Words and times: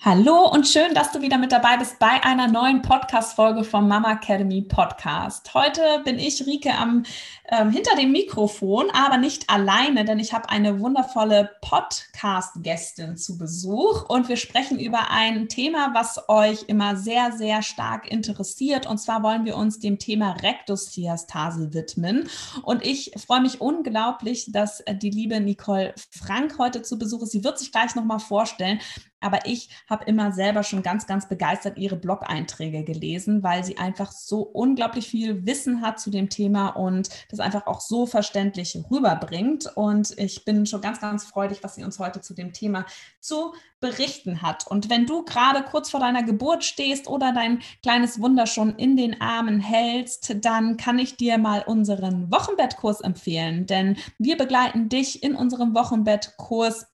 Hallo 0.00 0.48
und 0.48 0.68
schön, 0.68 0.94
dass 0.94 1.10
du 1.10 1.22
wieder 1.22 1.38
mit 1.38 1.50
dabei 1.50 1.76
bist 1.76 1.98
bei 1.98 2.22
einer 2.22 2.46
neuen 2.46 2.82
Podcast-Folge 2.82 3.64
vom 3.64 3.88
Mama 3.88 4.12
Academy 4.12 4.62
Podcast. 4.62 5.52
Heute 5.54 5.82
bin 6.04 6.20
ich, 6.20 6.46
Rike, 6.46 6.72
am, 6.72 7.02
ähm, 7.48 7.72
hinter 7.72 7.96
dem 7.96 8.12
Mikrofon, 8.12 8.92
aber 8.92 9.16
nicht 9.16 9.50
alleine, 9.50 10.04
denn 10.04 10.20
ich 10.20 10.32
habe 10.32 10.50
eine 10.50 10.78
wundervolle 10.78 11.50
Podcast-Gästin 11.62 13.16
zu 13.16 13.38
Besuch 13.38 14.08
und 14.08 14.28
wir 14.28 14.36
sprechen 14.36 14.78
über 14.78 15.10
ein 15.10 15.48
Thema, 15.48 15.90
was 15.94 16.28
euch 16.28 16.66
immer 16.68 16.94
sehr, 16.94 17.32
sehr 17.32 17.62
stark 17.62 18.08
interessiert. 18.08 18.86
Und 18.86 18.98
zwar 18.98 19.24
wollen 19.24 19.46
wir 19.46 19.56
uns 19.56 19.80
dem 19.80 19.98
Thema 19.98 20.30
Rektusdiastase 20.30 21.74
widmen. 21.74 22.30
Und 22.62 22.86
ich 22.86 23.10
freue 23.16 23.40
mich 23.40 23.60
unglaublich, 23.60 24.52
dass 24.52 24.80
die 24.88 25.10
liebe 25.10 25.40
Nicole 25.40 25.92
Frank 26.12 26.56
heute 26.60 26.82
zu 26.82 27.00
Besuch 27.00 27.22
ist. 27.22 27.32
Sie 27.32 27.42
wird 27.42 27.58
sich 27.58 27.72
gleich 27.72 27.96
nochmal 27.96 28.20
vorstellen. 28.20 28.78
Aber 29.20 29.46
ich 29.46 29.70
habe 29.88 30.04
immer 30.04 30.32
selber 30.32 30.62
schon 30.62 30.82
ganz, 30.82 31.06
ganz 31.06 31.28
begeistert 31.28 31.78
ihre 31.78 31.96
Blog-Einträge 31.96 32.84
gelesen, 32.84 33.42
weil 33.42 33.64
sie 33.64 33.78
einfach 33.78 34.12
so 34.12 34.42
unglaublich 34.42 35.08
viel 35.08 35.44
Wissen 35.46 35.82
hat 35.82 35.98
zu 35.98 36.10
dem 36.10 36.28
Thema 36.28 36.68
und 36.68 37.08
das 37.30 37.40
einfach 37.40 37.66
auch 37.66 37.80
so 37.80 38.06
verständlich 38.06 38.78
rüberbringt. 38.90 39.70
Und 39.74 40.16
ich 40.18 40.44
bin 40.44 40.66
schon 40.66 40.80
ganz, 40.80 41.00
ganz 41.00 41.24
freudig, 41.24 41.62
was 41.62 41.74
sie 41.74 41.84
uns 41.84 41.98
heute 41.98 42.20
zu 42.20 42.34
dem 42.34 42.52
Thema 42.52 42.86
zu 43.20 43.54
berichten 43.80 44.42
hat. 44.42 44.66
Und 44.66 44.90
wenn 44.90 45.06
du 45.06 45.24
gerade 45.24 45.62
kurz 45.62 45.90
vor 45.90 46.00
deiner 46.00 46.22
Geburt 46.22 46.64
stehst 46.64 47.06
oder 47.06 47.32
dein 47.32 47.60
kleines 47.82 48.20
Wunder 48.20 48.46
schon 48.46 48.74
in 48.76 48.96
den 48.96 49.20
Armen 49.20 49.60
hältst, 49.60 50.44
dann 50.44 50.76
kann 50.76 50.98
ich 50.98 51.16
dir 51.16 51.38
mal 51.38 51.62
unseren 51.62 52.30
Wochenbettkurs 52.30 53.00
empfehlen, 53.00 53.66
denn 53.66 53.96
wir 54.18 54.36
begleiten 54.36 54.88
dich 54.88 55.22
in 55.22 55.34
unserem 55.34 55.74
Wochenbettkurs 55.74 56.86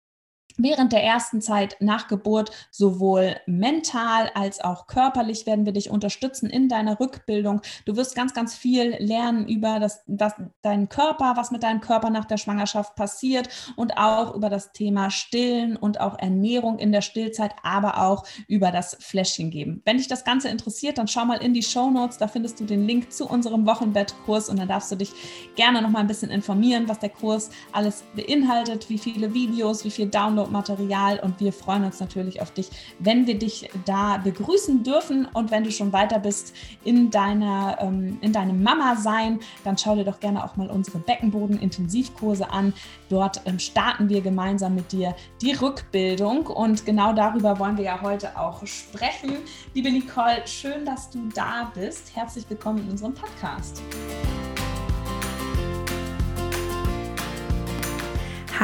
Während 0.57 0.93
der 0.93 1.03
ersten 1.03 1.41
Zeit 1.41 1.77
nach 1.81 2.07
Geburt 2.07 2.53
sowohl 2.71 3.37
mental 3.47 4.31
als 4.35 4.61
auch 4.61 4.87
körperlich 4.87 5.47
werden 5.47 5.67
wir 5.67 5.73
dich 5.73 5.91
unterstützen 5.91 6.49
in 6.49 6.69
deiner 6.69 7.01
Rückbildung. 7.01 7.61
Du 7.87 7.97
wirst 7.97 8.15
ganz, 8.15 8.35
ganz 8.35 8.55
viel 8.55 8.95
lernen 9.01 9.49
über 9.49 9.81
das, 9.81 10.05
das, 10.07 10.35
deinen 10.63 10.89
Körper, 10.89 11.35
was 11.37 11.51
mit 11.51 11.65
deinem 11.65 11.81
Körper 11.81 12.11
nach 12.11 12.25
der 12.25 12.37
Schwangerschaft 12.37 12.95
passiert 12.95 13.49
und 13.75 13.99
auch 13.99 14.37
über 14.37 14.49
das 14.49 14.73
Thema 14.73 15.11
Stillen 15.11 15.77
und 15.77 16.01
auch 16.01 16.17
Ernährung 16.21 16.79
in 16.79 16.93
der 16.93 17.03
Stillzeit, 17.03 17.53
aber 17.65 18.01
auch 18.01 18.25
über 18.47 18.71
das 18.71 18.97
Fläschchen 19.01 19.51
geben. 19.51 19.83
Wenn 19.85 19.97
dich 19.97 20.07
das 20.07 20.25
Ganze 20.25 20.51
interessiert, 20.51 20.99
dann 20.99 21.09
schau 21.09 21.25
mal 21.25 21.43
in 21.43 21.53
die 21.53 21.65
Show 21.65 21.91
Notes. 21.91 22.19
Da 22.19 22.29
findest 22.29 22.61
du 22.61 22.65
den 22.65 22.87
Link 22.87 23.13
zu 23.13 23.27
unserem 23.27 23.67
Wochenbettkurs 23.67 24.49
und 24.49 24.61
dann 24.61 24.69
darfst 24.69 24.93
du 24.93 24.97
dich 24.97 25.11
gerne 25.57 25.83
noch 25.83 25.91
mal 25.91 26.01
ein 26.01 26.07
bisschen 26.07 26.31
informieren, 26.31 26.89
was 26.89 27.01
der 27.01 27.09
Kurs 27.09 27.51
alles 27.73 28.05
beinhaltet, 28.15 28.89
wie 28.89 28.99
viele 28.99 29.35
Videos, 29.35 29.85
wie 29.85 29.91
viel 29.91 30.07
Download 30.07 30.44
Downloadmaterial 30.45 31.21
und 31.21 31.41
wir 31.41 31.53
freuen 31.53 31.85
uns 31.85 32.01
natürlich 32.01 32.41
auf 32.41 32.53
dich, 32.53 32.69
wenn 32.99 33.27
wir 33.27 33.39
dich 33.39 33.71
da 33.85 34.19
begrüßen 34.19 34.83
dürfen 34.83 35.27
und 35.33 35.51
wenn 35.51 35.65
du 35.65 35.71
schon 35.71 35.93
weiter 35.93 36.19
bist 36.19 36.55
in 36.85 37.11
deiner 37.11 37.79
ähm, 37.81 38.19
in 38.21 38.33
deinem 38.33 38.63
Mama 38.63 38.97
sein, 38.97 39.41
dann 39.65 39.79
schau 39.79 39.97
dir 39.97 40.05
doch 40.05 40.21
gerne 40.21 40.45
auch 40.45 40.57
mal 40.57 40.71
unsere 40.71 40.99
Beckenboden-Intensivkurse 40.99 42.51
an. 42.51 42.73
Dort 43.09 43.41
ähm, 43.47 43.59
starten 43.59 44.09
wir 44.09 44.21
gemeinsam 44.21 44.75
mit 44.75 44.93
dir 44.93 45.15
die 45.41 45.53
Rückbildung 45.53 46.47
und 46.47 46.85
genau 46.85 47.13
darüber 47.13 47.59
wollen 47.59 47.77
wir 47.77 47.85
ja 47.85 48.01
heute 48.03 48.39
auch 48.39 48.67
sprechen. 48.67 49.39
Liebe 49.75 49.91
Nicole, 49.91 50.47
schön, 50.47 50.85
dass 50.85 51.11
du 51.11 51.29
da 51.35 51.71
bist. 51.75 52.15
Herzlich 52.15 52.45
willkommen 52.49 52.79
in 52.81 52.91
unserem 52.91 53.15
Podcast. 53.15 53.83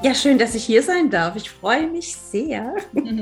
Ja, 0.00 0.14
schön, 0.14 0.38
dass 0.38 0.54
ich 0.54 0.64
hier 0.64 0.80
sein 0.84 1.10
darf. 1.10 1.34
Ich 1.34 1.50
freue 1.50 1.88
mich 1.88 2.14
sehr. 2.16 2.76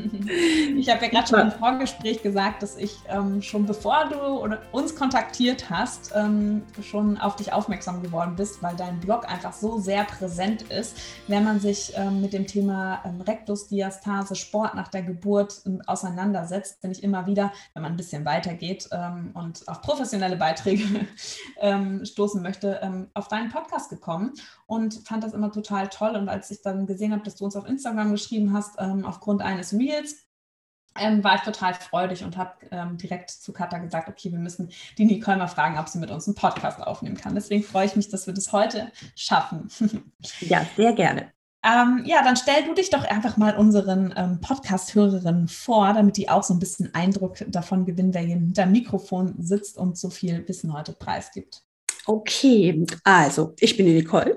Ich 0.76 0.90
habe 0.90 1.04
ja 1.04 1.10
gerade 1.10 1.26
schon 1.26 1.40
im 1.40 1.52
Vorgespräch 1.52 2.22
gesagt, 2.22 2.62
dass 2.62 2.76
ich 2.76 2.96
ähm, 3.08 3.40
schon 3.40 3.64
bevor 3.64 4.08
du 4.10 4.56
uns 4.72 4.94
kontaktiert 4.94 5.70
hast, 5.70 6.12
ähm, 6.14 6.62
schon 6.82 7.16
auf 7.16 7.36
dich 7.36 7.52
aufmerksam 7.52 8.02
geworden 8.02 8.34
bist, 8.36 8.62
weil 8.62 8.76
dein 8.76 9.00
Blog 9.00 9.28
einfach 9.30 9.52
so 9.52 9.78
sehr 9.78 10.04
präsent 10.04 10.62
ist, 10.62 10.98
wenn 11.28 11.44
man 11.44 11.60
sich 11.60 11.92
ähm, 11.96 12.20
mit 12.20 12.32
dem 12.32 12.46
Thema 12.46 13.00
ähm, 13.04 13.20
Rektusdiastase, 13.20 14.34
Sport 14.34 14.74
nach 14.74 14.88
der 14.88 15.02
Geburt 15.02 15.62
ähm, 15.64 15.80
auseinandersetzt, 15.86 16.82
bin 16.82 16.90
ich 16.90 17.02
immer 17.02 17.26
wieder, 17.26 17.52
wenn 17.72 17.82
man 17.82 17.92
ein 17.92 17.96
bisschen 17.96 18.24
weitergeht 18.24 18.88
ähm, 18.92 19.30
und 19.34 19.66
auf 19.68 19.80
professionelle 19.80 20.36
Beiträge 20.36 20.84
stoßen 22.02 22.42
möchte, 22.42 23.08
auf 23.14 23.28
deinen 23.28 23.50
Podcast 23.50 23.88
gekommen 23.88 24.34
und 24.66 24.94
fand 25.06 25.24
das 25.24 25.32
immer 25.32 25.50
total 25.52 25.88
toll. 25.88 26.16
Und 26.16 26.28
als 26.28 26.50
ich 26.50 26.62
dann 26.62 26.86
gesehen 26.86 27.12
habe, 27.12 27.22
dass 27.22 27.36
du 27.36 27.44
uns 27.44 27.56
auf 27.56 27.66
Instagram 27.66 28.10
geschrieben 28.12 28.52
hast, 28.52 28.76
ähm, 28.78 29.04
aufgrund 29.04 29.42
eines 29.42 29.72
Reels, 29.72 30.26
ähm, 30.98 31.22
war 31.22 31.36
ich 31.36 31.42
total 31.42 31.74
freudig 31.74 32.24
und 32.24 32.36
habe 32.36 32.52
ähm, 32.70 32.96
direkt 32.96 33.30
zu 33.30 33.52
Katha 33.52 33.78
gesagt, 33.78 34.08
okay, 34.08 34.32
wir 34.32 34.38
müssen 34.38 34.70
die 34.98 35.04
Nicole 35.04 35.36
mal 35.36 35.46
fragen, 35.46 35.78
ob 35.78 35.88
sie 35.88 35.98
mit 35.98 36.10
uns 36.10 36.26
einen 36.26 36.34
Podcast 36.34 36.80
aufnehmen 36.80 37.16
kann. 37.16 37.34
Deswegen 37.34 37.62
freue 37.62 37.86
ich 37.86 37.96
mich, 37.96 38.08
dass 38.08 38.26
wir 38.26 38.34
das 38.34 38.52
heute 38.52 38.90
schaffen. 39.14 39.68
ja, 40.40 40.64
sehr 40.76 40.92
gerne. 40.94 41.32
Ähm, 41.64 42.04
ja, 42.06 42.22
dann 42.22 42.36
stell 42.36 42.64
du 42.64 42.74
dich 42.74 42.90
doch 42.90 43.04
einfach 43.04 43.36
mal 43.36 43.56
unseren 43.56 44.14
ähm, 44.16 44.40
Podcast-Hörerinnen 44.40 45.48
vor, 45.48 45.92
damit 45.94 46.16
die 46.16 46.28
auch 46.28 46.44
so 46.44 46.54
ein 46.54 46.60
bisschen 46.60 46.94
Eindruck 46.94 47.38
davon 47.48 47.84
gewinnen, 47.84 48.14
wer 48.14 48.22
hier 48.22 48.36
hinter 48.36 48.64
dem 48.64 48.72
Mikrofon 48.72 49.34
sitzt 49.38 49.76
und 49.76 49.98
so 49.98 50.08
viel 50.08 50.46
Wissen 50.46 50.72
heute 50.72 50.92
preisgibt. 50.92 51.65
Okay, 52.06 52.86
also 53.02 53.54
ich 53.58 53.76
bin 53.76 53.86
die 53.86 53.94
Nicole. 53.94 54.36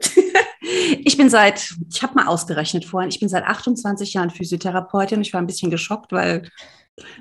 ich 1.06 1.18
bin 1.18 1.30
seit, 1.30 1.76
ich 1.90 2.02
habe 2.02 2.16
mal 2.16 2.28
ausgerechnet 2.28 2.84
vorhin, 2.84 3.10
ich 3.10 3.20
bin 3.20 3.30
seit 3.30 3.44
28 3.44 4.14
Jahren 4.14 4.32
Physiotherapeutin. 4.32 5.22
Ich 5.22 5.34
war 5.34 5.42
ein 5.42 5.48
bisschen 5.48 5.70
geschockt, 5.70 6.12
weil 6.12 6.50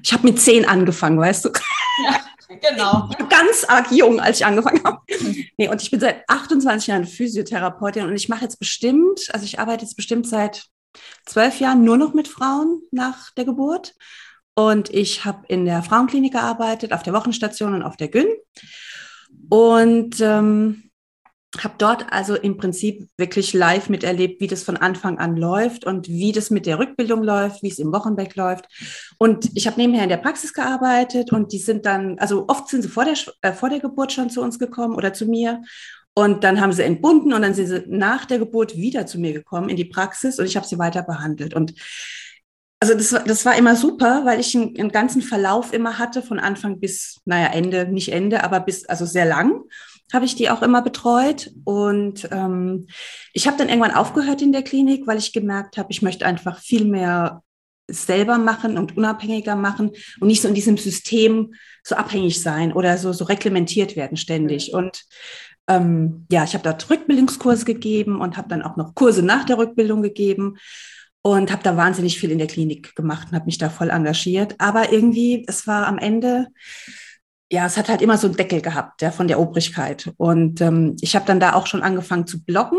ich 0.02 0.12
habe 0.12 0.26
mit 0.26 0.40
zehn 0.40 0.64
angefangen, 0.64 1.20
weißt 1.20 1.44
du? 1.44 1.50
Ja, 2.04 2.56
genau. 2.56 3.10
Ganz 3.28 3.64
arg 3.68 3.92
jung, 3.92 4.20
als 4.20 4.40
ich 4.40 4.46
angefangen 4.46 4.82
habe. 4.84 5.00
Nee, 5.58 5.68
und 5.68 5.82
ich 5.82 5.90
bin 5.90 6.00
seit 6.00 6.24
28 6.28 6.86
Jahren 6.86 7.04
Physiotherapeutin 7.04 8.04
und 8.04 8.16
ich 8.16 8.28
mache 8.28 8.42
jetzt 8.42 8.58
bestimmt, 8.58 9.28
also 9.32 9.44
ich 9.44 9.58
arbeite 9.58 9.84
jetzt 9.84 9.96
bestimmt 9.96 10.26
seit 10.26 10.64
zwölf 11.26 11.60
Jahren 11.60 11.84
nur 11.84 11.98
noch 11.98 12.14
mit 12.14 12.26
Frauen 12.26 12.80
nach 12.90 13.32
der 13.32 13.44
Geburt. 13.44 13.94
Und 14.54 14.90
ich 14.90 15.24
habe 15.24 15.44
in 15.46 15.66
der 15.66 15.82
Frauenklinik 15.82 16.32
gearbeitet, 16.32 16.92
auf 16.92 17.02
der 17.02 17.12
Wochenstation 17.12 17.74
und 17.74 17.82
auf 17.82 17.96
der 17.96 18.08
Gyn. 18.08 18.26
Und 19.50 20.20
ähm, 20.20 20.88
habe 21.56 21.74
dort 21.78 22.12
also 22.12 22.34
im 22.34 22.58
Prinzip 22.58 23.08
wirklich 23.16 23.54
live 23.54 23.88
miterlebt, 23.88 24.40
wie 24.40 24.46
das 24.46 24.62
von 24.62 24.76
Anfang 24.76 25.18
an 25.18 25.36
läuft 25.36 25.84
und 25.84 26.06
wie 26.06 26.32
das 26.32 26.50
mit 26.50 26.66
der 26.66 26.78
Rückbildung 26.78 27.22
läuft, 27.22 27.62
wie 27.62 27.68
es 27.68 27.78
im 27.78 27.92
Wochenbett 27.92 28.36
läuft. 28.36 28.66
Und 29.18 29.50
ich 29.54 29.66
habe 29.66 29.80
nebenher 29.80 30.02
in 30.02 30.10
der 30.10 30.18
Praxis 30.18 30.52
gearbeitet 30.52 31.32
und 31.32 31.52
die 31.52 31.58
sind 31.58 31.86
dann, 31.86 32.18
also 32.18 32.46
oft 32.48 32.68
sind 32.68 32.82
sie 32.82 32.88
vor 32.88 33.04
der, 33.04 33.14
äh, 33.40 33.52
vor 33.52 33.70
der 33.70 33.80
Geburt 33.80 34.12
schon 34.12 34.28
zu 34.28 34.42
uns 34.42 34.58
gekommen 34.58 34.94
oder 34.94 35.14
zu 35.14 35.26
mir. 35.26 35.62
Und 36.14 36.44
dann 36.44 36.60
haben 36.60 36.72
sie 36.72 36.82
entbunden 36.82 37.32
und 37.32 37.42
dann 37.42 37.54
sind 37.54 37.68
sie 37.68 37.84
nach 37.86 38.24
der 38.24 38.38
Geburt 38.38 38.76
wieder 38.76 39.06
zu 39.06 39.18
mir 39.18 39.32
gekommen 39.32 39.68
in 39.68 39.76
die 39.76 39.84
Praxis 39.84 40.38
und 40.38 40.46
ich 40.46 40.56
habe 40.56 40.66
sie 40.66 40.78
weiter 40.78 41.02
behandelt. 41.02 41.54
Und 41.54 41.74
also 42.80 42.94
das, 42.94 43.10
das 43.24 43.44
war 43.44 43.56
immer 43.56 43.74
super, 43.74 44.24
weil 44.24 44.38
ich 44.38 44.54
einen, 44.56 44.78
einen, 44.78 44.92
ganzen 44.92 45.22
Verlauf 45.22 45.72
immer 45.72 45.98
hatte, 45.98 46.22
von 46.22 46.38
Anfang 46.38 46.78
bis, 46.78 47.20
naja, 47.24 47.48
Ende, 47.48 47.88
nicht 47.88 48.12
Ende, 48.12 48.44
aber 48.44 48.60
bis, 48.60 48.84
also 48.84 49.04
sehr 49.04 49.24
lang 49.24 49.62
habe 50.12 50.24
ich 50.24 50.36
die 50.36 50.48
auch 50.48 50.62
immer 50.62 50.80
betreut. 50.82 51.50
Und 51.64 52.28
ähm, 52.30 52.86
ich 53.32 53.46
habe 53.46 53.58
dann 53.58 53.68
irgendwann 53.68 53.94
aufgehört 53.94 54.42
in 54.42 54.52
der 54.52 54.62
Klinik, 54.62 55.06
weil 55.06 55.18
ich 55.18 55.32
gemerkt 55.32 55.76
habe, 55.76 55.90
ich 55.90 56.02
möchte 56.02 56.24
einfach 56.24 56.60
viel 56.60 56.84
mehr 56.84 57.42
selber 57.90 58.38
machen 58.38 58.76
und 58.76 58.96
unabhängiger 58.96 59.56
machen 59.56 59.90
und 60.20 60.28
nicht 60.28 60.42
so 60.42 60.48
in 60.48 60.54
diesem 60.54 60.76
System 60.76 61.54
so 61.82 61.94
abhängig 61.94 62.42
sein 62.42 62.72
oder 62.72 62.98
so, 62.98 63.12
so 63.12 63.24
reglementiert 63.24 63.96
werden 63.96 64.16
ständig. 64.16 64.74
Und 64.74 65.04
ähm, 65.68 66.26
ja, 66.30 66.44
ich 66.44 66.54
habe 66.54 66.64
dort 66.64 66.88
Rückbildungskurse 66.88 67.64
gegeben 67.64 68.20
und 68.20 68.36
habe 68.36 68.48
dann 68.48 68.62
auch 68.62 68.76
noch 68.76 68.94
Kurse 68.94 69.22
nach 69.22 69.44
der 69.44 69.58
Rückbildung 69.58 70.02
gegeben 70.02 70.56
und 71.34 71.52
habe 71.52 71.62
da 71.62 71.76
wahnsinnig 71.76 72.18
viel 72.18 72.30
in 72.30 72.38
der 72.38 72.46
Klinik 72.46 72.94
gemacht 72.94 73.28
und 73.30 73.34
habe 73.34 73.46
mich 73.46 73.58
da 73.58 73.70
voll 73.70 73.90
engagiert. 73.90 74.54
Aber 74.58 74.92
irgendwie, 74.92 75.44
es 75.46 75.66
war 75.66 75.86
am 75.86 75.98
Ende, 75.98 76.48
ja, 77.50 77.66
es 77.66 77.76
hat 77.76 77.88
halt 77.88 78.02
immer 78.02 78.18
so 78.18 78.26
einen 78.26 78.36
Deckel 78.36 78.60
gehabt, 78.60 79.02
ja, 79.02 79.10
von 79.10 79.28
der 79.28 79.40
Obrigkeit. 79.40 80.12
Und 80.16 80.60
ähm, 80.60 80.96
ich 81.00 81.16
habe 81.16 81.26
dann 81.26 81.40
da 81.40 81.54
auch 81.54 81.66
schon 81.66 81.82
angefangen 81.82 82.26
zu 82.26 82.44
bloggen. 82.44 82.78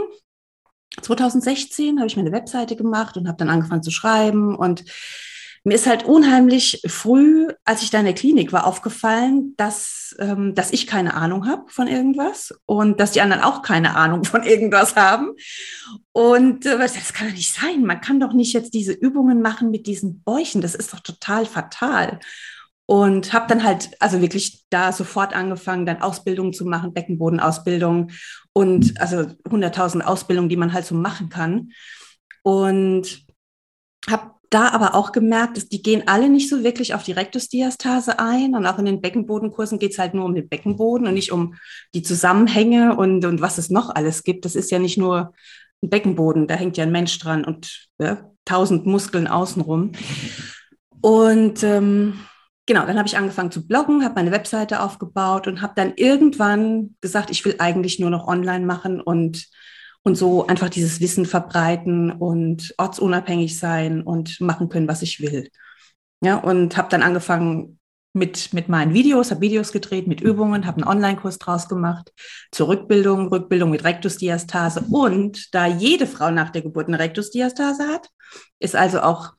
2016 1.01 1.99
habe 1.99 2.07
ich 2.07 2.17
meine 2.17 2.31
Webseite 2.31 2.75
gemacht 2.75 3.17
und 3.17 3.27
habe 3.27 3.37
dann 3.37 3.49
angefangen 3.49 3.83
zu 3.83 3.91
schreiben 3.91 4.55
und 4.55 4.83
mir 5.63 5.75
ist 5.75 5.87
halt 5.87 6.05
unheimlich 6.05 6.81
früh, 6.87 7.47
als 7.65 7.81
ich 7.83 7.89
da 7.89 7.99
in 7.99 8.05
der 8.05 8.13
Klinik 8.13 8.53
war, 8.53 8.65
aufgefallen, 8.65 9.53
dass, 9.57 10.15
ähm, 10.19 10.55
dass 10.55 10.71
ich 10.71 10.87
keine 10.87 11.13
Ahnung 11.13 11.47
habe 11.47 11.65
von 11.67 11.87
irgendwas 11.87 12.53
und 12.65 12.99
dass 12.99 13.11
die 13.11 13.21
anderen 13.21 13.43
auch 13.43 13.61
keine 13.61 13.95
Ahnung 13.95 14.23
von 14.23 14.43
irgendwas 14.43 14.95
haben. 14.95 15.31
Und 16.11 16.65
äh, 16.65 16.77
das 16.77 17.13
kann 17.13 17.27
doch 17.27 17.35
nicht 17.35 17.53
sein. 17.53 17.83
Man 17.83 18.01
kann 18.01 18.19
doch 18.19 18.33
nicht 18.33 18.53
jetzt 18.53 18.73
diese 18.73 18.93
Übungen 18.93 19.41
machen 19.41 19.69
mit 19.71 19.85
diesen 19.87 20.23
Bäuchen. 20.23 20.61
Das 20.61 20.75
ist 20.75 20.93
doch 20.93 21.01
total 21.01 21.45
fatal. 21.45 22.19
Und 22.85 23.33
habe 23.33 23.45
dann 23.47 23.63
halt, 23.63 23.91
also 23.99 24.19
wirklich 24.19 24.65
da 24.71 24.91
sofort 24.91 25.35
angefangen, 25.35 25.85
dann 25.85 26.01
Ausbildungen 26.01 26.53
zu 26.53 26.65
machen, 26.65 26.93
Beckenbodenausbildung 26.93 28.09
und 28.53 28.99
also 28.99 29.17
100.000 29.17 30.01
Ausbildungen, 30.01 30.49
die 30.49 30.57
man 30.57 30.73
halt 30.73 30.85
so 30.85 30.95
machen 30.95 31.29
kann. 31.29 31.69
Und 32.41 33.25
habe 34.09 34.38
da 34.49 34.69
aber 34.69 34.95
auch 34.95 35.11
gemerkt, 35.11 35.57
dass 35.57 35.67
die 35.67 35.83
gehen 35.83 36.03
alle 36.07 36.29
nicht 36.29 36.49
so 36.49 36.63
wirklich 36.63 36.93
auf 36.93 37.03
die 37.03 37.11
Rektusdiastase 37.11 38.19
ein. 38.19 38.55
Und 38.55 38.65
auch 38.65 38.79
in 38.79 38.85
den 38.85 39.01
Beckenbodenkursen 39.01 39.79
geht 39.79 39.91
es 39.91 39.99
halt 39.99 40.13
nur 40.13 40.25
um 40.25 40.33
den 40.33 40.49
Beckenboden 40.49 41.07
und 41.07 41.13
nicht 41.13 41.31
um 41.31 41.55
die 41.93 42.01
Zusammenhänge 42.01 42.95
und, 42.95 43.25
und 43.25 43.41
was 43.41 43.57
es 43.57 43.69
noch 43.69 43.93
alles 43.93 44.23
gibt. 44.23 44.45
Das 44.45 44.55
ist 44.55 44.71
ja 44.71 44.79
nicht 44.79 44.97
nur 44.97 45.33
ein 45.83 45.89
Beckenboden, 45.89 46.47
da 46.47 46.55
hängt 46.55 46.77
ja 46.77 46.83
ein 46.83 46.91
Mensch 46.91 47.17
dran 47.19 47.45
und 47.45 47.87
ja, 47.99 48.29
tausend 48.45 48.85
Muskeln 48.85 49.27
außenrum. 49.27 49.91
Und 51.01 51.63
ähm, 51.63 52.19
genau, 52.65 52.85
dann 52.85 52.97
habe 52.97 53.07
ich 53.07 53.17
angefangen 53.17 53.51
zu 53.51 53.65
bloggen, 53.67 54.03
habe 54.03 54.15
meine 54.15 54.31
Webseite 54.31 54.81
aufgebaut 54.81 55.47
und 55.47 55.61
habe 55.61 55.73
dann 55.75 55.93
irgendwann 55.95 56.95
gesagt, 57.01 57.29
ich 57.29 57.45
will 57.45 57.55
eigentlich 57.59 57.99
nur 57.99 58.09
noch 58.09 58.27
online 58.27 58.65
machen 58.65 58.99
und 58.99 59.47
und 60.03 60.15
so 60.15 60.47
einfach 60.47 60.69
dieses 60.69 61.01
Wissen 61.01 61.25
verbreiten 61.25 62.11
und 62.11 62.73
ortsunabhängig 62.77 63.59
sein 63.59 64.01
und 64.01 64.39
machen 64.41 64.69
können, 64.69 64.87
was 64.87 65.01
ich 65.01 65.21
will. 65.21 65.49
Ja, 66.21 66.37
und 66.37 66.77
habe 66.77 66.89
dann 66.89 67.03
angefangen 67.03 67.79
mit, 68.13 68.53
mit 68.53 68.69
meinen 68.69 68.93
Videos, 68.93 69.31
habe 69.31 69.41
Videos 69.41 69.71
gedreht 69.71 70.07
mit 70.07 70.21
Übungen, 70.21 70.65
habe 70.65 70.77
einen 70.77 70.87
Online-Kurs 70.87 71.37
draus 71.37 71.69
gemacht 71.69 72.11
zur 72.51 72.67
Rückbildung, 72.67 73.27
Rückbildung 73.27 73.69
mit 73.69 73.83
Rektusdiastase. 73.83 74.85
Und 74.89 75.53
da 75.53 75.67
jede 75.67 76.07
Frau 76.07 76.31
nach 76.31 76.49
der 76.49 76.63
Geburt 76.63 76.87
eine 76.87 76.99
Rektusdiastase 76.99 77.87
hat, 77.87 78.09
ist 78.59 78.75
also 78.75 79.01
auch 79.01 79.33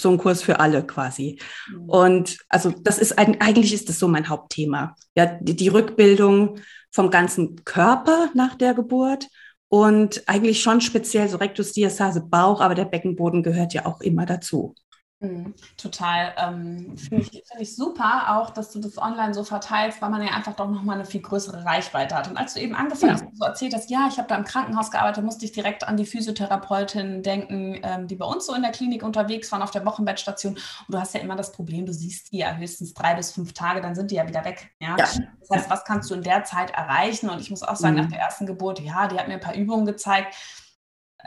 so 0.00 0.10
ein 0.10 0.18
Kurs 0.18 0.42
für 0.42 0.60
alle 0.60 0.86
quasi. 0.86 1.40
Mhm. 1.70 1.88
Und 1.88 2.38
also 2.48 2.72
das 2.82 2.98
ist 2.98 3.18
eigentlich 3.18 3.74
ist 3.74 3.88
das 3.88 3.98
so 3.98 4.06
mein 4.06 4.28
Hauptthema. 4.28 4.94
Ja, 5.16 5.26
die, 5.40 5.56
die 5.56 5.68
Rückbildung 5.68 6.60
vom 6.92 7.10
ganzen 7.10 7.64
Körper 7.64 8.30
nach 8.34 8.54
der 8.54 8.74
Geburt 8.74 9.26
und 9.68 10.22
eigentlich 10.26 10.62
schon 10.62 10.80
speziell 10.80 11.28
so 11.28 11.36
Rektusdiastase 11.36 12.22
Bauch, 12.22 12.60
aber 12.60 12.74
der 12.74 12.86
Beckenboden 12.86 13.42
gehört 13.42 13.74
ja 13.74 13.86
auch 13.86 14.00
immer 14.00 14.26
dazu. 14.26 14.74
Mhm, 15.20 15.54
total. 15.76 16.32
Ähm, 16.36 16.96
Finde 16.96 17.24
ich, 17.24 17.30
find 17.30 17.60
ich 17.60 17.74
super 17.74 18.36
auch, 18.36 18.50
dass 18.50 18.70
du 18.70 18.78
das 18.78 18.98
online 18.98 19.34
so 19.34 19.42
verteilst, 19.42 20.00
weil 20.00 20.10
man 20.10 20.22
ja 20.22 20.32
einfach 20.32 20.54
doch 20.54 20.70
nochmal 20.70 20.94
eine 20.94 21.04
viel 21.04 21.20
größere 21.20 21.64
Reichweite 21.64 22.14
hat. 22.14 22.28
Und 22.28 22.36
als 22.36 22.54
du 22.54 22.60
eben 22.60 22.76
angefangen 22.76 23.16
ja. 23.16 23.24
hast, 23.24 23.36
so 23.36 23.44
erzählt 23.44 23.74
hast, 23.74 23.90
ja, 23.90 24.06
ich 24.08 24.18
habe 24.18 24.28
da 24.28 24.36
im 24.36 24.44
Krankenhaus 24.44 24.92
gearbeitet, 24.92 25.24
musste 25.24 25.44
ich 25.44 25.50
direkt 25.50 25.82
an 25.82 25.96
die 25.96 26.06
Physiotherapeutin 26.06 27.24
denken, 27.24 27.80
ähm, 27.82 28.06
die 28.06 28.14
bei 28.14 28.26
uns 28.26 28.46
so 28.46 28.54
in 28.54 28.62
der 28.62 28.70
Klinik 28.70 29.02
unterwegs 29.02 29.50
waren, 29.50 29.62
auf 29.62 29.72
der 29.72 29.84
Wochenbettstation. 29.84 30.54
Und 30.54 30.94
du 30.94 31.00
hast 31.00 31.14
ja 31.14 31.20
immer 31.20 31.34
das 31.34 31.50
Problem, 31.50 31.84
du 31.84 31.92
siehst 31.92 32.30
die 32.30 32.38
ja 32.38 32.54
höchstens 32.54 32.94
drei 32.94 33.16
bis 33.16 33.32
fünf 33.32 33.52
Tage, 33.54 33.80
dann 33.80 33.96
sind 33.96 34.12
die 34.12 34.16
ja 34.16 34.28
wieder 34.28 34.44
weg. 34.44 34.70
Ja? 34.80 34.96
ja. 34.96 35.08
Das 35.40 35.50
heißt, 35.50 35.70
was 35.70 35.84
kannst 35.84 36.10
du 36.10 36.14
in 36.14 36.22
der 36.22 36.44
Zeit 36.44 36.70
erreichen? 36.70 37.28
Und 37.28 37.40
ich 37.40 37.50
muss 37.50 37.64
auch 37.64 37.74
sagen, 37.74 37.96
mhm. 37.96 38.02
nach 38.02 38.10
der 38.10 38.20
ersten 38.20 38.46
Geburt, 38.46 38.78
ja, 38.78 39.08
die 39.08 39.18
hat 39.18 39.26
mir 39.26 39.34
ein 39.34 39.40
paar 39.40 39.56
Übungen 39.56 39.84
gezeigt 39.84 40.36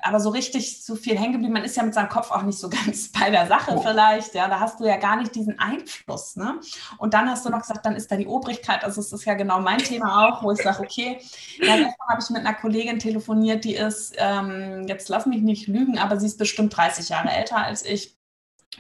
aber 0.03 0.19
so 0.19 0.29
richtig 0.29 0.83
so 0.83 0.95
viel 0.95 1.17
hängen 1.17 1.33
geblieben. 1.33 1.53
Man 1.53 1.63
ist 1.63 1.75
ja 1.75 1.83
mit 1.83 1.93
seinem 1.93 2.09
Kopf 2.09 2.31
auch 2.31 2.43
nicht 2.43 2.57
so 2.57 2.69
ganz 2.85 3.11
bei 3.11 3.29
der 3.29 3.47
Sache 3.47 3.73
oh. 3.75 3.81
vielleicht. 3.81 4.33
Ja, 4.33 4.47
da 4.47 4.59
hast 4.59 4.79
du 4.79 4.85
ja 4.85 4.97
gar 4.97 5.17
nicht 5.17 5.35
diesen 5.35 5.59
Einfluss. 5.59 6.35
Ne? 6.35 6.59
Und 6.97 7.13
dann 7.13 7.29
hast 7.29 7.45
du 7.45 7.49
noch 7.49 7.61
gesagt, 7.61 7.85
dann 7.85 7.95
ist 7.95 8.11
da 8.11 8.15
die 8.15 8.27
Obrigkeit. 8.27 8.83
Also 8.83 9.01
es 9.01 9.11
ist 9.11 9.25
ja 9.25 9.33
genau 9.33 9.59
mein 9.59 9.79
Thema 9.79 10.27
auch, 10.27 10.43
wo 10.43 10.51
ich 10.51 10.61
sage, 10.61 10.81
okay, 10.81 11.19
ja, 11.59 11.75
gestern 11.75 12.07
habe 12.09 12.21
ich 12.21 12.29
mit 12.29 12.45
einer 12.45 12.55
Kollegin 12.55 12.99
telefoniert, 12.99 13.63
die 13.63 13.75
ist, 13.75 14.15
ähm, 14.17 14.85
jetzt 14.88 15.09
lass 15.09 15.25
mich 15.25 15.41
nicht 15.41 15.67
lügen, 15.67 15.99
aber 15.99 16.19
sie 16.19 16.27
ist 16.27 16.37
bestimmt 16.37 16.75
30 16.75 17.09
Jahre 17.09 17.29
älter 17.29 17.57
als 17.57 17.85
ich. 17.85 18.17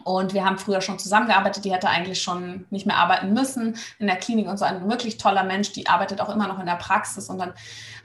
Und 0.05 0.33
wir 0.33 0.45
haben 0.45 0.57
früher 0.57 0.79
schon 0.79 0.99
zusammengearbeitet. 0.99 1.65
Die 1.65 1.73
hätte 1.73 1.89
eigentlich 1.89 2.21
schon 2.21 2.65
nicht 2.69 2.85
mehr 2.85 2.95
arbeiten 2.95 3.33
müssen 3.33 3.75
in 3.99 4.07
der 4.07 4.15
Klinik 4.15 4.47
und 4.47 4.57
so 4.57 4.63
ein 4.63 4.89
wirklich 4.89 5.17
toller 5.17 5.43
Mensch. 5.43 5.73
Die 5.73 5.87
arbeitet 5.87 6.21
auch 6.21 6.29
immer 6.29 6.47
noch 6.47 6.59
in 6.59 6.65
der 6.65 6.77
Praxis. 6.77 7.29
Und 7.29 7.39
dann 7.39 7.53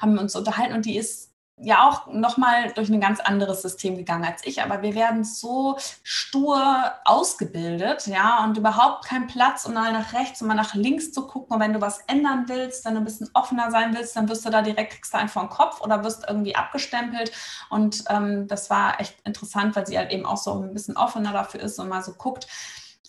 haben 0.01 0.15
wir 0.15 0.21
uns 0.21 0.35
unterhalten 0.35 0.75
und 0.75 0.85
die 0.85 0.97
ist 0.97 1.36
ja 1.59 1.89
auch 1.89 2.07
nochmal 2.13 2.71
durch 2.73 2.91
ein 2.91 3.01
ganz 3.01 3.19
anderes 3.19 3.63
System 3.63 3.97
gegangen 3.97 4.25
als 4.25 4.47
ich, 4.47 4.63
aber 4.63 4.83
wir 4.83 4.95
werden 4.95 5.25
so 5.25 5.79
stur 6.03 6.93
ausgebildet, 7.07 8.07
ja, 8.07 8.45
und 8.45 8.59
überhaupt 8.59 9.07
kein 9.07 9.27
Platz, 9.27 9.65
um 9.65 9.73
mal 9.73 9.93
nach 9.93 10.13
rechts 10.13 10.43
und 10.43 10.49
mal 10.49 10.55
nach 10.55 10.75
links 10.75 11.13
zu 11.13 11.27
gucken. 11.27 11.55
Und 11.55 11.61
wenn 11.61 11.73
du 11.73 11.81
was 11.81 12.01
ändern 12.09 12.45
willst, 12.49 12.85
wenn 12.85 12.95
du 12.95 13.01
ein 13.01 13.05
bisschen 13.05 13.31
offener 13.33 13.71
sein 13.71 13.95
willst, 13.95 14.15
dann 14.17 14.29
wirst 14.29 14.45
du 14.45 14.51
da 14.51 14.61
direkt, 14.61 14.93
kriegst 14.93 15.15
du 15.15 15.19
einen 15.19 15.31
vor 15.31 15.43
den 15.43 15.51
Kopf 15.51 15.81
oder 15.81 16.05
wirst 16.05 16.25
irgendwie 16.29 16.55
abgestempelt. 16.55 17.33
Und 17.71 18.05
ähm, 18.11 18.47
das 18.49 18.69
war 18.69 19.01
echt 19.01 19.17
interessant, 19.25 19.77
weil 19.77 19.87
sie 19.87 19.97
halt 19.97 20.13
eben 20.13 20.27
auch 20.27 20.37
so 20.37 20.53
ein 20.61 20.75
bisschen 20.75 20.97
offener 20.97 21.33
dafür 21.33 21.61
ist 21.61 21.79
und 21.79 21.89
mal 21.89 22.03
so 22.03 22.13
guckt. 22.13 22.47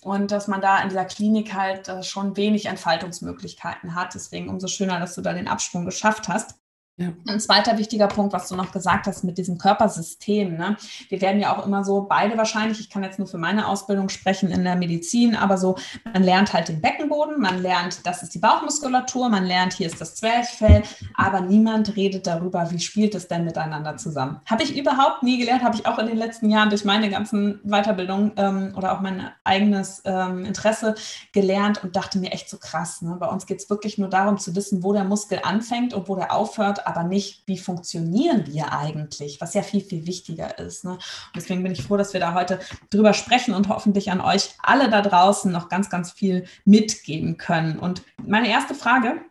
Und 0.03 0.31
dass 0.31 0.47
man 0.47 0.61
da 0.61 0.79
in 0.79 0.89
dieser 0.89 1.05
Klinik 1.05 1.53
halt 1.53 1.89
äh, 1.89 2.01
schon 2.01 2.37
wenig 2.37 2.67
Entfaltungsmöglichkeiten 2.67 3.93
hat. 3.93 4.13
Deswegen 4.13 4.47
umso 4.47 4.67
schöner, 4.67 4.99
dass 4.99 5.15
du 5.15 5.21
da 5.21 5.33
den 5.33 5.49
Absprung 5.49 5.83
geschafft 5.83 6.29
hast. 6.29 6.55
Ja. 6.99 7.13
Ein 7.27 7.39
zweiter 7.39 7.77
wichtiger 7.77 8.07
Punkt, 8.07 8.33
was 8.33 8.49
du 8.49 8.55
noch 8.55 8.71
gesagt 8.71 9.05
hast 9.05 9.23
mit 9.23 9.37
diesem 9.37 9.59
Körpersystem. 9.59 10.57
Ne? 10.57 10.77
Wir 11.09 11.21
werden 11.21 11.39
ja 11.39 11.55
auch 11.55 11.63
immer 11.63 11.83
so, 11.83 12.07
beide 12.09 12.37
wahrscheinlich, 12.37 12.79
ich 12.79 12.89
kann 12.89 13.03
jetzt 13.03 13.19
nur 13.19 13.27
für 13.27 13.37
meine 13.37 13.67
Ausbildung 13.67 14.09
sprechen 14.09 14.49
in 14.49 14.63
der 14.63 14.75
Medizin, 14.75 15.35
aber 15.35 15.59
so, 15.59 15.75
man 16.11 16.23
lernt 16.23 16.53
halt 16.53 16.69
den 16.69 16.81
Beckenboden, 16.81 17.39
man 17.39 17.61
lernt, 17.61 18.03
das 18.07 18.23
ist 18.23 18.33
die 18.33 18.39
Bauchmuskulatur, 18.39 19.29
man 19.29 19.45
lernt, 19.45 19.73
hier 19.73 19.85
ist 19.85 20.01
das 20.01 20.15
Zwerchfell, 20.15 20.81
aber 21.13 21.41
niemand 21.41 21.95
redet 21.95 22.25
darüber, 22.25 22.71
wie 22.71 22.79
spielt 22.79 23.13
es 23.13 23.27
denn 23.27 23.45
miteinander 23.45 23.97
zusammen. 23.97 24.41
Habe 24.47 24.63
ich 24.63 24.75
überhaupt 24.75 25.21
nie 25.21 25.37
gelernt, 25.37 25.63
habe 25.63 25.75
ich 25.75 25.85
auch 25.85 25.99
in 25.99 26.07
den 26.07 26.17
letzten 26.17 26.49
Jahren 26.49 26.69
durch 26.69 26.83
meine 26.83 27.11
ganzen 27.11 27.59
Weiterbildungen 27.63 28.31
ähm, 28.37 28.73
oder 28.75 28.93
auch 28.93 29.01
mein 29.01 29.29
eigenes 29.43 30.01
ähm, 30.05 30.45
Interesse 30.45 30.95
gelernt 31.31 31.83
und 31.83 31.95
dachte 31.95 32.17
mir 32.17 32.31
echt 32.31 32.49
so 32.49 32.57
krass. 32.57 33.03
Ne? 33.03 33.17
Bei 33.19 33.27
uns 33.27 33.45
geht 33.45 33.59
es 33.59 33.69
wirklich 33.69 33.99
nur 33.99 34.09
darum 34.09 34.39
zu 34.39 34.55
wissen, 34.55 34.81
wo 34.81 34.93
der 34.93 35.03
Muskel 35.03 35.41
anfängt 35.43 35.93
und 35.93 36.09
wo 36.09 36.15
der 36.15 36.33
aufhört 36.33 36.86
aber 36.87 37.03
nicht, 37.03 37.43
wie 37.47 37.57
funktionieren 37.57 38.45
wir 38.47 38.71
eigentlich, 38.71 39.39
was 39.41 39.53
ja 39.53 39.61
viel, 39.61 39.81
viel 39.81 40.07
wichtiger 40.07 40.57
ist. 40.59 40.85
Ne? 40.85 40.97
Deswegen 41.35 41.63
bin 41.63 41.71
ich 41.71 41.83
froh, 41.83 41.97
dass 41.97 42.13
wir 42.13 42.19
da 42.19 42.33
heute 42.33 42.59
drüber 42.89 43.13
sprechen 43.13 43.53
und 43.53 43.69
hoffentlich 43.69 44.11
an 44.11 44.21
euch 44.21 44.55
alle 44.63 44.89
da 44.89 45.01
draußen 45.01 45.51
noch 45.51 45.69
ganz, 45.69 45.89
ganz 45.89 46.11
viel 46.11 46.45
mitgeben 46.65 47.37
können. 47.37 47.77
Und 47.79 48.03
meine 48.23 48.49
erste 48.49 48.73
Frage, 48.73 49.21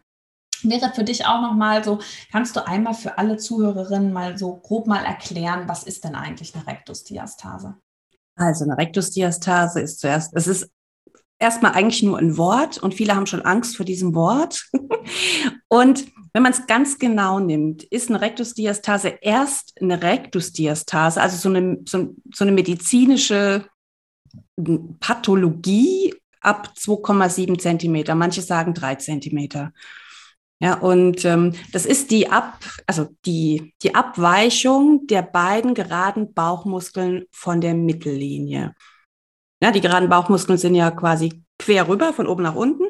wäre 0.62 0.92
für 0.94 1.04
dich 1.04 1.26
auch 1.26 1.40
nochmal 1.40 1.84
so, 1.84 1.98
kannst 2.32 2.56
du 2.56 2.66
einmal 2.66 2.94
für 2.94 3.18
alle 3.18 3.36
Zuhörerinnen 3.36 4.12
mal 4.12 4.38
so 4.38 4.56
grob 4.56 4.86
mal 4.86 5.04
erklären, 5.04 5.68
was 5.68 5.82
ist 5.82 6.04
denn 6.04 6.14
eigentlich 6.14 6.54
eine 6.54 6.66
Rektusdiastase? 6.66 7.76
Also 8.36 8.64
eine 8.64 8.76
Rektusdiastase 8.76 9.80
ist 9.80 10.00
zuerst, 10.00 10.34
es 10.34 10.46
ist 10.46 10.70
erstmal 11.38 11.72
eigentlich 11.72 12.02
nur 12.02 12.18
ein 12.18 12.36
Wort 12.36 12.78
und 12.78 12.94
viele 12.94 13.14
haben 13.14 13.26
schon 13.26 13.42
Angst 13.42 13.76
vor 13.76 13.86
diesem 13.86 14.14
Wort. 14.14 14.68
und 15.68 16.06
wenn 16.32 16.42
man 16.42 16.52
es 16.52 16.66
ganz 16.66 16.98
genau 16.98 17.38
nimmt, 17.40 17.82
ist 17.84 18.10
eine 18.10 18.20
Rektusdiastase 18.20 19.18
erst 19.20 19.74
eine 19.80 20.02
Rektusdiastase, 20.02 21.20
also 21.20 21.36
so 21.36 21.48
eine, 21.48 21.78
so, 21.86 22.14
so 22.32 22.44
eine 22.44 22.52
medizinische 22.52 23.66
Pathologie 25.00 26.14
ab 26.40 26.72
2,7 26.76 27.58
Zentimeter. 27.58 28.14
Manche 28.14 28.42
sagen 28.42 28.74
drei 28.74 28.94
Zentimeter. 28.94 29.72
Ja, 30.58 30.74
und 30.74 31.24
ähm, 31.26 31.52
das 31.72 31.84
ist 31.84 32.10
die 32.10 32.30
Ab, 32.30 32.60
also 32.86 33.08
die, 33.26 33.74
die 33.82 33.94
Abweichung 33.94 35.06
der 35.06 35.20
beiden 35.20 35.74
geraden 35.74 36.32
Bauchmuskeln 36.32 37.24
von 37.30 37.60
der 37.60 37.74
Mittellinie. 37.74 38.74
Ja, 39.62 39.70
die 39.70 39.80
geraden 39.80 40.08
Bauchmuskeln 40.08 40.58
sind 40.58 40.74
ja 40.74 40.90
quasi 40.90 41.42
quer 41.58 41.88
rüber, 41.88 42.12
von 42.12 42.26
oben 42.26 42.42
nach 42.42 42.54
unten, 42.54 42.84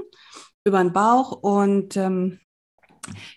über 0.65 0.83
den 0.83 0.93
Bauch. 0.93 1.33
Und 1.33 1.97
ähm, 1.97 2.41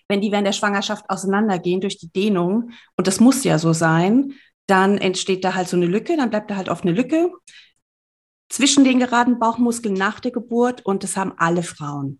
wenn 0.08 0.22
die 0.22 0.32
während 0.32 0.48
der 0.48 0.54
Schwangerschaft 0.54 1.10
auseinandergehen 1.10 1.82
durch 1.82 1.98
die 1.98 2.12
Dehnung, 2.12 2.72
und 2.98 3.08
das 3.08 3.20
muss 3.20 3.44
ja 3.44 3.60
so 3.60 3.74
sein, 3.74 4.34
dann 4.68 4.98
entsteht 4.98 5.44
da 5.44 5.56
halt 5.56 5.68
so 5.68 5.78
eine 5.78 5.86
Lücke, 5.86 6.18
dann 6.18 6.30
bleibt 6.30 6.50
da 6.52 6.56
halt 6.56 6.70
oft 6.70 6.84
eine 6.84 6.94
Lücke 6.94 7.32
zwischen 8.50 8.84
den 8.84 9.00
geraden 9.00 9.40
Bauchmuskeln 9.40 9.94
nach 9.94 10.20
der 10.20 10.32
Geburt 10.32 10.86
und 10.86 11.04
das 11.04 11.16
haben 11.16 11.34
alle 11.38 11.64
Frauen. 11.64 12.18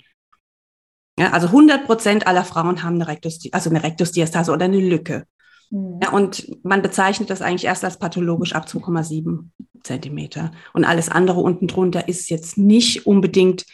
Ja, 1.20 1.32
also 1.32 1.48
100 1.48 1.86
Prozent 1.86 2.28
aller 2.28 2.46
Frauen 2.46 2.82
haben 2.84 2.96
eine, 2.96 3.08
Rektus, 3.08 3.40
also 3.52 3.70
eine 3.70 3.84
oder 3.84 4.66
eine 4.66 4.80
Lücke. 4.80 5.26
Mhm. 5.70 6.00
Ja, 6.02 6.12
und 6.12 6.64
man 6.64 6.82
bezeichnet 6.82 7.30
das 7.30 7.42
eigentlich 7.42 7.66
erst 7.66 7.84
als 7.84 7.98
pathologisch 7.98 8.54
ab 8.54 8.66
2,7 8.68 9.50
Zentimeter. 9.84 10.52
Und 10.74 10.86
alles 10.86 11.10
andere 11.10 11.40
unten 11.40 11.68
drunter 11.68 12.08
ist 12.08 12.30
jetzt 12.30 12.58
nicht 12.58 13.06
unbedingt 13.06 13.66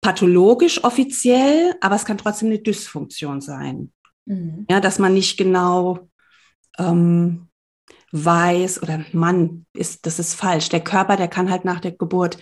pathologisch 0.00 0.82
offiziell, 0.82 1.74
aber 1.80 1.94
es 1.94 2.04
kann 2.04 2.18
trotzdem 2.18 2.48
eine 2.48 2.58
Dysfunktion 2.58 3.40
sein. 3.40 3.92
Mhm. 4.26 4.66
Ja, 4.70 4.80
dass 4.80 4.98
man 4.98 5.14
nicht 5.14 5.36
genau 5.36 6.08
ähm, 6.78 7.48
weiß 8.12 8.82
oder 8.82 9.04
Mann, 9.12 9.66
ist, 9.74 10.06
das 10.06 10.18
ist 10.18 10.34
falsch. 10.34 10.68
Der 10.70 10.80
Körper, 10.80 11.16
der 11.16 11.28
kann 11.28 11.50
halt 11.50 11.64
nach 11.64 11.80
der 11.80 11.92
Geburt 11.92 12.38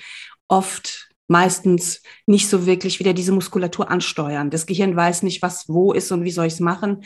oft 0.46 1.08
meistens 1.26 2.02
nicht 2.26 2.48
so 2.48 2.64
wirklich 2.64 3.00
wieder 3.00 3.12
diese 3.12 3.32
Muskulatur 3.32 3.90
ansteuern. 3.90 4.50
Das 4.50 4.64
Gehirn 4.64 4.96
weiß 4.96 5.22
nicht, 5.24 5.42
was 5.42 5.68
wo 5.68 5.92
ist 5.92 6.10
und 6.10 6.24
wie 6.24 6.30
soll 6.30 6.46
ich 6.46 6.54
es 6.54 6.60
machen, 6.60 7.02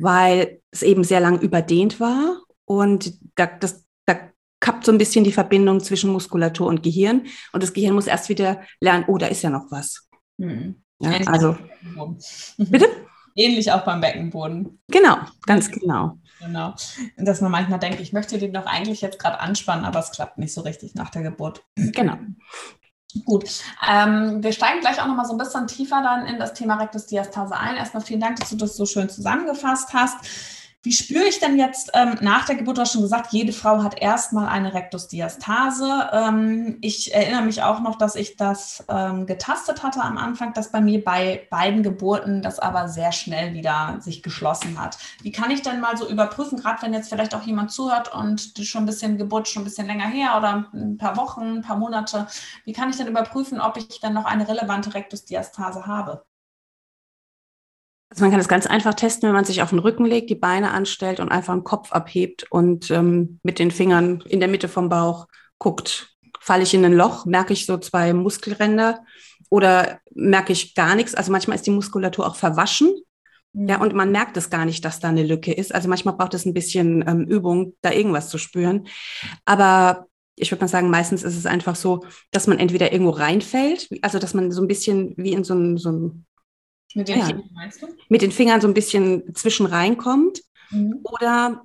weil 0.00 0.60
es 0.70 0.82
eben 0.82 1.04
sehr 1.04 1.20
lang 1.20 1.40
überdehnt 1.40 2.00
war 2.00 2.40
und 2.64 3.14
da, 3.36 3.46
das, 3.46 3.84
da 4.06 4.18
kappt 4.60 4.84
so 4.84 4.92
ein 4.92 4.98
bisschen 4.98 5.24
die 5.24 5.32
Verbindung 5.32 5.80
zwischen 5.80 6.10
Muskulatur 6.10 6.66
und 6.66 6.82
Gehirn 6.82 7.26
und 7.52 7.62
das 7.62 7.72
Gehirn 7.72 7.94
muss 7.94 8.06
erst 8.06 8.28
wieder 8.28 8.60
lernen, 8.80 9.04
oh, 9.08 9.18
da 9.18 9.26
ist 9.26 9.42
ja 9.42 9.50
noch 9.50 9.70
was. 9.70 10.08
Hm. 10.38 10.82
Ja, 11.00 11.12
also, 11.26 11.56
bitte? 12.58 12.86
Ähnlich 13.36 13.70
auch 13.72 13.84
beim 13.84 14.00
Beckenboden. 14.00 14.80
Genau, 14.88 15.18
ganz 15.46 15.70
genau. 15.70 16.18
Genau. 16.40 16.74
Dass 17.16 17.40
man 17.40 17.52
manchmal 17.52 17.78
denkt, 17.78 18.00
ich 18.00 18.12
möchte 18.12 18.38
den 18.38 18.52
doch 18.52 18.66
eigentlich 18.66 19.00
jetzt 19.00 19.18
gerade 19.18 19.40
anspannen, 19.40 19.84
aber 19.84 20.00
es 20.00 20.10
klappt 20.10 20.38
nicht 20.38 20.52
so 20.52 20.62
richtig 20.62 20.94
nach 20.94 21.10
der 21.10 21.22
Geburt. 21.22 21.64
Genau. 21.76 22.16
Gut, 23.24 23.44
ähm, 23.88 24.42
wir 24.42 24.52
steigen 24.52 24.80
gleich 24.80 25.00
auch 25.00 25.06
noch 25.06 25.16
mal 25.16 25.24
so 25.24 25.32
ein 25.32 25.38
bisschen 25.38 25.66
tiefer 25.66 26.00
dann 26.02 26.26
in 26.26 26.38
das 26.38 26.54
Thema 26.54 26.76
Rektusdiastase 26.76 27.56
ein. 27.56 27.76
Erstmal 27.76 28.02
vielen 28.02 28.20
Dank, 28.20 28.38
dass 28.38 28.50
du 28.50 28.56
das 28.56 28.76
so 28.76 28.86
schön 28.86 29.08
zusammengefasst 29.08 29.92
hast. 29.92 30.59
Wie 30.82 30.92
spüre 30.92 31.24
ich 31.24 31.38
denn 31.40 31.58
jetzt 31.58 31.90
ähm, 31.92 32.16
nach 32.22 32.46
der 32.46 32.54
Geburt? 32.56 32.78
Du 32.78 32.80
hast 32.80 32.92
schon 32.92 33.02
gesagt, 33.02 33.34
jede 33.34 33.52
Frau 33.52 33.82
hat 33.82 34.00
erstmal 34.00 34.48
eine 34.48 34.72
Rektusdiastase. 34.72 36.08
Ähm, 36.10 36.78
ich 36.80 37.12
erinnere 37.12 37.42
mich 37.42 37.62
auch 37.62 37.80
noch, 37.80 37.98
dass 37.98 38.16
ich 38.16 38.36
das 38.36 38.82
ähm, 38.88 39.26
getastet 39.26 39.82
hatte 39.82 40.00
am 40.00 40.16
Anfang, 40.16 40.54
dass 40.54 40.72
bei 40.72 40.80
mir 40.80 41.04
bei 41.04 41.46
beiden 41.50 41.82
Geburten 41.82 42.40
das 42.40 42.58
aber 42.58 42.88
sehr 42.88 43.12
schnell 43.12 43.52
wieder 43.52 43.98
sich 44.00 44.22
geschlossen 44.22 44.80
hat. 44.80 44.96
Wie 45.20 45.32
kann 45.32 45.50
ich 45.50 45.60
denn 45.60 45.80
mal 45.80 45.98
so 45.98 46.08
überprüfen, 46.08 46.58
gerade 46.58 46.80
wenn 46.80 46.94
jetzt 46.94 47.10
vielleicht 47.10 47.34
auch 47.34 47.42
jemand 47.42 47.72
zuhört 47.72 48.14
und 48.14 48.54
schon 48.62 48.84
ein 48.84 48.86
bisschen 48.86 49.18
Geburt 49.18 49.48
schon 49.48 49.60
ein 49.60 49.66
bisschen 49.66 49.86
länger 49.86 50.08
her 50.08 50.38
oder 50.38 50.70
ein 50.72 50.96
paar 50.96 51.18
Wochen, 51.18 51.58
ein 51.58 51.62
paar 51.62 51.76
Monate, 51.76 52.26
wie 52.64 52.72
kann 52.72 52.88
ich 52.88 52.96
denn 52.96 53.06
überprüfen, 53.06 53.60
ob 53.60 53.76
ich 53.76 54.00
dann 54.00 54.14
noch 54.14 54.24
eine 54.24 54.48
relevante 54.48 54.94
Rektusdiastase 54.94 55.86
habe? 55.86 56.24
Also 58.10 58.24
man 58.24 58.30
kann 58.32 58.40
das 58.40 58.48
ganz 58.48 58.66
einfach 58.66 58.94
testen, 58.94 59.28
wenn 59.28 59.36
man 59.36 59.44
sich 59.44 59.62
auf 59.62 59.70
den 59.70 59.78
Rücken 59.78 60.04
legt, 60.04 60.30
die 60.30 60.34
Beine 60.34 60.72
anstellt 60.72 61.20
und 61.20 61.30
einfach 61.30 61.54
den 61.54 61.62
Kopf 61.62 61.92
abhebt 61.92 62.44
und 62.50 62.90
ähm, 62.90 63.38
mit 63.44 63.60
den 63.60 63.70
Fingern 63.70 64.22
in 64.28 64.40
der 64.40 64.48
Mitte 64.48 64.68
vom 64.68 64.88
Bauch 64.88 65.26
guckt. 65.58 66.16
Falle 66.40 66.64
ich 66.64 66.74
in 66.74 66.84
ein 66.84 66.92
Loch, 66.92 67.24
merke 67.24 67.52
ich 67.52 67.66
so 67.66 67.78
zwei 67.78 68.12
Muskelränder 68.12 69.04
oder 69.48 70.00
merke 70.12 70.52
ich 70.52 70.74
gar 70.74 70.96
nichts. 70.96 71.14
Also 71.14 71.30
manchmal 71.30 71.54
ist 71.54 71.66
die 71.66 71.70
Muskulatur 71.70 72.26
auch 72.26 72.34
verwaschen. 72.34 72.92
Ja, 73.52 73.76
mhm. 73.76 73.82
und 73.82 73.94
man 73.94 74.10
merkt 74.10 74.36
es 74.36 74.50
gar 74.50 74.64
nicht, 74.64 74.84
dass 74.84 74.98
da 74.98 75.08
eine 75.08 75.22
Lücke 75.22 75.52
ist. 75.52 75.72
Also 75.72 75.88
manchmal 75.88 76.16
braucht 76.16 76.34
es 76.34 76.46
ein 76.46 76.54
bisschen 76.54 77.04
ähm, 77.06 77.26
Übung, 77.26 77.74
da 77.80 77.92
irgendwas 77.92 78.28
zu 78.28 78.38
spüren. 78.38 78.88
Aber 79.44 80.06
ich 80.34 80.50
würde 80.50 80.64
mal 80.64 80.68
sagen, 80.68 80.90
meistens 80.90 81.22
ist 81.22 81.36
es 81.36 81.46
einfach 81.46 81.76
so, 81.76 82.04
dass 82.32 82.46
man 82.46 82.58
entweder 82.58 82.92
irgendwo 82.92 83.10
reinfällt, 83.10 83.88
also 84.02 84.18
dass 84.18 84.34
man 84.34 84.50
so 84.50 84.62
ein 84.62 84.68
bisschen 84.68 85.14
wie 85.16 85.32
in 85.32 85.44
so 85.44 85.54
ein, 85.54 85.76
so 85.76 85.92
ein 85.92 86.26
mit 86.94 87.08
den, 87.08 87.18
ja. 87.18 87.26
Fingern, 87.26 87.50
meinst 87.52 87.82
du? 87.82 87.88
Mit 88.08 88.22
den 88.22 88.32
Fingern 88.32 88.60
so 88.60 88.68
ein 88.68 88.74
bisschen 88.74 89.34
zwischen 89.34 89.66
reinkommt. 89.66 90.42
Mhm. 90.70 91.00
Oder 91.04 91.62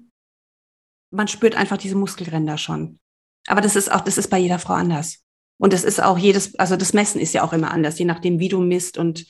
man 1.11 1.27
spürt 1.27 1.55
einfach 1.55 1.77
diese 1.77 1.95
Muskelränder 1.95 2.57
schon. 2.57 2.99
Aber 3.47 3.61
das 3.61 3.75
ist 3.75 3.91
auch, 3.91 4.01
das 4.01 4.17
ist 4.17 4.29
bei 4.29 4.37
jeder 4.37 4.59
Frau 4.59 4.73
anders. 4.73 5.23
Und 5.57 5.71
das 5.71 5.83
ist 5.83 6.01
auch 6.01 6.17
jedes, 6.17 6.57
also 6.59 6.75
das 6.75 6.93
Messen 6.93 7.21
ist 7.21 7.33
ja 7.33 7.43
auch 7.43 7.53
immer 7.53 7.71
anders, 7.71 7.97
je 7.97 8.05
nachdem, 8.05 8.39
wie 8.39 8.49
du 8.49 8.59
misst 8.59 8.97
und 8.97 9.25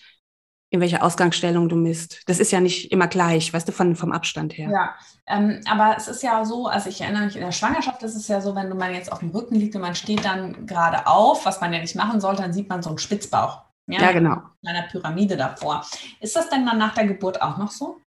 in 0.71 0.81
welcher 0.81 1.03
Ausgangsstellung 1.03 1.69
du 1.69 1.75
misst. 1.75 2.23
Das 2.27 2.39
ist 2.39 2.51
ja 2.51 2.59
nicht 2.59 2.91
immer 2.91 3.07
gleich, 3.07 3.53
weißt 3.53 3.67
du, 3.67 3.71
von, 3.71 3.95
vom 3.95 4.11
Abstand 4.11 4.57
her. 4.57 4.69
Ja, 4.71 4.95
ähm, 5.27 5.61
aber 5.69 5.95
es 5.95 6.07
ist 6.07 6.23
ja 6.23 6.43
so, 6.43 6.67
also 6.67 6.89
ich 6.89 7.01
erinnere 7.01 7.25
mich, 7.25 7.35
in 7.35 7.41
der 7.41 7.51
Schwangerschaft 7.51 8.01
ist 8.03 8.15
es 8.15 8.27
ja 8.27 8.41
so, 8.41 8.55
wenn 8.55 8.75
man 8.75 8.93
jetzt 8.93 9.11
auf 9.11 9.19
dem 9.19 9.29
Rücken 9.29 9.55
liegt 9.55 9.75
und 9.75 9.81
man 9.81 9.95
steht 9.95 10.25
dann 10.25 10.65
gerade 10.65 11.05
auf, 11.07 11.45
was 11.45 11.61
man 11.61 11.71
ja 11.71 11.79
nicht 11.79 11.95
machen 11.95 12.19
sollte, 12.19 12.41
dann 12.41 12.53
sieht 12.53 12.67
man 12.67 12.81
so 12.81 12.89
einen 12.89 12.97
Spitzbauch. 12.97 13.64
Ja, 13.87 14.01
ja 14.01 14.11
genau. 14.11 14.41
Einer 14.65 14.83
Pyramide 14.83 15.37
davor. 15.37 15.85
Ist 16.19 16.35
das 16.35 16.49
denn 16.49 16.65
dann 16.65 16.77
nach 16.77 16.93
der 16.93 17.07
Geburt 17.07 17.41
auch 17.41 17.57
noch 17.57 17.71
so? 17.71 18.01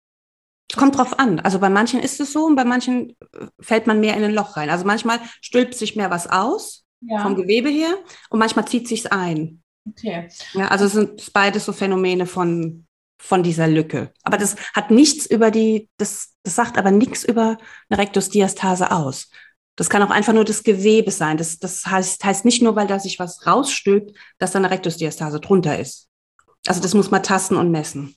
Kommt 0.75 0.97
drauf 0.97 1.17
an. 1.17 1.39
Also 1.39 1.59
bei 1.59 1.69
manchen 1.69 1.99
ist 1.99 2.19
es 2.19 2.33
so 2.33 2.45
und 2.45 2.55
bei 2.55 2.65
manchen 2.65 3.11
äh, 3.11 3.47
fällt 3.59 3.87
man 3.87 3.99
mehr 3.99 4.17
in 4.17 4.23
ein 4.23 4.33
Loch 4.33 4.57
rein. 4.57 4.69
Also 4.69 4.85
manchmal 4.85 5.19
stülpt 5.41 5.75
sich 5.75 5.95
mehr 5.95 6.09
was 6.09 6.27
aus 6.27 6.85
ja. 7.01 7.21
vom 7.21 7.35
Gewebe 7.35 7.69
her 7.69 7.93
und 8.29 8.39
manchmal 8.39 8.67
zieht 8.67 8.87
sich 8.87 9.11
ein. 9.11 9.63
Okay. 9.89 10.27
Ja, 10.53 10.67
also 10.67 10.85
es 10.85 10.93
sind 10.93 11.31
beides 11.31 11.65
so 11.65 11.71
Phänomene 11.71 12.25
von, 12.25 12.85
von 13.21 13.43
dieser 13.43 13.67
Lücke. 13.67 14.11
Aber 14.23 14.37
das 14.37 14.57
hat 14.73 14.91
nichts 14.91 15.25
über 15.25 15.51
die, 15.51 15.89
das, 15.97 16.35
das 16.43 16.55
sagt 16.55 16.77
aber 16.77 16.91
nichts 16.91 17.23
über 17.23 17.57
eine 17.89 17.99
Rektusdiastase 17.99 18.91
aus. 18.91 19.29
Das 19.77 19.89
kann 19.89 20.01
auch 20.03 20.09
einfach 20.09 20.33
nur 20.33 20.43
das 20.43 20.63
Gewebe 20.63 21.11
sein. 21.11 21.37
Das, 21.37 21.59
das 21.59 21.85
heißt, 21.85 22.25
heißt 22.25 22.43
nicht 22.43 22.61
nur, 22.61 22.75
weil 22.75 22.87
da 22.87 22.99
sich 22.99 23.19
was 23.19 23.45
rausstülpt, 23.45 24.11
dass 24.39 24.51
da 24.51 24.59
eine 24.59 24.71
Rektusdiastase 24.71 25.39
drunter 25.39 25.79
ist. 25.79 26.09
Also 26.65 26.81
das 26.81 26.93
muss 26.93 27.11
man 27.11 27.23
tasten 27.23 27.55
und 27.55 27.71
messen. 27.71 28.15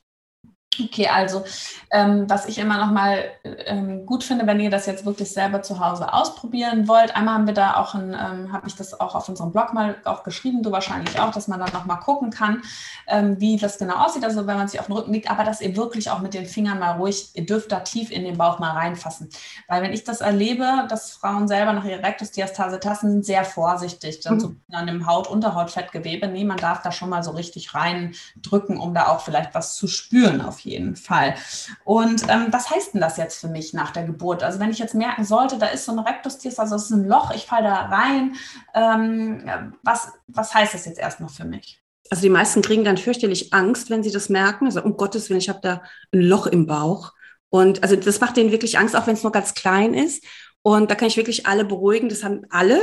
Okay, 0.79 1.07
also 1.07 1.43
ähm, 1.91 2.29
was 2.29 2.45
ich 2.45 2.57
immer 2.57 2.77
noch 2.77 2.91
mal 2.91 3.25
ähm, 3.43 4.05
gut 4.05 4.23
finde, 4.23 4.47
wenn 4.47 4.61
ihr 4.61 4.69
das 4.69 4.85
jetzt 4.85 5.05
wirklich 5.05 5.29
selber 5.29 5.61
zu 5.61 5.85
Hause 5.85 6.13
ausprobieren 6.13 6.87
wollt. 6.87 7.13
Einmal 7.13 7.33
haben 7.33 7.45
wir 7.47 7.53
da 7.53 7.75
auch 7.75 7.93
ein, 7.93 8.13
ähm, 8.13 8.53
habe 8.53 8.67
ich 8.67 8.75
das 8.75 8.97
auch 8.97 9.13
auf 9.13 9.27
unserem 9.27 9.51
Blog 9.51 9.73
mal 9.73 9.97
auch 10.05 10.23
geschrieben, 10.23 10.63
du 10.63 10.71
wahrscheinlich 10.71 11.19
auch, 11.19 11.31
dass 11.31 11.49
man 11.49 11.59
dann 11.59 11.73
noch 11.73 11.85
mal 11.85 11.97
gucken 11.97 12.29
kann, 12.29 12.61
ähm, 13.07 13.37
wie 13.41 13.57
das 13.57 13.79
genau 13.79 13.95
aussieht. 13.95 14.23
Also 14.23 14.47
wenn 14.47 14.55
man 14.55 14.69
sich 14.69 14.79
auf 14.79 14.85
den 14.85 14.95
Rücken 14.95 15.11
liegt, 15.11 15.29
aber 15.29 15.43
dass 15.43 15.59
ihr 15.59 15.75
wirklich 15.75 16.09
auch 16.09 16.19
mit 16.19 16.33
den 16.33 16.45
Fingern 16.45 16.79
mal 16.79 16.91
ruhig, 16.91 17.31
ihr 17.33 17.45
dürft 17.45 17.73
da 17.73 17.81
tief 17.81 18.09
in 18.09 18.23
den 18.23 18.37
Bauch 18.37 18.59
mal 18.59 18.71
reinfassen, 18.71 19.27
weil 19.67 19.83
wenn 19.83 19.91
ich 19.91 20.05
das 20.05 20.21
erlebe, 20.21 20.85
dass 20.87 21.11
Frauen 21.11 21.49
selber 21.49 21.73
nach 21.73 21.83
ihrer 21.83 22.01
Rektusdiastase 22.01 22.79
tasten, 22.79 23.11
sind 23.11 23.25
sehr 23.25 23.43
vorsichtig, 23.43 24.21
dann 24.21 24.35
mhm. 24.35 24.39
so 24.39 24.55
an 24.71 24.87
dem 24.87 25.05
Haut-Unterhautfettgewebe. 25.05 26.29
Nee, 26.29 26.45
man 26.45 26.57
darf 26.57 26.81
da 26.81 26.93
schon 26.93 27.09
mal 27.09 27.23
so 27.23 27.31
richtig 27.31 27.75
reindrücken, 27.75 28.77
um 28.77 28.93
da 28.93 29.07
auch 29.09 29.19
vielleicht 29.19 29.53
was 29.53 29.75
zu 29.75 29.87
spüren 29.87 30.39
auf 30.39 30.60
jeden 30.61 30.95
Fall. 30.95 31.35
Und 31.83 32.23
ähm, 32.29 32.47
was 32.51 32.69
heißt 32.69 32.93
denn 32.93 33.01
das 33.01 33.17
jetzt 33.17 33.39
für 33.39 33.47
mich 33.47 33.73
nach 33.73 33.91
der 33.91 34.03
Geburt? 34.03 34.43
Also 34.43 34.59
wenn 34.59 34.71
ich 34.71 34.79
jetzt 34.79 34.95
merken 34.95 35.23
sollte, 35.23 35.57
da 35.57 35.67
ist 35.67 35.85
so 35.85 35.91
ein 35.91 35.99
Rektusdias, 35.99 36.59
also 36.59 36.75
es 36.75 36.83
ist 36.85 36.91
ein 36.91 37.05
Loch, 37.05 37.33
ich 37.35 37.45
falle 37.45 37.67
da 37.67 37.85
rein, 37.87 38.35
ähm, 38.73 39.73
was, 39.83 40.11
was 40.27 40.53
heißt 40.53 40.73
das 40.73 40.85
jetzt 40.85 40.99
erstmal 40.99 41.29
für 41.29 41.45
mich? 41.45 41.81
Also 42.09 42.23
die 42.23 42.29
meisten 42.29 42.61
kriegen 42.61 42.83
dann 42.83 42.97
fürchterlich 42.97 43.53
Angst, 43.53 43.89
wenn 43.89 44.03
sie 44.03 44.11
das 44.11 44.29
merken. 44.29 44.65
Also 44.65 44.83
um 44.83 44.97
Gottes 44.97 45.29
Willen, 45.29 45.39
ich 45.39 45.49
habe 45.49 45.61
da 45.61 45.81
ein 46.13 46.21
Loch 46.21 46.45
im 46.45 46.65
Bauch. 46.65 47.13
Und 47.49 47.83
also 47.83 47.95
das 47.95 48.19
macht 48.19 48.37
denen 48.37 48.51
wirklich 48.51 48.77
Angst, 48.77 48.95
auch 48.95 49.07
wenn 49.07 49.13
es 49.13 49.23
nur 49.23 49.31
ganz 49.31 49.53
klein 49.53 49.93
ist. 49.93 50.23
Und 50.61 50.91
da 50.91 50.95
kann 50.95 51.07
ich 51.07 51.17
wirklich 51.17 51.47
alle 51.47 51.65
beruhigen. 51.65 52.09
Das 52.09 52.23
haben 52.23 52.45
alle. 52.49 52.79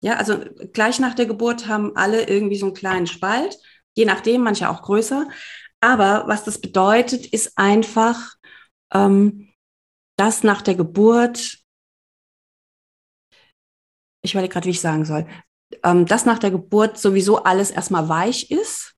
Ja, 0.00 0.16
also 0.16 0.38
gleich 0.72 0.98
nach 0.98 1.14
der 1.14 1.26
Geburt 1.26 1.66
haben 1.66 1.96
alle 1.96 2.28
irgendwie 2.28 2.56
so 2.56 2.66
einen 2.66 2.74
kleinen 2.74 3.06
Spalt, 3.06 3.56
je 3.94 4.04
nachdem, 4.04 4.42
manche 4.42 4.68
auch 4.68 4.82
größer. 4.82 5.28
Aber 5.84 6.26
was 6.28 6.44
das 6.44 6.58
bedeutet, 6.58 7.26
ist 7.26 7.58
einfach, 7.58 8.36
ähm, 8.94 9.50
dass 10.16 10.42
nach 10.42 10.62
der 10.62 10.76
Geburt, 10.76 11.58
ich 14.22 14.32
überlege 14.32 14.54
gerade, 14.54 14.64
wie 14.64 14.70
ich 14.70 14.80
sagen 14.80 15.04
soll, 15.04 15.26
ähm, 15.82 16.06
dass 16.06 16.24
nach 16.24 16.38
der 16.38 16.52
Geburt 16.52 16.96
sowieso 16.96 17.42
alles 17.42 17.70
erstmal 17.70 18.08
weich 18.08 18.50
ist 18.50 18.94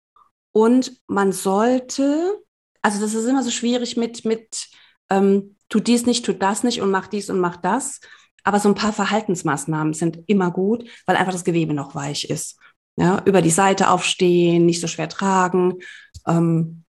und 0.53 1.03
man 1.09 1.33
sollte, 1.33 2.41
also 2.83 3.01
das 3.01 3.15
ist 3.15 3.27
immer 3.27 3.43
so 3.43 3.51
schwierig 3.51 3.97
mit, 3.97 4.25
mit 4.25 4.69
ähm, 5.11 5.57
tu 5.69 5.81
dies 5.81 6.07
nicht, 6.07 6.25
tu 6.25 6.35
das 6.35 6.63
nicht 6.63 6.81
und 6.81 6.93
mach 6.93 7.09
dies 7.09 7.31
und 7.31 7.41
mach 7.41 7.57
das. 7.57 7.99
Aber 8.45 8.61
so 8.61 8.69
ein 8.69 8.77
paar 8.77 8.93
Verhaltensmaßnahmen 8.93 9.93
sind 9.93 10.21
immer 10.29 10.53
gut, 10.53 10.89
weil 11.05 11.17
einfach 11.17 11.33
das 11.33 11.43
Gewebe 11.43 11.75
noch 11.75 11.97
weich 11.97 12.31
ist. 12.31 12.61
Ja, 12.97 13.23
über 13.27 13.43
die 13.43 13.51
Seite 13.51 13.91
aufstehen, 13.91 14.65
nicht 14.65 14.81
so 14.81 14.87
schwer 14.87 15.09
tragen, 15.09 15.75
ähm, 16.27 16.85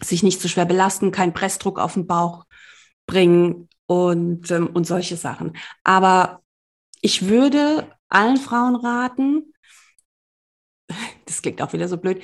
sich 0.00 0.22
nicht 0.22 0.40
so 0.40 0.48
schwer 0.48 0.64
belasten, 0.64 1.12
keinen 1.12 1.34
Pressdruck 1.34 1.78
auf 1.78 1.94
den 1.94 2.06
Bauch 2.06 2.46
bringen 3.06 3.68
und, 3.86 4.50
ähm, 4.50 4.68
und 4.68 4.86
solche 4.86 5.16
Sachen. 5.16 5.56
Aber 5.84 6.42
ich 7.00 7.28
würde 7.28 7.88
allen 8.08 8.38
Frauen 8.38 8.76
raten, 8.76 9.52
das 11.26 11.42
klingt 11.42 11.62
auch 11.62 11.72
wieder 11.72 11.88
so 11.88 11.96
blöd, 11.96 12.22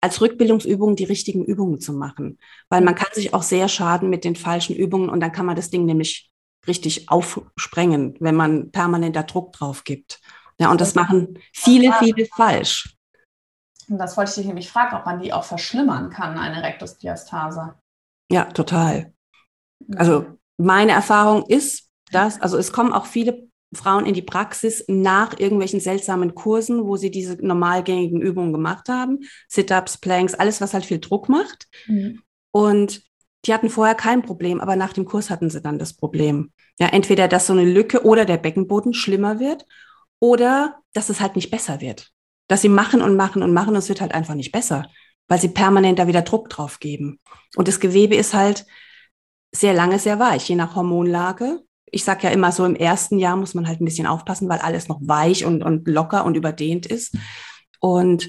als 0.00 0.20
Rückbildungsübung 0.20 0.94
die 0.96 1.04
richtigen 1.04 1.44
Übungen 1.44 1.80
zu 1.80 1.92
machen. 1.92 2.38
Weil 2.68 2.82
man 2.82 2.94
kann 2.94 3.08
sich 3.12 3.34
auch 3.34 3.42
sehr 3.42 3.68
schaden 3.68 4.10
mit 4.10 4.24
den 4.24 4.36
falschen 4.36 4.76
Übungen 4.76 5.08
und 5.08 5.20
dann 5.20 5.32
kann 5.32 5.46
man 5.46 5.56
das 5.56 5.70
Ding 5.70 5.84
nämlich 5.84 6.30
richtig 6.66 7.08
aufsprengen, 7.08 8.14
wenn 8.20 8.34
man 8.34 8.70
permanent 8.70 9.16
da 9.16 9.22
Druck 9.22 9.52
drauf 9.52 9.84
gibt. 9.84 10.20
Ja, 10.60 10.70
und 10.70 10.80
das 10.80 10.94
machen 10.94 11.38
viele, 11.52 11.92
viele 11.94 12.26
falsch. 12.26 12.96
Und 13.88 13.98
das 13.98 14.16
wollte 14.16 14.30
ich 14.30 14.36
dich 14.36 14.46
nämlich 14.46 14.70
fragen, 14.70 14.96
ob 14.96 15.06
man 15.06 15.20
die 15.20 15.32
auch 15.32 15.44
verschlimmern 15.44 16.10
kann, 16.10 16.38
eine 16.38 16.62
Rektusdiastase. 16.62 17.74
Ja, 18.30 18.44
total. 18.46 19.12
Also 19.96 20.26
meine 20.56 20.92
Erfahrung 20.92 21.44
ist, 21.46 21.90
dass, 22.10 22.40
also 22.40 22.56
es 22.56 22.72
kommen 22.72 22.92
auch 22.92 23.06
viele 23.06 23.48
Frauen 23.74 24.06
in 24.06 24.14
die 24.14 24.22
Praxis 24.22 24.84
nach 24.88 25.38
irgendwelchen 25.38 25.80
seltsamen 25.80 26.34
Kursen, 26.34 26.86
wo 26.86 26.96
sie 26.96 27.10
diese 27.10 27.36
normalgängigen 27.44 28.20
Übungen 28.20 28.52
gemacht 28.52 28.88
haben, 28.88 29.20
Sit-ups, 29.48 29.98
Planks, 29.98 30.34
alles, 30.34 30.60
was 30.60 30.72
halt 30.72 30.86
viel 30.86 31.00
Druck 31.00 31.28
macht. 31.28 31.68
Mhm. 31.86 32.22
Und 32.52 33.02
die 33.44 33.54
hatten 33.54 33.70
vorher 33.70 33.94
kein 33.94 34.22
Problem, 34.22 34.60
aber 34.60 34.76
nach 34.76 34.92
dem 34.92 35.04
Kurs 35.04 35.30
hatten 35.30 35.50
sie 35.50 35.60
dann 35.60 35.78
das 35.78 35.94
Problem. 35.94 36.52
Ja, 36.78 36.88
entweder, 36.88 37.28
dass 37.28 37.46
so 37.46 37.52
eine 37.52 37.64
Lücke 37.64 38.04
oder 38.04 38.24
der 38.24 38.38
Beckenboden 38.38 38.94
schlimmer 38.94 39.38
wird 39.38 39.66
oder 40.20 40.80
dass 40.92 41.08
es 41.08 41.20
halt 41.20 41.36
nicht 41.36 41.50
besser 41.50 41.80
wird. 41.80 42.10
Dass 42.48 42.62
sie 42.62 42.68
machen 42.68 43.02
und 43.02 43.16
machen 43.16 43.42
und 43.42 43.52
machen 43.52 43.70
und 43.70 43.76
es 43.76 43.88
wird 43.88 44.00
halt 44.00 44.12
einfach 44.12 44.34
nicht 44.34 44.52
besser, 44.52 44.88
weil 45.28 45.40
sie 45.40 45.48
permanent 45.48 45.98
da 45.98 46.06
wieder 46.06 46.22
Druck 46.22 46.48
drauf 46.48 46.78
geben. 46.78 47.20
Und 47.56 47.68
das 47.68 47.80
Gewebe 47.80 48.14
ist 48.14 48.34
halt 48.34 48.66
sehr 49.52 49.74
lange 49.74 49.98
sehr 49.98 50.18
weich, 50.18 50.48
je 50.48 50.54
nach 50.54 50.74
Hormonlage. 50.74 51.60
Ich 51.86 52.04
sage 52.04 52.24
ja 52.24 52.30
immer 52.30 52.52
so, 52.52 52.64
im 52.64 52.76
ersten 52.76 53.18
Jahr 53.18 53.36
muss 53.36 53.54
man 53.54 53.66
halt 53.66 53.80
ein 53.80 53.84
bisschen 53.84 54.06
aufpassen, 54.06 54.48
weil 54.48 54.58
alles 54.58 54.88
noch 54.88 55.00
weich 55.02 55.44
und, 55.44 55.62
und 55.62 55.88
locker 55.88 56.24
und 56.24 56.36
überdehnt 56.36 56.86
ist. 56.86 57.16
Und 57.80 58.28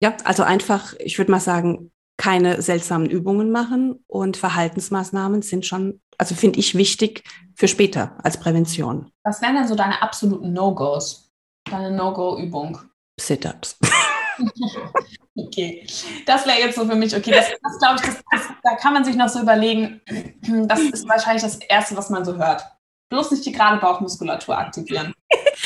ja, 0.00 0.16
also 0.24 0.42
einfach, 0.42 0.94
ich 0.98 1.18
würde 1.18 1.30
mal 1.30 1.40
sagen, 1.40 1.92
keine 2.16 2.60
seltsamen 2.62 3.08
Übungen 3.08 3.50
machen 3.50 4.04
und 4.06 4.36
Verhaltensmaßnahmen 4.36 5.42
sind 5.42 5.66
schon, 5.66 6.00
also 6.18 6.34
finde 6.34 6.58
ich 6.58 6.74
wichtig 6.74 7.22
für 7.58 7.66
später 7.66 8.12
als 8.22 8.38
Prävention. 8.38 9.10
Was 9.24 9.42
wären 9.42 9.56
denn 9.56 9.66
so 9.66 9.74
deine 9.74 10.00
absoluten 10.00 10.52
No-Gos? 10.52 11.32
Deine 11.68 11.90
No-Go-Übung? 11.90 12.78
Sit-ups. 13.20 13.76
okay, 15.36 15.84
das 16.24 16.46
wäre 16.46 16.60
jetzt 16.60 16.76
so 16.76 16.86
für 16.86 16.94
mich, 16.94 17.16
okay, 17.16 17.32
das, 17.32 17.48
das 17.60 17.78
glaube 17.78 17.96
ich, 17.96 18.02
das, 18.02 18.22
das, 18.30 18.42
da 18.62 18.76
kann 18.76 18.94
man 18.94 19.04
sich 19.04 19.16
noch 19.16 19.28
so 19.28 19.40
überlegen, 19.40 20.00
das 20.68 20.80
ist 20.80 21.08
wahrscheinlich 21.08 21.42
das 21.42 21.56
Erste, 21.56 21.96
was 21.96 22.10
man 22.10 22.24
so 22.24 22.36
hört. 22.36 22.64
Bloß 23.10 23.32
nicht 23.32 23.44
die 23.44 23.52
gerade 23.52 23.80
Bauchmuskulatur 23.80 24.56
aktivieren. 24.56 25.12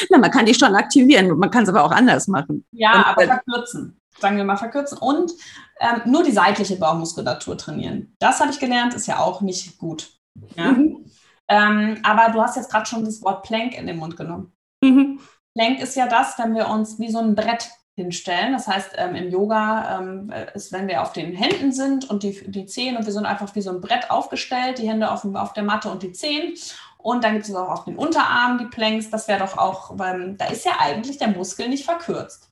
Na, 0.08 0.16
man 0.16 0.30
kann 0.30 0.46
die 0.46 0.54
schon 0.54 0.74
aktivieren, 0.74 1.38
man 1.38 1.50
kann 1.50 1.64
es 1.64 1.68
aber 1.68 1.84
auch 1.84 1.90
anders 1.90 2.26
machen. 2.26 2.64
Ja, 2.72 2.92
und, 2.92 3.04
aber 3.04 3.24
verkürzen 3.26 3.98
sagen 4.18 4.36
wir 4.36 4.44
mal 4.44 4.56
verkürzen, 4.56 4.98
und 4.98 5.32
ähm, 5.80 6.02
nur 6.04 6.22
die 6.22 6.32
seitliche 6.32 6.76
Bauchmuskulatur 6.76 7.58
trainieren. 7.58 8.14
Das 8.18 8.40
habe 8.40 8.50
ich 8.50 8.60
gelernt, 8.60 8.94
ist 8.94 9.08
ja 9.08 9.18
auch 9.18 9.40
nicht 9.40 9.78
gut. 9.78 10.12
Ja? 10.54 10.72
Mhm. 10.72 11.04
Ähm, 11.52 11.98
aber 12.02 12.32
du 12.32 12.40
hast 12.40 12.56
jetzt 12.56 12.70
gerade 12.70 12.86
schon 12.86 13.04
das 13.04 13.22
Wort 13.22 13.42
Plank 13.42 13.76
in 13.76 13.86
den 13.86 13.98
Mund 13.98 14.16
genommen. 14.16 14.52
Mhm. 14.82 15.20
Plank 15.54 15.80
ist 15.80 15.96
ja 15.96 16.06
das, 16.06 16.38
wenn 16.38 16.54
wir 16.54 16.68
uns 16.68 16.98
wie 16.98 17.10
so 17.10 17.18
ein 17.18 17.34
Brett 17.34 17.68
hinstellen. 17.94 18.54
Das 18.54 18.66
heißt, 18.66 18.92
ähm, 18.96 19.14
im 19.14 19.30
Yoga 19.30 19.98
ähm, 19.98 20.32
ist, 20.54 20.72
wenn 20.72 20.88
wir 20.88 21.02
auf 21.02 21.12
den 21.12 21.34
Händen 21.34 21.72
sind 21.72 22.08
und 22.08 22.22
die, 22.22 22.50
die 22.50 22.64
Zehen 22.64 22.96
und 22.96 23.04
wir 23.04 23.12
sind 23.12 23.26
einfach 23.26 23.54
wie 23.54 23.60
so 23.60 23.70
ein 23.70 23.82
Brett 23.82 24.10
aufgestellt, 24.10 24.78
die 24.78 24.88
Hände 24.88 25.10
auf, 25.10 25.26
auf 25.26 25.52
der 25.52 25.62
Matte 25.62 25.90
und 25.90 26.02
die 26.02 26.12
Zehen. 26.12 26.54
Und 26.96 27.22
dann 27.22 27.34
gibt 27.34 27.46
es 27.46 27.54
auch 27.54 27.68
auf 27.68 27.84
den 27.84 27.96
Unterarmen 27.96 28.56
die 28.56 28.74
Planks. 28.74 29.10
Das 29.10 29.28
wäre 29.28 29.40
doch 29.40 29.58
auch, 29.58 29.90
ähm, 30.00 30.38
da 30.38 30.46
ist 30.46 30.64
ja 30.64 30.72
eigentlich 30.78 31.18
der 31.18 31.28
Muskel 31.28 31.68
nicht 31.68 31.84
verkürzt. 31.84 32.48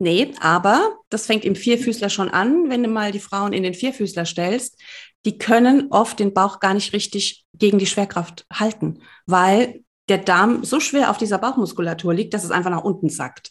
Nee, 0.00 0.32
aber 0.40 0.96
das 1.10 1.26
fängt 1.26 1.44
im 1.44 1.56
Vierfüßler 1.56 2.08
schon 2.08 2.30
an, 2.30 2.70
wenn 2.70 2.84
du 2.84 2.88
mal 2.88 3.10
die 3.10 3.18
Frauen 3.18 3.52
in 3.52 3.64
den 3.64 3.74
Vierfüßler 3.74 4.24
stellst. 4.24 4.80
Die 5.24 5.38
können 5.38 5.88
oft 5.90 6.18
den 6.18 6.32
Bauch 6.32 6.60
gar 6.60 6.74
nicht 6.74 6.92
richtig 6.92 7.44
gegen 7.54 7.78
die 7.78 7.86
Schwerkraft 7.86 8.46
halten, 8.52 9.02
weil 9.26 9.82
der 10.08 10.18
Darm 10.18 10.64
so 10.64 10.80
schwer 10.80 11.10
auf 11.10 11.18
dieser 11.18 11.38
Bauchmuskulatur 11.38 12.14
liegt, 12.14 12.34
dass 12.34 12.44
es 12.44 12.50
einfach 12.50 12.70
nach 12.70 12.84
unten 12.84 13.10
sackt. 13.10 13.50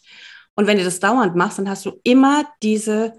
Und 0.54 0.66
wenn 0.66 0.78
du 0.78 0.84
das 0.84 0.98
dauernd 0.98 1.36
machst, 1.36 1.58
dann 1.58 1.68
hast 1.68 1.86
du 1.86 2.00
immer 2.02 2.44
diese, 2.62 3.12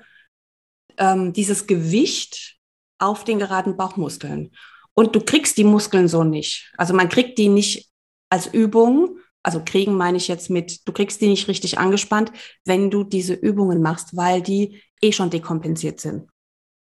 ähm, 0.98 1.32
dieses 1.32 1.68
Gewicht 1.68 2.58
auf 2.98 3.24
den 3.24 3.40
geraden 3.40 3.78
Bauchmuskeln. 3.78 4.52
Und 4.94 5.16
du 5.16 5.22
kriegst 5.22 5.58
die 5.58 5.64
Muskeln 5.64 6.10
so 6.10 6.26
nicht. 6.26 6.74
Also 6.78 6.94
man 6.94 7.08
kriegt 7.08 7.38
die 7.38 7.48
nicht 7.48 7.90
als 8.30 8.48
Übung, 8.48 9.20
also 9.42 9.62
kriegen 9.64 9.96
meine 9.96 10.18
ich 10.18 10.28
jetzt 10.28 10.50
mit, 10.50 10.86
du 10.86 10.92
kriegst 10.92 11.22
die 11.22 11.28
nicht 11.28 11.48
richtig 11.48 11.78
angespannt, 11.78 12.32
wenn 12.66 12.92
du 12.92 13.06
diese 13.06 13.34
Übungen 13.34 13.82
machst, 13.82 14.18
weil 14.18 14.42
die 14.42 14.82
eh 15.02 15.14
schon 15.14 15.30
dekompensiert 15.30 16.02
sind. 16.02 16.28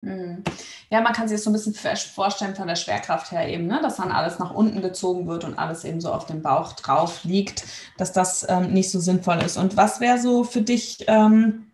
Mhm. 0.01 0.43
Ja, 0.89 1.01
man 1.01 1.13
kann 1.13 1.27
sich 1.27 1.35
das 1.35 1.43
so 1.43 1.49
ein 1.49 1.53
bisschen 1.53 1.73
vorstellen 1.73 2.55
von 2.55 2.67
der 2.67 2.75
Schwerkraft 2.75 3.31
her 3.31 3.49
eben, 3.49 3.67
ne? 3.67 3.79
dass 3.81 3.97
dann 3.97 4.11
alles 4.11 4.39
nach 4.39 4.53
unten 4.53 4.81
gezogen 4.81 5.27
wird 5.27 5.43
und 5.43 5.57
alles 5.57 5.83
eben 5.83 5.99
so 5.99 6.13
auf 6.13 6.25
dem 6.27 6.41
Bauch 6.41 6.73
drauf 6.73 7.23
liegt, 7.23 7.65
dass 7.97 8.13
das 8.13 8.45
ähm, 8.47 8.73
nicht 8.73 8.91
so 8.91 8.99
sinnvoll 8.99 9.37
ist. 9.37 9.57
Und 9.57 9.75
was 9.75 9.99
wäre 9.99 10.19
so 10.19 10.43
für 10.43 10.61
dich 10.61 11.03
ähm, 11.07 11.67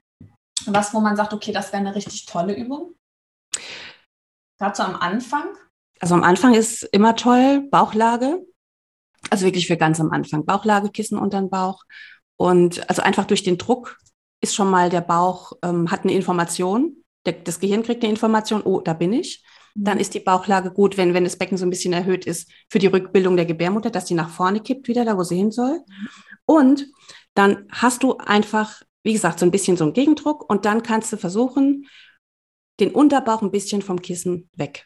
was, 0.66 0.94
wo 0.94 1.00
man 1.00 1.16
sagt, 1.16 1.34
okay, 1.34 1.52
das 1.52 1.72
wäre 1.72 1.82
eine 1.82 1.96
richtig 1.96 2.26
tolle 2.26 2.56
Übung? 2.56 2.96
Dazu 4.60 4.84
am 4.84 4.96
Anfang? 4.96 5.46
Also 6.00 6.16
am 6.16 6.24
Anfang 6.24 6.54
ist 6.54 6.84
immer 6.84 7.16
toll, 7.16 7.68
Bauchlage. 7.70 8.46
Also 9.30 9.46
wirklich 9.46 9.68
für 9.68 9.78
ganz 9.78 10.00
am 10.00 10.12
Anfang. 10.12 10.46
Bauchlage, 10.46 10.90
Kissen 10.90 11.18
unter 11.18 11.40
den 11.40 11.50
Bauch. 11.50 11.84
Und 12.38 12.88
also 12.90 13.02
einfach 13.02 13.26
durch 13.26 13.44
den 13.44 13.58
Druck 13.58 14.00
ist 14.42 14.56
schon 14.56 14.70
mal 14.70 14.90
der 14.90 15.02
Bauch, 15.02 15.54
ähm, 15.64 15.92
hat 15.92 16.04
eine 16.04 16.14
Information. 16.14 17.03
Das 17.24 17.60
Gehirn 17.60 17.84
kriegt 17.84 18.04
eine 18.04 18.12
Information, 18.12 18.62
oh, 18.64 18.82
da 18.82 18.94
bin 18.94 19.14
ich. 19.14 19.44
Mhm. 19.76 19.84
Dann 19.84 20.00
ist 20.00 20.14
die 20.14 20.20
Bauchlage 20.20 20.72
gut, 20.72 20.98
wenn, 20.98 21.14
wenn 21.14 21.24
das 21.24 21.38
Becken 21.38 21.58
so 21.58 21.66
ein 21.66 21.70
bisschen 21.70 21.94
erhöht 21.94 22.26
ist 22.26 22.50
für 22.70 22.80
die 22.80 22.88
Rückbildung 22.88 23.36
der 23.36 23.46
Gebärmutter, 23.46 23.90
dass 23.90 24.06
die 24.06 24.14
nach 24.14 24.30
vorne 24.30 24.60
kippt 24.60 24.88
wieder, 24.88 25.06
da 25.06 25.18
wo 25.18 25.24
sie 25.24 25.38
hin 25.38 25.52
soll. 25.52 25.82
Und 26.46 26.88
dann 27.34 27.68
hast 27.72 28.04
du 28.04 28.18
einfach, 28.18 28.82
wie 29.04 29.14
gesagt, 29.14 29.40
so 29.40 29.46
ein 29.46 29.52
bisschen 29.52 29.78
so 29.78 29.86
einen 29.86 29.94
Gegendruck 29.94 30.50
und 30.50 30.66
dann 30.66 30.84
kannst 30.84 31.14
du 31.14 31.18
versuchen, 31.18 31.88
den 32.80 32.92
Unterbauch 32.92 33.42
ein 33.42 33.52
bisschen 33.52 33.82
vom 33.82 34.02
Kissen 34.02 34.50
weg 34.56 34.86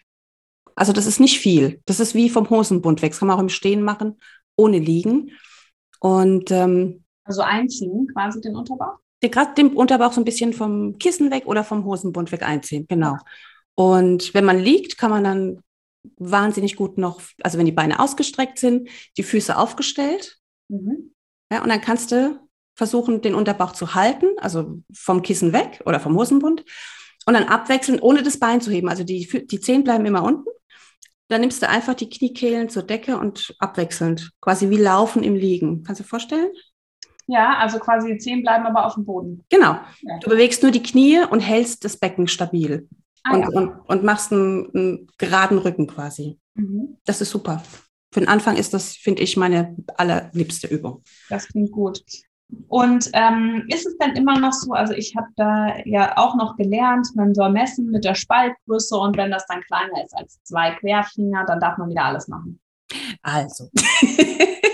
also 0.78 0.94
das 0.94 1.08
ist 1.08 1.20
nicht 1.20 1.40
viel. 1.40 1.82
Das 1.86 2.00
ist 2.00 2.14
wie 2.14 2.30
vom 2.30 2.50
Hosenbund 2.50 3.02
weg. 3.02 3.12
Das 3.12 3.20
kann 3.20 3.28
man 3.28 3.38
auch 3.38 3.42
im 3.42 3.50
Stehen 3.50 3.82
machen, 3.82 4.20
ohne 4.56 4.78
liegen. 4.78 5.32
Und 6.00 6.52
ähm, 6.52 7.04
also 7.24 7.42
einziehen, 7.42 8.08
quasi 8.14 8.40
den 8.42 8.56
Unterbauch? 8.56 9.00
Gerade 9.22 9.54
den 9.56 9.74
Unterbauch 9.74 10.14
so 10.14 10.22
ein 10.22 10.26
bisschen 10.26 10.54
vom 10.54 10.98
Kissen 11.00 11.32
weg 11.32 11.46
oder 11.48 11.64
vom 11.64 11.86
Hosenbund 11.86 12.32
weg 12.32 12.44
einziehen, 12.44 12.86
genau. 12.88 13.18
Und 13.76 14.34
wenn 14.34 14.46
man 14.46 14.60
liegt, 14.60 14.98
kann 14.98 15.12
man 15.12 15.24
dann 15.24 15.64
wahnsinnig 16.18 16.76
gut 16.76 16.98
noch, 16.98 17.22
also 17.42 17.58
wenn 17.58 17.66
die 17.66 17.72
Beine 17.72 18.00
ausgestreckt 18.00 18.60
sind, 18.60 18.90
die 19.18 19.24
Füße 19.24 19.58
aufgestellt. 19.58 20.38
Mhm. 20.70 21.14
Ja, 21.52 21.64
und 21.64 21.70
dann 21.70 21.82
kannst 21.82 22.12
du 22.12 22.40
versuchen, 22.76 23.22
den 23.22 23.36
Unterbauch 23.36 23.74
zu 23.74 23.96
halten, 23.96 24.28
also 24.38 24.82
vom 24.94 25.22
Kissen 25.22 25.54
weg 25.54 25.82
oder 25.86 26.00
vom 26.00 26.16
Hosenbund. 26.16 26.64
Und 27.26 27.34
dann 27.34 27.44
abwechselnd, 27.44 28.02
ohne 28.02 28.24
das 28.24 28.40
Bein 28.40 28.62
zu 28.62 28.72
heben. 28.72 28.88
Also 28.88 29.04
die, 29.04 29.28
die 29.48 29.60
Zehen 29.60 29.84
bleiben 29.84 30.06
immer 30.06 30.24
unten. 30.24 30.46
Dann 31.28 31.42
nimmst 31.42 31.62
du 31.62 31.68
einfach 31.68 31.94
die 31.94 32.10
Kniekehlen 32.10 32.70
zur 32.70 32.84
Decke 32.84 33.18
und 33.18 33.54
abwechselnd, 33.60 34.32
quasi 34.40 34.70
wie 34.70 34.78
Laufen 34.78 35.24
im 35.24 35.36
Liegen. 35.36 35.84
Kannst 35.84 36.00
du 36.00 36.04
dir 36.04 36.10
vorstellen? 36.10 36.50
Ja, 37.28 37.58
also 37.58 37.80
quasi 37.80 38.14
die 38.14 38.18
Zehen 38.18 38.42
bleiben 38.42 38.66
aber 38.66 38.86
auf 38.86 38.96
dem 38.96 39.06
Boden. 39.06 39.44
Genau. 39.50 39.78
Ja. 40.02 40.20
Du 40.22 40.30
bewegst 40.30 40.64
nur 40.64 40.72
die 40.72 40.84
Knie 40.84 41.20
und 41.30 41.42
hältst 41.42 41.84
das 41.84 41.98
Becken 41.98 42.28
stabil. 42.28 42.88
Ah, 43.24 43.36
und, 43.36 43.42
ja. 43.42 43.48
und, 43.50 43.80
und, 43.88 44.04
machst 44.04 44.32
einen, 44.32 44.74
einen, 44.74 45.08
geraden 45.18 45.58
Rücken 45.58 45.88
quasi. 45.88 46.40
Mhm. 46.56 46.98
Das 47.06 47.20
ist 47.20 47.30
super. 47.30 47.62
Für 48.14 48.22
den 48.22 48.30
Anfang 48.30 48.56
ist 48.56 48.74
das, 48.74 48.94
finde 48.96 49.24
ich, 49.24 49.36
meine 49.36 49.76
allerliebste 49.98 50.68
Übung. 50.68 51.04
Das 51.30 51.50
klingt 51.50 51.72
gut. 51.72 52.02
Und 52.70 53.10
ähm, 53.12 53.66
ist 53.68 53.86
es 53.86 53.98
denn 53.98 54.16
immer 54.16 54.40
noch 54.40 54.54
so, 54.54 54.72
also 54.72 54.94
ich 54.94 55.14
habe 55.18 55.28
da 55.36 55.76
ja 55.84 56.18
auch 56.18 56.36
noch 56.36 56.56
gelernt, 56.56 57.10
man 57.16 57.36
soll 57.36 57.52
messen 57.52 57.88
mit 57.88 58.06
der 58.06 58.16
Spaltgröße 58.16 58.96
und 58.96 59.18
wenn 59.18 59.32
das 59.32 59.46
dann 59.48 59.62
kleiner 59.64 60.02
ist 60.06 60.16
als 60.16 60.42
zwei 60.44 60.72
Querfinger, 60.72 61.46
dann 61.46 61.60
darf 61.60 61.78
man 61.78 61.90
wieder 61.90 62.06
alles 62.06 62.30
machen. 62.30 62.62
Also. 63.22 63.70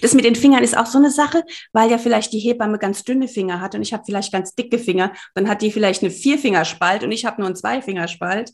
Das 0.00 0.14
mit 0.14 0.24
den 0.24 0.34
Fingern 0.34 0.62
ist 0.62 0.76
auch 0.76 0.86
so 0.86 0.98
eine 0.98 1.10
Sache, 1.10 1.44
weil 1.72 1.90
ja 1.90 1.98
vielleicht 1.98 2.32
die 2.32 2.38
Hebamme 2.38 2.78
ganz 2.78 3.04
dünne 3.04 3.28
Finger 3.28 3.60
hat 3.60 3.74
und 3.74 3.82
ich 3.82 3.92
habe 3.92 4.04
vielleicht 4.04 4.32
ganz 4.32 4.54
dicke 4.54 4.78
Finger. 4.78 5.12
Dann 5.34 5.48
hat 5.48 5.62
die 5.62 5.72
vielleicht 5.72 6.02
eine 6.02 6.10
Vierfingerspalt 6.10 7.04
und 7.04 7.12
ich 7.12 7.24
habe 7.24 7.40
nur 7.40 7.46
einen 7.46 7.56
Zweifingerspalt. 7.56 8.52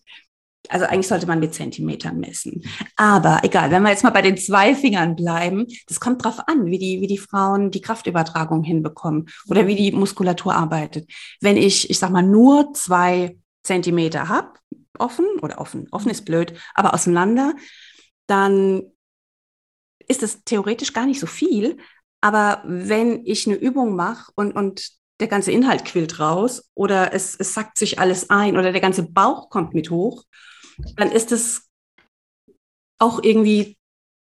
Also 0.69 0.87
eigentlich 0.87 1.09
sollte 1.09 1.27
man 1.27 1.41
mit 1.41 1.55
Zentimetern 1.55 2.19
messen. 2.19 2.63
Aber 2.97 3.41
egal, 3.43 3.71
wenn 3.71 3.83
wir 3.83 3.91
jetzt 3.91 4.05
mal 4.05 4.11
bei 4.11 4.23
den 4.23 4.37
zwei 4.37 4.75
Fingern 4.75 5.17
bleiben, 5.17 5.67
das 5.87 6.01
kommt 6.01 6.23
drauf 6.25 6.41
an, 6.47 6.67
wie 6.67 6.79
die, 6.79 7.01
wie 7.01 7.07
die 7.07 7.19
Frauen 7.19 7.71
die 7.71 7.81
Kraftübertragung 7.81 8.63
hinbekommen 8.65 9.29
oder 9.49 9.67
wie 9.67 9.77
die 9.77 9.93
Muskulatur 9.93 10.55
arbeitet. 10.55 11.11
Wenn 11.41 11.57
ich, 11.57 11.89
ich 11.89 11.99
sag 11.99 12.11
mal, 12.11 12.23
nur 12.23 12.75
zwei 12.75 13.39
Zentimeter 13.63 14.29
habe, 14.29 14.51
offen 14.99 15.27
oder 15.43 15.61
offen, 15.61 15.87
offen 15.91 16.11
ist 16.11 16.25
blöd, 16.25 16.53
aber 16.75 16.93
auseinander, 16.93 17.55
dann 18.27 18.83
ist 20.09 20.23
das 20.23 20.43
theoretisch 20.45 20.93
gar 20.93 21.07
nicht 21.07 21.21
so 21.21 21.27
viel. 21.27 21.77
Aber 22.21 22.63
wenn 22.65 23.25
ich 23.25 23.47
eine 23.47 23.57
Übung 23.57 23.95
mache 23.95 24.33
und, 24.35 24.53
und 24.53 24.91
der 25.21 25.29
ganze 25.29 25.53
Inhalt 25.53 25.85
quillt 25.85 26.19
raus 26.21 26.71
oder 26.75 27.13
es, 27.13 27.37
es 27.37 27.55
sackt 27.55 27.79
sich 27.79 27.99
alles 27.99 28.31
ein 28.31 28.57
oder 28.57 28.73
der 28.73 28.81
ganze 28.81 29.05
Bauch 29.05 29.51
kommt 29.51 29.75
mit 29.75 29.91
hoch, 29.91 30.25
dann 30.97 31.11
ist 31.11 31.33
es 31.33 31.69
auch 32.99 33.23
irgendwie 33.23 33.77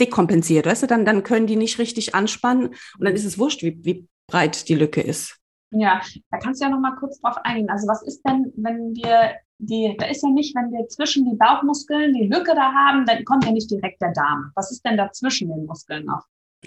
dekompensiert, 0.00 0.66
weißt 0.66 0.84
du, 0.84 0.86
dann, 0.86 1.04
dann 1.04 1.22
können 1.22 1.46
die 1.46 1.56
nicht 1.56 1.78
richtig 1.78 2.14
anspannen 2.14 2.68
und 2.68 3.04
dann 3.04 3.14
ist 3.14 3.24
es 3.24 3.38
wurscht, 3.38 3.62
wie, 3.62 3.84
wie 3.84 4.08
breit 4.26 4.68
die 4.68 4.74
Lücke 4.74 5.00
ist. 5.00 5.36
Ja, 5.72 6.00
da 6.30 6.38
kannst 6.38 6.60
du 6.60 6.64
ja 6.64 6.70
noch 6.70 6.80
mal 6.80 6.96
kurz 6.96 7.20
drauf 7.20 7.36
eingehen. 7.44 7.70
Also 7.70 7.86
was 7.86 8.02
ist 8.02 8.22
denn, 8.22 8.52
wenn 8.56 8.94
wir 8.94 9.34
die, 9.60 9.94
da 9.98 10.06
ist 10.06 10.22
ja 10.22 10.30
nicht, 10.30 10.54
wenn 10.54 10.72
wir 10.72 10.88
zwischen 10.88 11.28
die 11.28 11.36
Bauchmuskeln 11.36 12.14
die 12.14 12.26
Lücke 12.26 12.54
da 12.54 12.72
haben, 12.72 13.04
dann 13.04 13.24
kommt 13.24 13.44
ja 13.44 13.52
nicht 13.52 13.70
direkt 13.70 14.00
der 14.00 14.12
Darm. 14.12 14.50
Was 14.54 14.70
ist 14.70 14.84
denn 14.84 14.96
da 14.96 15.12
zwischen 15.12 15.48
den 15.48 15.66
Muskeln 15.66 16.06
noch? 16.06 16.22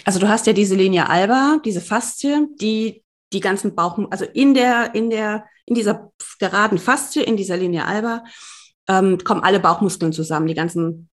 Also 0.05 0.19
du 0.19 0.27
hast 0.27 0.47
ja 0.47 0.53
diese 0.53 0.75
Linie 0.75 1.09
alba, 1.09 1.59
diese 1.63 1.81
Faszie, 1.81 2.47
die 2.59 3.03
die 3.31 3.39
ganzen 3.39 3.73
Bauch, 3.75 3.97
also 4.11 4.25
in 4.25 4.53
der, 4.53 4.93
in 4.93 5.09
der, 5.09 5.45
in 5.65 5.75
dieser 5.75 6.11
geraden 6.39 6.77
Faszie, 6.77 7.23
in 7.23 7.35
dieser 7.35 7.57
Linie 7.57 7.85
alba, 7.85 8.23
ähm, 8.87 9.17
kommen 9.23 9.43
alle 9.43 9.59
Bauchmuskeln 9.59 10.13
zusammen, 10.13 10.47
die 10.47 10.53
ganzen 10.53 11.09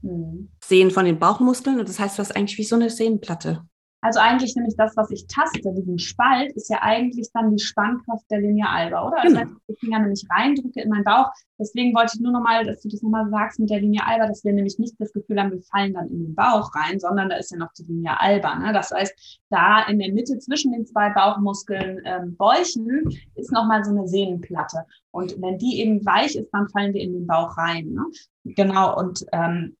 mhm. 0.00 0.50
Sehnen 0.64 0.90
von 0.90 1.04
den 1.04 1.18
Bauchmuskeln. 1.18 1.78
Und 1.78 1.88
das 1.88 1.98
heißt, 1.98 2.16
du 2.16 2.22
hast 2.22 2.34
eigentlich 2.34 2.56
wie 2.56 2.64
so 2.64 2.76
eine 2.76 2.88
Sehnenplatte. 2.88 3.66
Also 4.02 4.18
eigentlich 4.20 4.56
nämlich 4.56 4.76
das, 4.76 4.96
was 4.96 5.10
ich 5.10 5.26
taste, 5.26 5.60
diesen 5.74 5.98
Spalt, 5.98 6.52
ist 6.52 6.70
ja 6.70 6.78
eigentlich 6.80 7.30
dann 7.32 7.54
die 7.54 7.62
Spannkraft 7.62 8.30
der 8.30 8.40
Linie 8.40 8.66
alba, 8.68 9.06
oder? 9.06 9.22
Also 9.22 9.36
genau. 9.36 9.50
ich 9.50 9.76
die 9.76 9.86
Finger 9.86 9.98
nämlich 9.98 10.26
reindrücke 10.30 10.80
in 10.80 10.88
meinen 10.88 11.04
Bauch. 11.04 11.30
Deswegen 11.58 11.94
wollte 11.94 12.12
ich 12.14 12.20
nur 12.20 12.32
nochmal, 12.32 12.64
dass 12.64 12.80
du 12.80 12.88
das 12.88 13.02
nochmal 13.02 13.28
sagst 13.28 13.60
mit 13.60 13.68
der 13.68 13.80
Linie 13.80 14.00
alba, 14.06 14.26
dass 14.26 14.42
wir 14.44 14.54
nämlich 14.54 14.78
nicht 14.78 14.94
das 14.98 15.12
Gefühl 15.12 15.38
haben, 15.38 15.52
wir 15.52 15.60
fallen 15.62 15.92
dann 15.92 16.08
in 16.08 16.24
den 16.24 16.34
Bauch 16.34 16.74
rein, 16.74 16.98
sondern 16.98 17.28
da 17.28 17.36
ist 17.36 17.50
ja 17.50 17.58
noch 17.58 17.72
die 17.74 17.84
Linie 17.84 18.18
alba. 18.18 18.58
Ne? 18.58 18.72
Das 18.72 18.90
heißt, 18.90 19.40
da 19.50 19.82
in 19.82 19.98
der 19.98 20.12
Mitte 20.12 20.38
zwischen 20.38 20.72
den 20.72 20.86
zwei 20.86 21.10
Bauchmuskeln 21.10 22.00
ähm, 22.06 22.36
Bäuchen 22.36 23.04
ist 23.34 23.52
nochmal 23.52 23.84
so 23.84 23.90
eine 23.90 24.08
Sehnenplatte. 24.08 24.86
Und 25.10 25.40
wenn 25.42 25.58
die 25.58 25.80
eben 25.80 26.04
weich 26.06 26.36
ist, 26.36 26.48
dann 26.52 26.68
fallen 26.70 26.94
wir 26.94 27.02
in 27.02 27.12
den 27.12 27.26
Bauch 27.26 27.56
rein. 27.58 27.90
Ne? 27.90 28.06
Genau. 28.44 28.98
Und 28.98 29.26
ähm, 29.32 29.76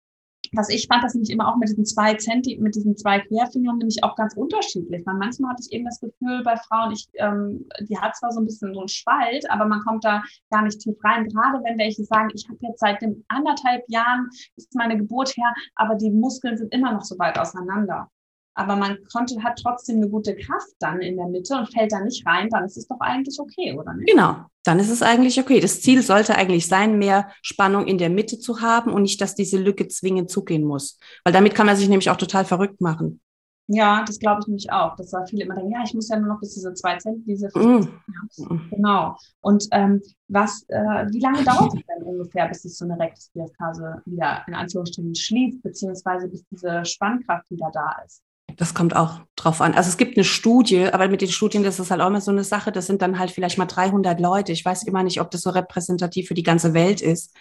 was 0.52 0.68
ich 0.68 0.86
fand, 0.86 1.04
das 1.04 1.14
nämlich 1.14 1.30
immer 1.30 1.48
auch 1.48 1.56
mit 1.56 1.68
diesen 1.68 1.84
zwei 1.84 2.14
Zenti, 2.14 2.58
mit 2.60 2.74
diesen 2.74 2.96
zwei 2.96 3.20
Querfingern 3.20 3.78
nämlich 3.78 4.02
auch 4.02 4.16
ganz 4.16 4.34
unterschiedlich. 4.34 5.04
Weil 5.06 5.16
manchmal 5.16 5.52
hatte 5.52 5.62
ich 5.64 5.72
eben 5.72 5.84
das 5.84 6.00
Gefühl 6.00 6.42
bei 6.44 6.56
Frauen, 6.56 6.92
ich, 6.92 7.06
ähm, 7.14 7.66
die 7.88 7.98
hat 7.98 8.16
zwar 8.16 8.32
so 8.32 8.40
ein 8.40 8.46
bisschen 8.46 8.74
so 8.74 8.80
einen 8.80 8.88
Spalt, 8.88 9.48
aber 9.50 9.66
man 9.66 9.80
kommt 9.80 10.04
da 10.04 10.22
gar 10.50 10.62
nicht 10.62 10.80
tief 10.80 10.96
rein. 11.04 11.28
Gerade 11.28 11.62
wenn 11.64 11.78
welche 11.78 12.04
sagen, 12.04 12.30
ich 12.34 12.46
habe 12.48 12.58
jetzt 12.62 12.80
seit 12.80 13.00
dem 13.02 13.24
anderthalb 13.28 13.84
Jahren 13.88 14.28
ist 14.56 14.74
meine 14.74 14.96
Geburt 14.96 15.36
her, 15.36 15.52
aber 15.76 15.94
die 15.94 16.10
Muskeln 16.10 16.56
sind 16.56 16.72
immer 16.74 16.92
noch 16.92 17.02
so 17.02 17.18
weit 17.18 17.38
auseinander 17.38 18.08
aber 18.54 18.76
man 18.76 18.98
konnte, 19.12 19.42
hat 19.42 19.60
trotzdem 19.62 19.96
eine 19.96 20.08
gute 20.08 20.34
Kraft 20.36 20.74
dann 20.80 21.00
in 21.00 21.16
der 21.16 21.28
Mitte 21.28 21.56
und 21.56 21.72
fällt 21.72 21.92
da 21.92 22.00
nicht 22.00 22.26
rein, 22.26 22.48
dann 22.50 22.64
ist 22.64 22.76
es 22.76 22.86
doch 22.86 23.00
eigentlich 23.00 23.38
okay, 23.38 23.76
oder 23.78 23.94
nicht? 23.94 24.10
Genau, 24.10 24.36
dann 24.64 24.78
ist 24.78 24.90
es 24.90 25.02
eigentlich 25.02 25.40
okay. 25.40 25.60
Das 25.60 25.80
Ziel 25.80 26.02
sollte 26.02 26.34
eigentlich 26.34 26.66
sein, 26.66 26.98
mehr 26.98 27.30
Spannung 27.42 27.86
in 27.86 27.98
der 27.98 28.10
Mitte 28.10 28.38
zu 28.38 28.60
haben 28.60 28.92
und 28.92 29.02
nicht, 29.02 29.20
dass 29.20 29.34
diese 29.34 29.58
Lücke 29.58 29.88
zwingend 29.88 30.30
zugehen 30.30 30.64
muss. 30.64 30.98
Weil 31.24 31.32
damit 31.32 31.54
kann 31.54 31.66
man 31.66 31.76
sich 31.76 31.88
nämlich 31.88 32.10
auch 32.10 32.16
total 32.16 32.44
verrückt 32.44 32.80
machen. 32.80 33.20
Ja, 33.72 34.02
das 34.04 34.18
glaube 34.18 34.40
ich 34.40 34.48
nämlich 34.48 34.72
auch. 34.72 34.96
Das 34.96 35.12
war 35.12 35.24
viele 35.28 35.44
immer 35.44 35.54
denken, 35.54 35.70
ja, 35.70 35.84
ich 35.84 35.94
muss 35.94 36.08
ja 36.08 36.18
nur 36.18 36.34
noch 36.34 36.40
bis 36.40 36.54
diese 36.54 36.74
zwei 36.74 36.98
Cent, 36.98 37.24
diese 37.24 37.46
mm. 37.54 37.88
ja, 38.36 38.58
Genau. 38.68 39.16
Und 39.42 39.68
ähm, 39.70 40.02
was, 40.26 40.64
äh, 40.66 41.06
wie 41.12 41.20
lange 41.20 41.44
dauert 41.44 41.72
es 41.74 41.86
denn 41.86 42.02
ungefähr, 42.02 42.48
bis 42.48 42.62
sich 42.62 42.76
so 42.76 42.84
eine 42.84 42.98
Rektusdiastase 42.98 44.02
wieder 44.06 44.42
in 44.48 44.54
Anführungsstrichen 44.54 45.14
schließt, 45.14 45.62
beziehungsweise 45.62 46.26
bis 46.26 46.44
diese 46.50 46.84
Spannkraft 46.84 47.48
wieder 47.48 47.70
da 47.72 47.94
ist? 48.04 48.24
Das 48.56 48.74
kommt 48.74 48.94
auch 48.94 49.20
drauf 49.36 49.60
an. 49.60 49.74
Also 49.74 49.88
es 49.88 49.96
gibt 49.96 50.16
eine 50.16 50.24
Studie, 50.24 50.86
aber 50.86 51.08
mit 51.08 51.20
den 51.20 51.30
Studien, 51.30 51.62
das 51.62 51.78
ist 51.78 51.90
halt 51.90 52.00
auch 52.00 52.08
immer 52.08 52.20
so 52.20 52.30
eine 52.30 52.44
Sache. 52.44 52.72
Das 52.72 52.86
sind 52.86 53.02
dann 53.02 53.18
halt 53.18 53.30
vielleicht 53.30 53.58
mal 53.58 53.66
300 53.66 54.20
Leute. 54.20 54.52
Ich 54.52 54.64
weiß 54.64 54.84
immer 54.84 55.02
nicht, 55.02 55.20
ob 55.20 55.30
das 55.30 55.42
so 55.42 55.50
repräsentativ 55.50 56.28
für 56.28 56.34
die 56.34 56.42
ganze 56.42 56.74
Welt 56.74 57.00
ist. 57.00 57.34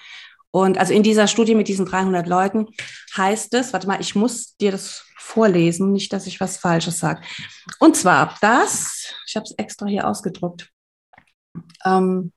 Und 0.52 0.78
also 0.78 0.93
in 0.93 1.04
dieser 1.04 1.28
Studie 1.28 1.56
mit 1.56 1.67
diesen 1.67 1.86
300 1.86 2.28
Leuten 2.28 2.67
heißt 3.15 3.54
es, 3.54 3.72
warte 3.74 3.88
mal, 3.88 4.02
ich 4.02 4.15
muss 4.15 4.56
dir 4.58 4.72
das 4.72 5.06
vorlesen, 5.17 5.91
nicht, 5.91 6.12
dass 6.12 6.26
ich 6.26 6.39
was 6.39 6.58
Falsches 6.58 6.98
sage. 6.98 7.22
Und 7.80 7.95
zwar 7.95 8.36
das, 8.41 9.13
ich 9.28 9.36
habe 9.36 9.43
es 9.43 9.52
extra 9.58 9.86
hier 9.86 10.08
ausgedruckt. 10.08 10.69
Ähm, 11.86 12.32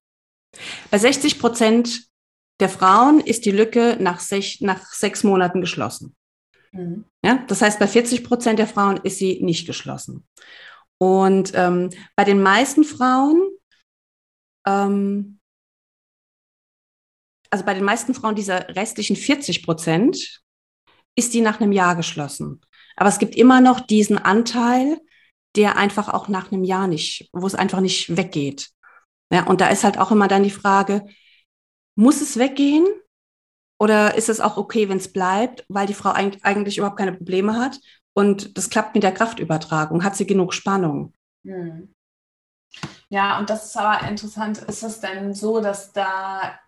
bei 0.90 0.98
60 0.98 1.38
Prozent 1.38 2.06
der 2.60 2.68
Frauen 2.68 3.20
ist 3.20 3.46
die 3.46 3.50
Lücke 3.50 3.96
nach, 3.98 4.20
sech, 4.20 4.60
nach 4.60 4.92
sechs 4.92 5.24
Monaten 5.24 5.60
geschlossen. 5.60 6.14
Mhm. 6.72 7.04
Ja, 7.24 7.44
das 7.46 7.62
heißt, 7.62 7.78
bei 7.78 7.86
40 7.86 8.24
Prozent 8.24 8.58
der 8.58 8.66
Frauen 8.66 8.98
ist 9.02 9.18
sie 9.18 9.42
nicht 9.42 9.66
geschlossen. 9.66 10.26
Und 10.98 11.52
ähm, 11.54 11.90
bei 12.16 12.24
den 12.24 12.42
meisten 12.42 12.84
Frauen, 12.84 13.40
ähm, 14.66 15.38
also 17.50 17.64
bei 17.64 17.74
den 17.74 17.84
meisten 17.84 18.14
Frauen 18.14 18.34
dieser 18.34 18.68
restlichen 18.74 19.16
40 19.16 19.64
Prozent, 19.64 20.42
ist 21.14 21.34
die 21.34 21.40
nach 21.40 21.60
einem 21.60 21.72
Jahr 21.72 21.96
geschlossen. 21.96 22.60
Aber 22.96 23.08
es 23.08 23.18
gibt 23.18 23.36
immer 23.36 23.60
noch 23.60 23.80
diesen 23.80 24.18
Anteil, 24.18 24.98
der 25.56 25.76
einfach 25.76 26.08
auch 26.08 26.28
nach 26.28 26.50
einem 26.52 26.64
Jahr 26.64 26.86
nicht, 26.88 27.28
wo 27.32 27.46
es 27.46 27.54
einfach 27.54 27.80
nicht 27.80 28.16
weggeht. 28.16 28.70
Ja, 29.32 29.46
und 29.46 29.60
da 29.60 29.68
ist 29.68 29.84
halt 29.84 29.98
auch 29.98 30.10
immer 30.10 30.28
dann 30.28 30.42
die 30.42 30.50
Frage, 30.50 31.04
muss 31.94 32.20
es 32.22 32.38
weggehen? 32.38 32.86
Oder 33.82 34.14
ist 34.14 34.28
es 34.28 34.40
auch 34.40 34.58
okay, 34.58 34.88
wenn 34.88 34.98
es 34.98 35.12
bleibt, 35.12 35.64
weil 35.68 35.88
die 35.88 35.94
Frau 35.94 36.10
eigentlich 36.10 36.78
überhaupt 36.78 36.98
keine 36.98 37.14
Probleme 37.14 37.58
hat 37.58 37.80
und 38.12 38.56
das 38.56 38.70
klappt 38.70 38.94
mit 38.94 39.02
der 39.02 39.10
Kraftübertragung? 39.10 40.04
Hat 40.04 40.14
sie 40.14 40.24
genug 40.24 40.54
Spannung? 40.54 41.14
Hm. 41.44 41.92
Ja, 43.08 43.40
und 43.40 43.50
das 43.50 43.66
ist 43.66 43.76
aber 43.76 44.06
interessant. 44.08 44.58
Ist 44.58 44.84
es 44.84 45.00
denn 45.00 45.34
so, 45.34 45.60
dass 45.60 45.92
da 45.92 46.60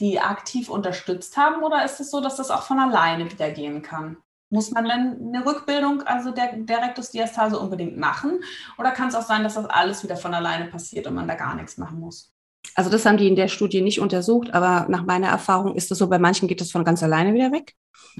die 0.00 0.20
aktiv 0.20 0.70
unterstützt 0.70 1.36
haben 1.36 1.62
oder 1.62 1.84
ist 1.84 2.00
es 2.00 2.10
so, 2.10 2.22
dass 2.22 2.36
das 2.36 2.50
auch 2.50 2.62
von 2.62 2.78
alleine 2.78 3.30
wieder 3.30 3.50
gehen 3.50 3.82
kann? 3.82 4.16
Muss 4.48 4.70
man 4.70 4.88
dann 4.88 5.18
eine 5.20 5.44
Rückbildung, 5.44 6.00
also 6.04 6.30
der, 6.30 6.54
der 6.56 6.78
Rektusdiastase 6.78 7.58
unbedingt 7.58 7.98
machen? 7.98 8.40
Oder 8.78 8.92
kann 8.92 9.08
es 9.08 9.14
auch 9.14 9.20
sein, 9.20 9.42
dass 9.42 9.56
das 9.56 9.66
alles 9.66 10.02
wieder 10.02 10.16
von 10.16 10.32
alleine 10.32 10.70
passiert 10.70 11.06
und 11.06 11.14
man 11.14 11.28
da 11.28 11.34
gar 11.34 11.54
nichts 11.56 11.76
machen 11.76 12.00
muss? 12.00 12.32
Also 12.74 12.90
das 12.90 13.06
haben 13.06 13.16
die 13.16 13.28
in 13.28 13.36
der 13.36 13.48
Studie 13.48 13.80
nicht 13.80 14.00
untersucht, 14.00 14.52
aber 14.54 14.86
nach 14.88 15.04
meiner 15.04 15.28
Erfahrung 15.28 15.74
ist 15.74 15.90
es 15.90 15.98
so, 15.98 16.08
bei 16.08 16.18
manchen 16.18 16.48
geht 16.48 16.60
es 16.60 16.70
von 16.70 16.84
ganz 16.84 17.02
alleine 17.02 17.34
wieder 17.34 17.50
weg. 17.50 17.74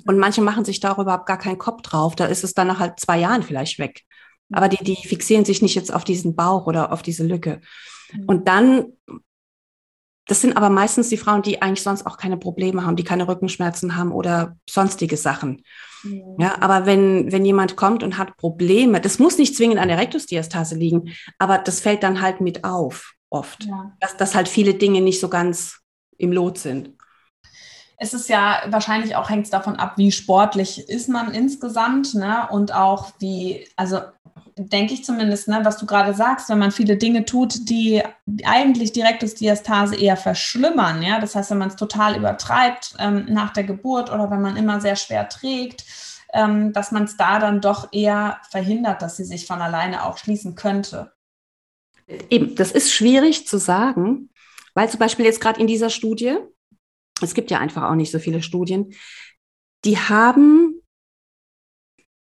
Und 0.06 0.18
manche 0.18 0.42
machen 0.42 0.64
sich 0.64 0.80
darüber 0.80 1.02
überhaupt 1.02 1.26
gar 1.26 1.38
keinen 1.38 1.58
Kopf 1.58 1.82
drauf. 1.82 2.16
Da 2.16 2.26
ist 2.26 2.44
es 2.44 2.54
dann 2.54 2.68
nach 2.68 2.78
halt 2.78 3.00
zwei 3.00 3.18
Jahren 3.18 3.42
vielleicht 3.42 3.78
weg. 3.78 4.02
Aber 4.52 4.68
die, 4.68 4.82
die 4.82 4.96
fixieren 4.96 5.44
sich 5.44 5.62
nicht 5.62 5.74
jetzt 5.74 5.92
auf 5.92 6.04
diesen 6.04 6.34
Bauch 6.34 6.66
oder 6.66 6.92
auf 6.92 7.02
diese 7.02 7.24
Lücke. 7.24 7.60
Mhm. 8.12 8.24
Und 8.26 8.48
dann, 8.48 8.86
das 10.26 10.40
sind 10.40 10.56
aber 10.56 10.70
meistens 10.70 11.08
die 11.08 11.16
Frauen, 11.16 11.42
die 11.42 11.60
eigentlich 11.62 11.82
sonst 11.82 12.06
auch 12.06 12.16
keine 12.16 12.36
Probleme 12.36 12.84
haben, 12.84 12.96
die 12.96 13.04
keine 13.04 13.28
Rückenschmerzen 13.28 13.96
haben 13.96 14.12
oder 14.12 14.56
sonstige 14.68 15.16
Sachen. 15.16 15.62
Mhm. 16.02 16.36
Ja, 16.38 16.60
aber 16.60 16.86
wenn, 16.86 17.30
wenn 17.30 17.44
jemand 17.44 17.76
kommt 17.76 18.02
und 18.02 18.18
hat 18.18 18.36
Probleme, 18.36 19.00
das 19.00 19.18
muss 19.18 19.38
nicht 19.38 19.54
zwingend 19.54 19.78
an 19.78 19.88
der 19.88 19.98
Rektusdiastase 19.98 20.76
liegen, 20.76 21.12
aber 21.38 21.58
das 21.58 21.80
fällt 21.80 22.02
dann 22.02 22.22
halt 22.22 22.40
mit 22.40 22.64
auf 22.64 23.14
oft. 23.30 23.64
Ja. 23.64 23.92
Dass, 24.00 24.16
dass 24.16 24.34
halt 24.34 24.48
viele 24.48 24.74
Dinge 24.74 25.00
nicht 25.00 25.20
so 25.20 25.28
ganz 25.28 25.80
im 26.16 26.32
Lot 26.32 26.58
sind. 26.58 26.90
Es 28.00 28.14
ist 28.14 28.28
ja 28.28 28.62
wahrscheinlich 28.68 29.16
auch 29.16 29.28
hängt 29.28 29.44
es 29.44 29.50
davon 29.50 29.76
ab, 29.76 29.94
wie 29.96 30.12
sportlich 30.12 30.88
ist 30.88 31.08
man 31.08 31.32
insgesamt, 31.32 32.14
ne? 32.14 32.48
Und 32.50 32.72
auch 32.72 33.10
wie, 33.18 33.66
also 33.74 33.98
denke 34.56 34.94
ich 34.94 35.04
zumindest, 35.04 35.48
ne, 35.48 35.60
was 35.62 35.78
du 35.78 35.86
gerade 35.86 36.14
sagst, 36.14 36.48
wenn 36.48 36.58
man 36.58 36.72
viele 36.72 36.96
Dinge 36.96 37.24
tut, 37.24 37.68
die 37.68 38.02
eigentlich 38.44 38.92
die 38.92 39.02
Rektusdiastase 39.02 39.96
eher 39.96 40.16
verschlimmern, 40.16 41.02
ja, 41.02 41.20
das 41.20 41.34
heißt, 41.34 41.50
wenn 41.50 41.58
man 41.58 41.68
es 41.68 41.76
total 41.76 42.16
übertreibt 42.16 42.94
ähm, 42.98 43.26
nach 43.28 43.52
der 43.52 43.64
Geburt 43.64 44.10
oder 44.10 44.30
wenn 44.30 44.40
man 44.40 44.56
immer 44.56 44.80
sehr 44.80 44.96
schwer 44.96 45.28
trägt, 45.28 45.84
ähm, 46.32 46.72
dass 46.72 46.92
man 46.92 47.04
es 47.04 47.16
da 47.16 47.38
dann 47.38 47.60
doch 47.60 47.92
eher 47.92 48.38
verhindert, 48.50 49.02
dass 49.02 49.16
sie 49.16 49.24
sich 49.24 49.46
von 49.46 49.60
alleine 49.60 50.04
auch 50.04 50.18
schließen 50.18 50.54
könnte. 50.54 51.12
Eben, 52.30 52.54
das 52.54 52.72
ist 52.72 52.92
schwierig 52.92 53.46
zu 53.46 53.58
sagen, 53.58 54.30
weil 54.74 54.88
zum 54.88 54.98
Beispiel 54.98 55.24
jetzt 55.24 55.40
gerade 55.40 55.60
in 55.60 55.66
dieser 55.66 55.90
Studie, 55.90 56.36
es 57.20 57.34
gibt 57.34 57.50
ja 57.50 57.58
einfach 57.58 57.82
auch 57.90 57.94
nicht 57.94 58.10
so 58.10 58.18
viele 58.18 58.42
Studien, 58.42 58.94
die 59.84 59.98
haben, 59.98 60.82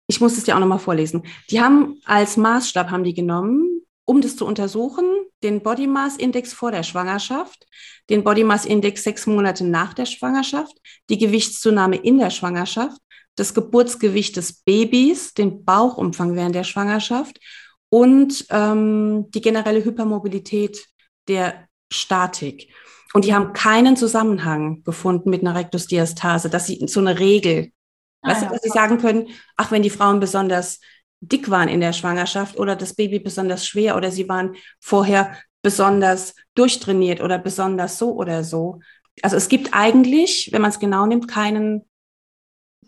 ich 0.07 0.19
muss 0.19 0.37
es 0.37 0.43
dir 0.43 0.55
auch 0.55 0.59
nochmal 0.59 0.79
vorlesen, 0.79 1.23
die 1.49 1.61
haben 1.61 1.99
als 2.05 2.37
Maßstab, 2.37 2.89
haben 2.89 3.03
die 3.03 3.13
genommen, 3.13 3.81
um 4.05 4.21
das 4.21 4.35
zu 4.35 4.45
untersuchen, 4.45 5.05
den 5.43 5.61
Body 5.61 5.87
Mass 5.87 6.17
Index 6.17 6.53
vor 6.53 6.71
der 6.71 6.83
Schwangerschaft, 6.83 7.65
den 8.09 8.23
Body 8.23 8.43
Mass 8.43 8.65
Index 8.65 9.03
sechs 9.03 9.27
Monate 9.27 9.65
nach 9.65 9.93
der 9.93 10.05
Schwangerschaft, 10.05 10.75
die 11.09 11.17
Gewichtszunahme 11.17 11.97
in 11.97 12.17
der 12.17 12.29
Schwangerschaft, 12.29 12.99
das 13.35 13.53
Geburtsgewicht 13.53 14.35
des 14.35 14.63
Babys, 14.63 15.33
den 15.33 15.63
Bauchumfang 15.63 16.35
während 16.35 16.55
der 16.55 16.63
Schwangerschaft 16.63 17.39
und 17.89 18.45
ähm, 18.49 19.29
die 19.31 19.41
generelle 19.41 19.83
Hypermobilität 19.83 20.87
der 21.27 21.67
Statik. 21.91 22.71
Und 23.13 23.25
die 23.25 23.33
haben 23.33 23.53
keinen 23.53 23.95
Zusammenhang 23.95 24.83
gefunden 24.83 25.29
mit 25.29 25.41
einer 25.41 25.55
Rektusdiastase, 25.55 26.49
dass 26.49 26.67
sie 26.67 26.85
so 26.87 26.99
eine 26.99 27.19
Regel, 27.19 27.71
ah, 28.21 28.29
weißt 28.29 28.41
ja, 28.43 28.47
du, 28.47 28.53
dass 28.53 28.63
sie 28.63 28.69
sagen 28.69 28.97
können, 28.97 29.27
ach, 29.55 29.71
wenn 29.71 29.81
die 29.81 29.89
Frauen 29.89 30.19
besonders 30.19 30.79
dick 31.19 31.49
waren 31.49 31.69
in 31.69 31.79
der 31.79 31.93
Schwangerschaft 31.93 32.59
oder 32.59 32.75
das 32.75 32.93
Baby 32.93 33.19
besonders 33.19 33.65
schwer 33.65 33.95
oder 33.95 34.11
sie 34.11 34.29
waren 34.29 34.55
vorher 34.79 35.35
besonders 35.63 36.35
durchtrainiert 36.53 37.21
oder 37.21 37.39
besonders 37.39 37.97
so 37.97 38.13
oder 38.13 38.43
so. 38.43 38.79
Also 39.23 39.35
es 39.35 39.49
gibt 39.49 39.73
eigentlich, 39.73 40.49
wenn 40.51 40.61
man 40.61 40.69
es 40.69 40.79
genau 40.79 41.05
nimmt, 41.05 41.27
keinen 41.27 41.86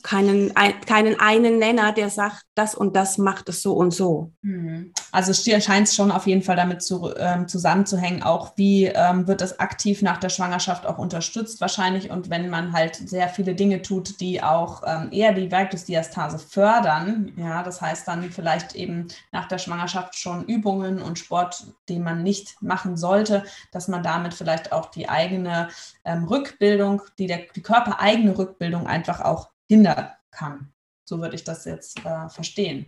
keinen, 0.03 0.55
ein, 0.55 0.79
keinen 0.81 1.19
einen 1.19 1.59
Nenner, 1.59 1.91
der 1.91 2.09
sagt, 2.09 2.43
das 2.55 2.75
und 2.75 2.95
das 2.95 3.17
macht 3.17 3.49
es 3.49 3.62
so 3.62 3.73
und 3.73 3.93
so. 3.93 4.33
Hm. 4.43 4.93
Also 5.12 5.31
es 5.31 5.63
scheint 5.63 5.89
schon 5.89 6.12
auf 6.12 6.27
jeden 6.27 6.41
Fall 6.41 6.55
damit 6.55 6.81
zu, 6.81 7.13
ähm, 7.17 7.47
zusammenzuhängen, 7.47 8.23
auch 8.23 8.53
wie 8.57 8.85
ähm, 8.85 9.27
wird 9.27 9.41
das 9.41 9.59
aktiv 9.59 10.01
nach 10.01 10.17
der 10.17 10.29
Schwangerschaft 10.29 10.85
auch 10.85 10.97
unterstützt 10.97 11.62
wahrscheinlich 11.62 12.12
und 12.12 12.29
wenn 12.29 12.49
man 12.49 12.73
halt 12.73 12.95
sehr 12.95 13.29
viele 13.29 13.55
Dinge 13.55 13.81
tut, 13.81 14.19
die 14.19 14.43
auch 14.43 14.83
ähm, 14.85 15.09
eher 15.12 15.33
die 15.33 15.51
Werkdosdiastase 15.51 16.39
fördern, 16.39 17.31
ja, 17.38 17.63
das 17.63 17.81
heißt 17.81 18.07
dann 18.07 18.31
vielleicht 18.31 18.75
eben 18.75 19.07
nach 19.31 19.47
der 19.47 19.57
Schwangerschaft 19.57 20.15
schon 20.15 20.45
Übungen 20.45 21.01
und 21.01 21.17
Sport, 21.17 21.67
den 21.88 22.03
man 22.03 22.23
nicht 22.23 22.62
machen 22.62 22.97
sollte, 22.97 23.43
dass 23.71 23.88
man 23.88 24.03
damit 24.03 24.33
vielleicht 24.33 24.71
auch 24.71 24.91
die 24.91 25.09
eigene 25.09 25.69
ähm, 26.05 26.25
Rückbildung, 26.25 27.01
die, 27.17 27.27
der, 27.27 27.41
die 27.55 27.62
körpereigene 27.62 28.38
Rückbildung 28.38 28.88
einfach 28.88 29.21
auch 29.21 29.49
hindern 29.69 30.12
kann. 30.32 30.71
So 31.08 31.19
würde 31.19 31.36
ich 31.36 31.43
das 31.43 31.65
jetzt 31.65 31.99
äh, 32.05 32.29
verstehen. 32.29 32.86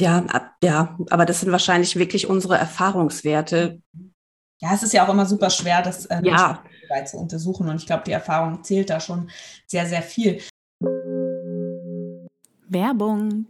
Ja, 0.00 0.24
ja, 0.62 0.96
aber 1.10 1.26
das 1.26 1.40
sind 1.40 1.50
wahrscheinlich 1.50 1.96
wirklich 1.96 2.28
unsere 2.28 2.56
Erfahrungswerte. 2.56 3.80
Ja, 4.60 4.74
es 4.74 4.82
ist 4.82 4.92
ja 4.92 5.06
auch 5.06 5.12
immer 5.12 5.26
super 5.26 5.50
schwer, 5.50 5.82
das 5.82 6.06
äh, 6.06 6.20
ja. 6.24 6.62
zu 7.06 7.16
untersuchen. 7.16 7.68
Und 7.68 7.76
ich 7.76 7.86
glaube, 7.86 8.04
die 8.06 8.12
Erfahrung 8.12 8.62
zählt 8.62 8.90
da 8.90 9.00
schon 9.00 9.30
sehr, 9.66 9.86
sehr 9.86 10.02
viel. 10.02 10.40
Werbung. 12.68 13.46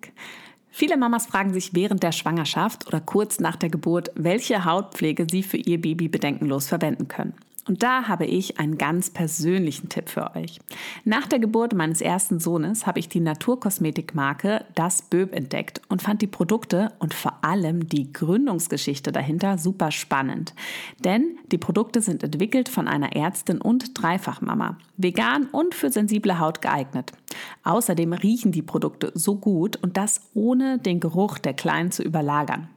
Viele 0.70 0.96
Mamas 0.96 1.26
fragen 1.26 1.52
sich 1.52 1.74
während 1.74 2.02
der 2.02 2.12
Schwangerschaft 2.12 2.86
oder 2.86 3.00
kurz 3.00 3.40
nach 3.40 3.56
der 3.56 3.68
Geburt, 3.68 4.10
welche 4.14 4.64
Hautpflege 4.64 5.26
sie 5.30 5.42
für 5.42 5.56
ihr 5.56 5.80
Baby 5.80 6.08
bedenkenlos 6.08 6.68
verwenden 6.68 7.08
können. 7.08 7.34
Und 7.68 7.82
da 7.82 8.08
habe 8.08 8.24
ich 8.24 8.58
einen 8.58 8.78
ganz 8.78 9.10
persönlichen 9.10 9.90
Tipp 9.90 10.08
für 10.08 10.34
euch. 10.34 10.58
Nach 11.04 11.26
der 11.26 11.38
Geburt 11.38 11.74
meines 11.74 12.00
ersten 12.00 12.40
Sohnes 12.40 12.86
habe 12.86 12.98
ich 12.98 13.10
die 13.10 13.20
Naturkosmetikmarke 13.20 14.64
Das 14.74 15.02
Böb 15.02 15.34
entdeckt 15.34 15.82
und 15.90 16.00
fand 16.00 16.22
die 16.22 16.26
Produkte 16.26 16.92
und 16.98 17.12
vor 17.12 17.44
allem 17.44 17.86
die 17.86 18.10
Gründungsgeschichte 18.10 19.12
dahinter 19.12 19.58
super 19.58 19.90
spannend. 19.90 20.54
Denn 21.04 21.36
die 21.52 21.58
Produkte 21.58 22.00
sind 22.00 22.22
entwickelt 22.22 22.70
von 22.70 22.88
einer 22.88 23.14
Ärztin 23.14 23.60
und 23.60 24.02
Dreifachmama, 24.02 24.78
vegan 24.96 25.44
und 25.52 25.74
für 25.74 25.90
sensible 25.90 26.40
Haut 26.40 26.62
geeignet. 26.62 27.12
Außerdem 27.64 28.14
riechen 28.14 28.50
die 28.50 28.62
Produkte 28.62 29.12
so 29.14 29.36
gut 29.36 29.76
und 29.76 29.98
das 29.98 30.22
ohne 30.32 30.78
den 30.78 31.00
Geruch 31.00 31.36
der 31.38 31.52
Kleinen 31.52 31.90
zu 31.90 32.02
überlagern. 32.02 32.68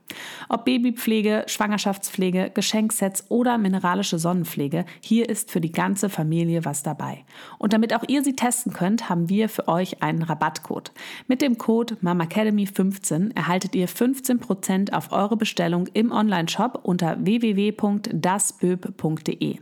Ob 0.49 0.65
Babypflege, 0.65 1.45
Schwangerschaftspflege, 1.47 2.51
Geschenksets 2.53 3.25
oder 3.29 3.57
mineralische 3.57 4.19
Sonnenpflege, 4.19 4.85
hier 5.01 5.29
ist 5.29 5.51
für 5.51 5.61
die 5.61 5.71
ganze 5.71 6.09
Familie 6.09 6.65
was 6.65 6.83
dabei. 6.83 7.23
Und 7.57 7.71
damit 7.73 7.95
auch 7.95 8.03
ihr 8.07 8.23
sie 8.23 8.35
testen 8.35 8.73
könnt, 8.73 9.09
haben 9.09 9.29
wir 9.29 9.49
für 9.49 9.67
euch 9.67 10.03
einen 10.03 10.21
Rabattcode. 10.23 10.91
Mit 11.27 11.41
dem 11.41 11.57
Code 11.57 11.97
MAMAcademy15 12.03 13.35
erhaltet 13.35 13.75
ihr 13.75 13.87
15% 13.87 14.93
auf 14.93 15.11
eure 15.11 15.37
Bestellung 15.37 15.87
im 15.93 16.11
Onlineshop 16.11 16.79
unter 16.83 17.23
www.dasböb.de. 17.23 19.57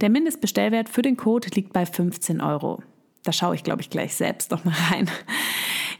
Der 0.00 0.10
Mindestbestellwert 0.10 0.88
für 0.88 1.02
den 1.02 1.16
Code 1.16 1.48
liegt 1.54 1.72
bei 1.72 1.86
15 1.86 2.40
Euro. 2.40 2.82
Da 3.24 3.32
schaue 3.32 3.56
ich, 3.56 3.64
glaube 3.64 3.82
ich, 3.82 3.90
gleich 3.90 4.14
selbst 4.14 4.52
noch 4.52 4.64
mal 4.64 4.74
rein. 4.90 5.10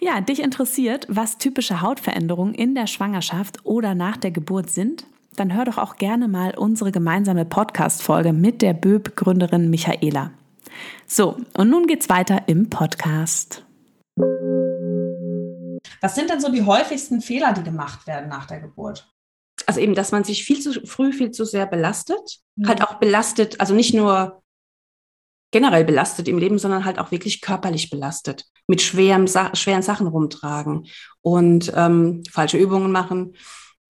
Ja, 0.01 0.21
dich 0.21 0.43
interessiert, 0.43 1.07
was 1.09 1.39
typische 1.39 1.81
Hautveränderungen 1.81 2.55
in 2.55 2.75
der 2.75 2.87
Schwangerschaft 2.87 3.65
oder 3.65 3.95
nach 3.95 4.17
der 4.19 4.31
Geburt 4.31 4.71
sind? 4.71 5.07
Dann 5.37 5.55
hör 5.55 5.65
doch 5.65 5.79
auch 5.79 5.97
gerne 5.97 6.29
mal 6.29 6.57
unsere 6.57 6.93
gemeinsame 6.93 7.45
Podcast-Folge 7.45 8.33
mit 8.33 8.63
der 8.63 8.75
Böb-Gründerin 8.75 9.71
Michaela. 9.71 10.33
So, 11.07 11.37
und 11.55 11.71
nun 11.71 11.87
geht's 11.87 12.09
weiter 12.09 12.43
im 12.47 12.69
Podcast. 12.69 13.65
Was 16.03 16.15
sind 16.15 16.29
denn 16.31 16.41
so 16.41 16.51
die 16.51 16.65
häufigsten 16.65 17.23
Fehler, 17.23 17.53
die 17.55 17.63
gemacht 17.63 18.07
werden 18.07 18.29
nach 18.29 18.47
der 18.47 18.61
Geburt? 18.61 19.11
Also 19.65 19.81
eben, 19.81 19.95
dass 19.95 20.13
man 20.13 20.25
sich 20.25 20.45
viel 20.45 20.61
zu 20.61 20.87
früh, 20.87 21.13
viel 21.13 21.31
zu 21.31 21.47
sehr 21.47 21.67
belastet. 21.67 22.41
Mhm. 22.57 22.69
Halt 22.69 22.83
auch 22.83 22.95
belastet, 22.95 23.61
also 23.61 23.75
nicht 23.75 23.95
nur 23.95 24.43
generell 25.51 25.85
belastet 25.85 26.29
im 26.29 26.39
Leben, 26.39 26.59
sondern 26.59 26.85
halt 26.85 26.99
auch 26.99 27.11
wirklich 27.11 27.41
körperlich 27.41 27.91
belastet, 27.91 28.45
mit 28.67 28.83
schweren, 28.83 29.29
schweren 29.55 29.83
Sachen 29.83 30.07
rumtragen 30.07 30.87
und 31.23 31.73
ähm, 31.75 32.23
falsche 32.31 32.59
Übungen 32.59 32.93
machen, 32.93 33.37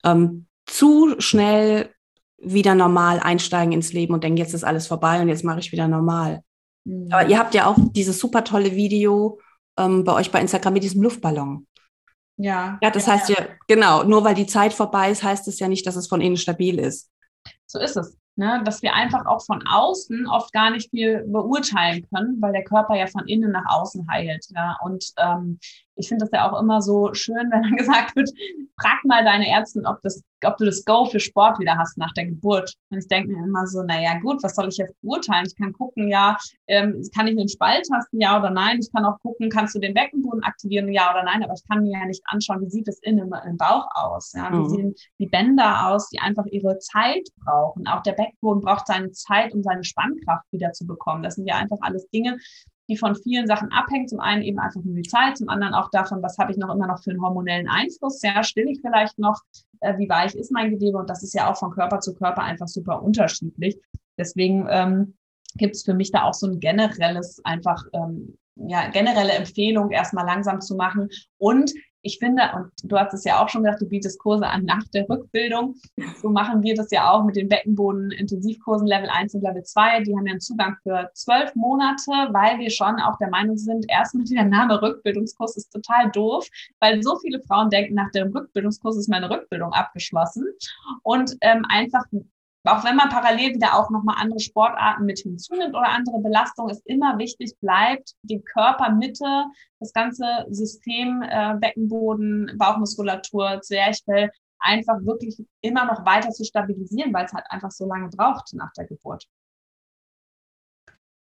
ähm, 0.03 0.47
zu 0.65 1.15
schnell 1.19 1.93
wieder 2.37 2.75
normal 2.75 3.19
einsteigen 3.19 3.73
ins 3.73 3.93
Leben 3.93 4.13
und 4.13 4.23
denken, 4.23 4.37
jetzt 4.37 4.53
ist 4.53 4.63
alles 4.63 4.87
vorbei 4.87 5.21
und 5.21 5.29
jetzt 5.29 5.43
mache 5.43 5.59
ich 5.59 5.71
wieder 5.71 5.87
normal. 5.87 6.41
Mhm. 6.85 7.07
Aber 7.11 7.27
ihr 7.27 7.39
habt 7.39 7.53
ja 7.55 7.65
auch 7.65 7.77
dieses 7.91 8.19
super 8.19 8.43
tolle 8.43 8.75
Video 8.75 9.39
ähm, 9.77 10.03
bei 10.03 10.13
euch 10.13 10.31
bei 10.31 10.39
Instagram 10.39 10.73
mit 10.73 10.83
diesem 10.83 11.01
Luftballon. 11.01 11.67
Ja. 12.37 12.77
Ja, 12.81 12.91
das 12.91 13.07
ja, 13.07 13.13
heißt 13.13 13.29
ja, 13.29 13.47
genau, 13.67 14.03
nur 14.03 14.23
weil 14.23 14.35
die 14.35 14.45
Zeit 14.45 14.73
vorbei 14.73 15.09
ist, 15.09 15.23
heißt 15.23 15.47
es 15.47 15.59
ja 15.59 15.67
nicht, 15.67 15.87
dass 15.87 15.95
es 15.95 16.07
von 16.07 16.21
innen 16.21 16.37
stabil 16.37 16.79
ist. 16.79 17.09
So 17.65 17.79
ist 17.79 17.97
es. 17.97 18.15
Ne, 18.39 18.61
dass 18.63 18.83
wir 18.83 18.93
einfach 18.93 19.25
auch 19.25 19.43
von 19.43 19.65
außen 19.65 20.27
oft 20.27 20.53
gar 20.53 20.69
nicht 20.69 20.91
viel 20.91 21.25
beurteilen 21.25 22.05
können, 22.13 22.39
weil 22.39 22.53
der 22.53 22.63
Körper 22.63 22.95
ja 22.95 23.07
von 23.07 23.27
innen 23.27 23.51
nach 23.51 23.65
außen 23.67 24.07
heilt. 24.11 24.45
Ja. 24.55 24.77
Und 24.83 25.11
ähm, 25.17 25.57
ich 25.97 26.07
finde 26.07 26.25
das 26.25 26.31
ja 26.31 26.49
auch 26.49 26.59
immer 26.59 26.81
so 26.81 27.13
schön, 27.13 27.49
wenn 27.51 27.63
dann 27.63 27.75
gesagt 27.77 28.15
wird, 28.15 28.29
frag 28.79 29.03
mal 29.03 29.23
deine 29.23 29.49
Ärztin, 29.49 29.85
ob, 29.85 30.01
das, 30.01 30.23
ob 30.45 30.57
du 30.57 30.65
das 30.65 30.85
Go 30.85 31.05
für 31.05 31.19
Sport 31.19 31.59
wieder 31.59 31.77
hast 31.77 31.97
nach 31.97 32.13
der 32.13 32.27
Geburt. 32.27 32.73
Und 32.89 32.99
ich 32.99 33.07
denke 33.07 33.31
mir 33.31 33.43
immer 33.43 33.65
so, 33.67 33.83
naja 33.83 34.19
gut, 34.19 34.41
was 34.43 34.55
soll 34.55 34.69
ich 34.69 34.77
jetzt 34.77 34.93
beurteilen? 35.01 35.45
Ich 35.47 35.55
kann 35.55 35.73
gucken, 35.73 36.07
ja, 36.07 36.37
ähm, 36.67 37.01
kann 37.15 37.27
ich 37.27 37.37
einen 37.37 37.49
Spalt 37.49 37.87
tasten, 37.87 38.21
ja 38.21 38.39
oder 38.39 38.51
nein? 38.51 38.79
Ich 38.79 38.91
kann 38.91 39.05
auch 39.05 39.19
gucken, 39.19 39.49
kannst 39.49 39.75
du 39.75 39.79
den 39.79 39.93
Beckenboden 39.93 40.43
aktivieren, 40.43 40.91
ja 40.91 41.11
oder 41.11 41.23
nein? 41.23 41.43
Aber 41.43 41.53
ich 41.53 41.67
kann 41.67 41.81
mir 41.81 41.99
ja 41.99 42.05
nicht 42.05 42.21
anschauen, 42.25 42.61
wie 42.61 42.69
sieht 42.69 42.87
es 42.87 42.99
innen 43.01 43.31
im 43.47 43.57
Bauch 43.57 43.87
aus? 43.93 44.33
Ja? 44.33 44.51
Wie 44.51 44.57
mhm. 44.57 44.69
sehen 44.69 44.95
die 45.19 45.27
Bänder 45.27 45.87
aus, 45.87 46.09
die 46.09 46.19
einfach 46.19 46.45
ihre 46.45 46.77
Zeit 46.79 47.27
brauchen? 47.43 47.87
Auch 47.87 48.03
der 48.03 48.13
Beckenboden 48.13 48.61
braucht 48.61 48.87
seine 48.87 49.11
Zeit, 49.11 49.53
um 49.53 49.63
seine 49.63 49.83
Spannkraft 49.83 50.45
wieder 50.51 50.71
zu 50.73 50.85
bekommen. 50.85 51.23
Das 51.23 51.35
sind 51.35 51.47
ja 51.47 51.55
einfach 51.55 51.77
alles 51.81 52.07
Dinge, 52.09 52.37
die 52.87 52.97
von 52.97 53.15
vielen 53.15 53.47
Sachen 53.47 53.71
abhängt. 53.71 54.09
Zum 54.09 54.19
einen 54.19 54.43
eben 54.43 54.59
einfach 54.59 54.81
nur 54.83 54.95
die 54.95 55.03
Zeit, 55.03 55.37
zum 55.37 55.49
anderen 55.49 55.73
auch 55.73 55.89
davon, 55.91 56.21
was 56.21 56.37
habe 56.37 56.51
ich 56.51 56.57
noch 56.57 56.73
immer 56.73 56.87
noch 56.87 57.01
für 57.03 57.11
einen 57.11 57.21
hormonellen 57.21 57.67
Einfluss. 57.67 58.19
Sehr 58.19 58.43
still 58.43 58.67
ich 58.67 58.79
vielleicht 58.81 59.17
noch, 59.19 59.41
äh, 59.81 59.97
wie 59.97 60.09
weich 60.09 60.35
ist 60.35 60.51
mein 60.51 60.71
Gewebe 60.71 60.97
und 60.97 61.09
das 61.09 61.23
ist 61.23 61.33
ja 61.33 61.51
auch 61.51 61.57
von 61.57 61.71
Körper 61.71 61.99
zu 61.99 62.13
Körper 62.13 62.43
einfach 62.43 62.67
super 62.67 63.01
unterschiedlich. 63.01 63.77
Deswegen 64.17 64.67
ähm, 64.69 65.15
gibt 65.55 65.75
es 65.75 65.83
für 65.83 65.93
mich 65.93 66.11
da 66.11 66.23
auch 66.23 66.33
so 66.33 66.47
ein 66.47 66.59
generelles 66.59 67.43
einfach 67.43 67.83
ähm, 67.93 68.37
ja, 68.65 68.89
generelle 68.89 69.33
Empfehlung, 69.33 69.91
erstmal 69.91 70.25
langsam 70.25 70.61
zu 70.61 70.75
machen 70.75 71.09
und 71.37 71.71
ich 72.07 72.19
finde, 72.19 72.41
und 72.55 72.71
du 72.83 72.97
hast 72.97 73.13
es 73.13 73.25
ja 73.25 73.43
auch 73.43 73.49
schon 73.49 73.63
gesagt, 73.63 73.81
du 73.81 73.85
bietest 73.85 74.17
Kurse 74.19 74.47
an 74.47 74.63
nach 74.63 74.83
der 74.93 75.07
Rückbildung. 75.09 75.75
So 76.21 76.29
machen 76.29 76.63
wir 76.63 76.73
das 76.73 76.89
ja 76.91 77.11
auch 77.11 77.25
mit 77.25 77.35
den 77.35 77.49
Beckenboden-Intensivkursen 77.49 78.87
Level 78.87 79.09
1 79.09 79.35
und 79.35 79.41
Level 79.41 79.61
2. 79.61 80.03
Die 80.03 80.15
haben 80.15 80.25
ja 80.25 80.31
einen 80.31 80.39
Zugang 80.39 80.77
für 80.83 81.09
zwölf 81.13 81.53
Monate, 81.55 82.11
weil 82.31 82.59
wir 82.59 82.71
schon 82.71 82.99
auch 83.01 83.17
der 83.17 83.29
Meinung 83.29 83.57
sind, 83.57 83.85
erstmal 83.89 84.23
der 84.23 84.45
Name 84.45 84.81
Rückbildungskurs 84.81 85.57
ist 85.57 85.69
total 85.71 86.09
doof, 86.11 86.47
weil 86.79 87.03
so 87.03 87.17
viele 87.19 87.41
Frauen 87.41 87.69
denken, 87.69 87.95
nach 87.95 88.11
dem 88.11 88.31
Rückbildungskurs 88.31 88.97
ist 88.97 89.09
meine 89.09 89.29
Rückbildung 89.29 89.73
abgeschlossen. 89.73 90.45
Und 91.03 91.35
ähm, 91.41 91.65
einfach 91.67 92.05
auch 92.67 92.83
wenn 92.83 92.95
man 92.95 93.09
parallel 93.09 93.55
wieder 93.55 93.75
auch 93.75 93.89
nochmal 93.89 94.17
andere 94.19 94.39
Sportarten 94.39 95.05
mit 95.05 95.19
hinzunimmt 95.19 95.75
oder 95.75 95.89
andere 95.89 96.19
Belastungen, 96.19 96.71
ist 96.71 96.85
immer 96.85 97.17
wichtig, 97.17 97.53
bleibt 97.59 98.13
die 98.21 98.41
Körpermitte, 98.41 99.45
das 99.79 99.93
ganze 99.93 100.45
System, 100.49 101.21
äh, 101.23 101.55
Beckenboden, 101.59 102.55
Bauchmuskulatur, 102.57 103.61
Zwerchfell, 103.61 104.31
einfach 104.59 104.97
wirklich 105.01 105.37
immer 105.61 105.85
noch 105.85 106.05
weiter 106.05 106.31
zu 106.31 106.43
stabilisieren, 106.43 107.13
weil 107.13 107.25
es 107.25 107.33
halt 107.33 107.45
einfach 107.49 107.71
so 107.71 107.87
lange 107.87 108.09
braucht 108.09 108.53
nach 108.53 108.71
der 108.73 108.85
Geburt. 108.85 109.25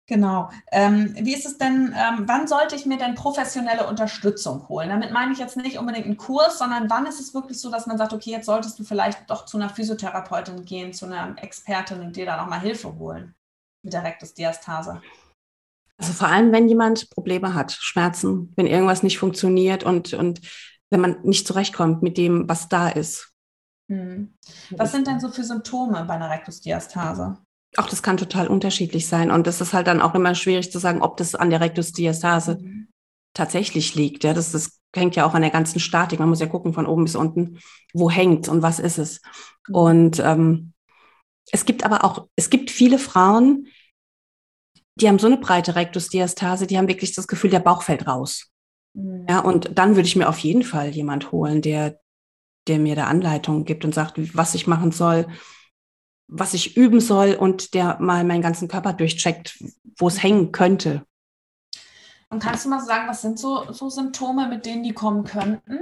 Genau. 0.09 0.49
Ähm, 0.73 1.15
wie 1.21 1.35
ist 1.35 1.45
es 1.45 1.59
denn, 1.59 1.95
ähm, 1.95 2.25
wann 2.27 2.49
sollte 2.49 2.75
ich 2.75 2.87
mir 2.87 2.97
denn 2.97 3.15
professionelle 3.15 3.87
Unterstützung 3.87 4.67
holen? 4.71 4.89
Damit 4.89 5.13
meine 5.13 5.33
ich 5.33 5.39
jetzt 5.39 5.59
nicht 5.59 5.79
unbedingt 5.79 6.07
einen 6.07 6.17
Kurs, 6.17 6.59
sondern 6.59 6.89
wann 6.89 7.05
ist 7.05 7.21
es 7.21 7.35
wirklich 7.35 7.61
so, 7.61 7.71
dass 7.71 7.87
man 7.87 7.99
sagt, 7.99 8.15
okay, 8.15 8.31
jetzt 8.31 8.47
solltest 8.47 8.79
du 8.79 8.85
vielleicht 8.85 9.29
doch 9.29 9.45
zu 9.45 9.59
einer 9.59 9.69
Physiotherapeutin 9.69 10.65
gehen, 10.65 10.95
zu 10.95 11.05
einer 11.05 11.37
Expertin 11.43 12.01
und 12.01 12.17
dir 12.17 12.25
da 12.25 12.39
nochmal 12.39 12.61
Hilfe 12.61 12.95
holen 12.97 13.35
mit 13.83 13.93
der 13.93 14.03
Rektusdiastase? 14.03 15.03
Also 15.99 16.13
vor 16.15 16.29
allem, 16.29 16.53
wenn 16.53 16.69
jemand 16.69 17.11
Probleme 17.11 17.53
hat, 17.53 17.73
Schmerzen, 17.73 18.55
wenn 18.57 18.67
irgendwas 18.67 19.03
nicht 19.03 19.19
funktioniert 19.19 19.85
und, 19.85 20.15
und 20.15 20.41
wenn 20.89 21.03
man 21.03 21.21
nicht 21.23 21.47
zurechtkommt 21.47 22.03
mit 22.03 22.17
dem, 22.17 22.49
was 22.49 22.71
da 22.71 22.89
ist. 22.89 23.35
Hm. 23.91 24.35
Was 24.71 24.93
sind 24.93 25.07
denn 25.07 25.21
so 25.21 25.29
für 25.29 25.45
Symptome 25.45 26.03
bei 26.07 26.15
einer 26.15 26.31
Rektusdiastase? 26.31 27.37
Auch 27.77 27.89
das 27.89 28.03
kann 28.03 28.17
total 28.17 28.49
unterschiedlich 28.49 29.07
sein. 29.07 29.31
Und 29.31 29.47
das 29.47 29.61
ist 29.61 29.73
halt 29.73 29.87
dann 29.87 30.01
auch 30.01 30.15
immer 30.15 30.35
schwierig 30.35 30.73
zu 30.73 30.79
sagen, 30.79 31.03
ob 31.03 31.17
das 31.17 31.35
an 31.35 31.51
der 31.51 31.61
Rektusdiastase 31.61 32.59
mhm. 32.61 32.89
tatsächlich 33.35 33.95
liegt. 33.95 34.25
Ja, 34.25 34.33
das, 34.33 34.53
das 34.53 34.81
hängt 34.95 35.17
ja 35.17 35.27
auch 35.27 35.35
an 35.35 35.43
der 35.43 35.51
ganzen 35.51 35.81
Statik. 35.81 36.19
Man 36.19 36.29
muss 36.29 36.41
ja 36.41 36.47
gucken 36.47 36.73
von 36.73 36.87
oben 36.87 37.05
bis 37.05 37.17
unten, 37.17 37.59
wo 37.93 38.11
hängt 38.11 38.49
und 38.49 38.63
was 38.63 38.79
ist 38.79 38.99
es. 38.99 39.21
Mhm. 39.69 39.75
Und 39.75 40.21
ähm, 40.21 40.73
es 41.51 41.65
gibt 41.65 41.85
aber 41.85 42.05
auch, 42.05 42.27
es 42.37 42.51
gibt 42.51 42.71
viele 42.71 42.99
Frauen, 42.99 43.69
die 44.97 45.09
haben 45.09 45.19
so 45.19 45.27
eine 45.27 45.37
breite 45.37 45.77
Rektusdiastase, 45.77 46.67
die 46.67 46.77
haben 46.77 46.89
wirklich 46.89 47.15
das 47.15 47.29
Gefühl, 47.29 47.51
der 47.51 47.61
Bauch 47.61 47.83
fällt 47.83 48.07
raus. 48.07 48.51
Mhm. 48.95 49.27
Ja, 49.29 49.41
und 49.41 49.79
dann 49.79 49.95
würde 49.95 50.09
ich 50.09 50.17
mir 50.17 50.29
auf 50.29 50.39
jeden 50.39 50.63
Fall 50.63 50.89
jemand 50.89 51.33
holen, 51.33 51.63
der, 51.63 52.01
der 52.67 52.79
mir 52.79 52.97
da 52.97 53.05
Anleitungen 53.05 53.65
gibt 53.65 53.85
und 53.85 53.95
sagt, 53.95 54.15
was 54.37 54.55
ich 54.55 54.67
machen 54.67 54.91
soll, 54.91 55.27
was 56.29 56.55
ich 56.55 56.77
üben 56.77 57.01
soll 57.01 57.35
und 57.35 57.75
der 57.75 57.99
mal 58.01 58.23
meinen 58.25 58.43
ganzen 58.43 58.69
Körper 58.69 58.93
durchcheckt, 58.93 59.63
wo 59.97 60.09
es 60.09 60.23
hängen 60.23 60.53
könnte. 60.53 61.05
Und 62.31 62.43
kannst 62.43 62.67
du 62.67 62.69
mal 62.69 62.81
sagen, 62.81 63.09
was 63.09 63.23
sind 63.23 63.39
so, 63.39 63.73
so 63.73 63.89
Symptome, 63.89 64.49
mit 64.49 64.67
denen 64.67 64.83
die 64.83 64.93
kommen 64.93 65.25
könnten? 65.25 65.79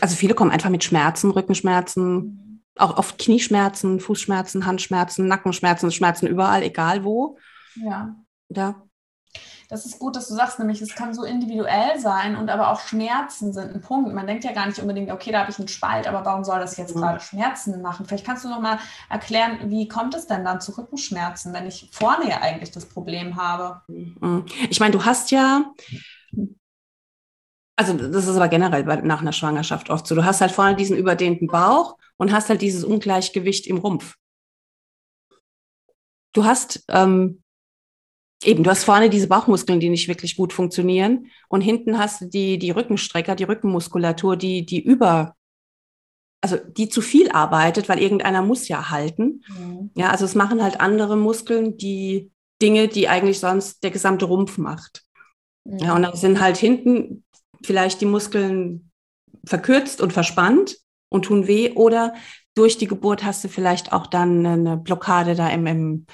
Also 0.00 0.16
viele 0.16 0.34
kommen 0.34 0.50
einfach 0.50 0.70
mit 0.70 0.82
Schmerzen, 0.82 1.30
Rückenschmerzen, 1.30 2.04
mhm. 2.04 2.62
auch 2.76 2.96
oft 2.96 3.18
Knieschmerzen, 3.18 4.00
Fußschmerzen, 4.00 4.64
Handschmerzen, 4.66 5.28
Nackenschmerzen, 5.28 5.92
Schmerzen 5.92 6.26
überall, 6.26 6.62
egal 6.62 7.04
wo. 7.04 7.38
Ja. 7.74 8.16
Ja. 8.48 8.82
Das 9.68 9.86
ist 9.86 9.98
gut, 9.98 10.14
dass 10.16 10.28
du 10.28 10.34
sagst, 10.34 10.58
nämlich 10.58 10.80
es 10.82 10.94
kann 10.94 11.14
so 11.14 11.24
individuell 11.24 11.98
sein 11.98 12.36
und 12.36 12.50
aber 12.50 12.70
auch 12.70 12.80
Schmerzen 12.80 13.52
sind 13.52 13.74
ein 13.74 13.80
Punkt. 13.80 14.12
Man 14.14 14.26
denkt 14.26 14.44
ja 14.44 14.52
gar 14.52 14.66
nicht 14.66 14.78
unbedingt, 14.78 15.10
okay, 15.10 15.32
da 15.32 15.40
habe 15.40 15.50
ich 15.50 15.58
einen 15.58 15.68
Spalt, 15.68 16.06
aber 16.06 16.24
warum 16.24 16.44
soll 16.44 16.60
das 16.60 16.76
jetzt 16.76 16.94
mhm. 16.94 17.00
gerade 17.00 17.20
Schmerzen 17.20 17.80
machen? 17.82 18.06
Vielleicht 18.06 18.26
kannst 18.26 18.44
du 18.44 18.48
noch 18.48 18.60
mal 18.60 18.78
erklären, 19.10 19.70
wie 19.70 19.88
kommt 19.88 20.14
es 20.14 20.26
denn 20.26 20.44
dann 20.44 20.60
zu 20.60 20.76
Rückenschmerzen, 20.76 21.52
wenn 21.52 21.66
ich 21.66 21.88
vorne 21.92 22.28
ja 22.28 22.40
eigentlich 22.42 22.70
das 22.70 22.86
Problem 22.86 23.36
habe? 23.36 23.80
Mhm. 23.88 24.44
Ich 24.70 24.80
meine, 24.80 24.92
du 24.92 25.04
hast 25.04 25.30
ja 25.30 25.72
also 27.76 27.96
das 27.96 28.26
ist 28.28 28.36
aber 28.36 28.48
generell 28.48 28.84
nach 29.02 29.20
einer 29.20 29.32
Schwangerschaft 29.32 29.90
oft 29.90 30.06
so. 30.06 30.14
Du 30.14 30.24
hast 30.24 30.40
halt 30.40 30.52
vorne 30.52 30.76
diesen 30.76 30.96
überdehnten 30.96 31.48
Bauch 31.48 31.96
und 32.16 32.32
hast 32.32 32.48
halt 32.48 32.62
dieses 32.62 32.84
Ungleichgewicht 32.84 33.66
im 33.66 33.78
Rumpf. 33.78 34.16
Du 36.32 36.44
hast 36.44 36.84
ähm, 36.88 37.42
eben, 38.42 38.64
du 38.64 38.70
hast 38.70 38.84
vorne 38.84 39.10
diese 39.10 39.28
Bauchmuskeln, 39.28 39.80
die 39.80 39.88
nicht 39.88 40.08
wirklich 40.08 40.36
gut 40.36 40.52
funktionieren. 40.52 41.26
Und 41.48 41.60
hinten 41.60 41.98
hast 41.98 42.20
du 42.20 42.26
die, 42.26 42.58
die 42.58 42.70
Rückenstrecker, 42.70 43.34
die 43.34 43.44
Rückenmuskulatur, 43.44 44.36
die, 44.36 44.66
die 44.66 44.82
über, 44.82 45.34
also 46.40 46.56
die 46.56 46.88
zu 46.88 47.00
viel 47.00 47.30
arbeitet, 47.30 47.88
weil 47.88 48.00
irgendeiner 48.00 48.42
muss 48.42 48.68
ja 48.68 48.90
halten. 48.90 49.42
Mhm. 49.48 49.90
Ja, 49.96 50.10
also 50.10 50.24
es 50.24 50.34
machen 50.34 50.62
halt 50.62 50.80
andere 50.80 51.16
Muskeln 51.16 51.76
die 51.76 52.30
Dinge, 52.60 52.88
die 52.88 53.08
eigentlich 53.08 53.40
sonst 53.40 53.82
der 53.82 53.90
gesamte 53.90 54.26
Rumpf 54.26 54.58
macht. 54.58 55.04
Mhm. 55.64 55.78
Ja, 55.78 55.94
und 55.94 56.02
dann 56.02 56.16
sind 56.16 56.40
halt 56.40 56.56
hinten 56.56 57.24
vielleicht 57.62 58.00
die 58.00 58.06
Muskeln 58.06 58.90
verkürzt 59.44 60.00
und 60.00 60.12
verspannt 60.12 60.76
und 61.08 61.26
tun 61.26 61.46
weh 61.46 61.72
oder 61.72 62.14
durch 62.54 62.78
die 62.78 62.86
Geburt 62.86 63.24
hast 63.24 63.42
du 63.44 63.48
vielleicht 63.48 63.92
auch 63.92 64.06
dann 64.06 64.46
eine 64.46 64.76
Blockade 64.76 65.34
da 65.34 65.48
im, 65.48 65.66
im 65.66 66.06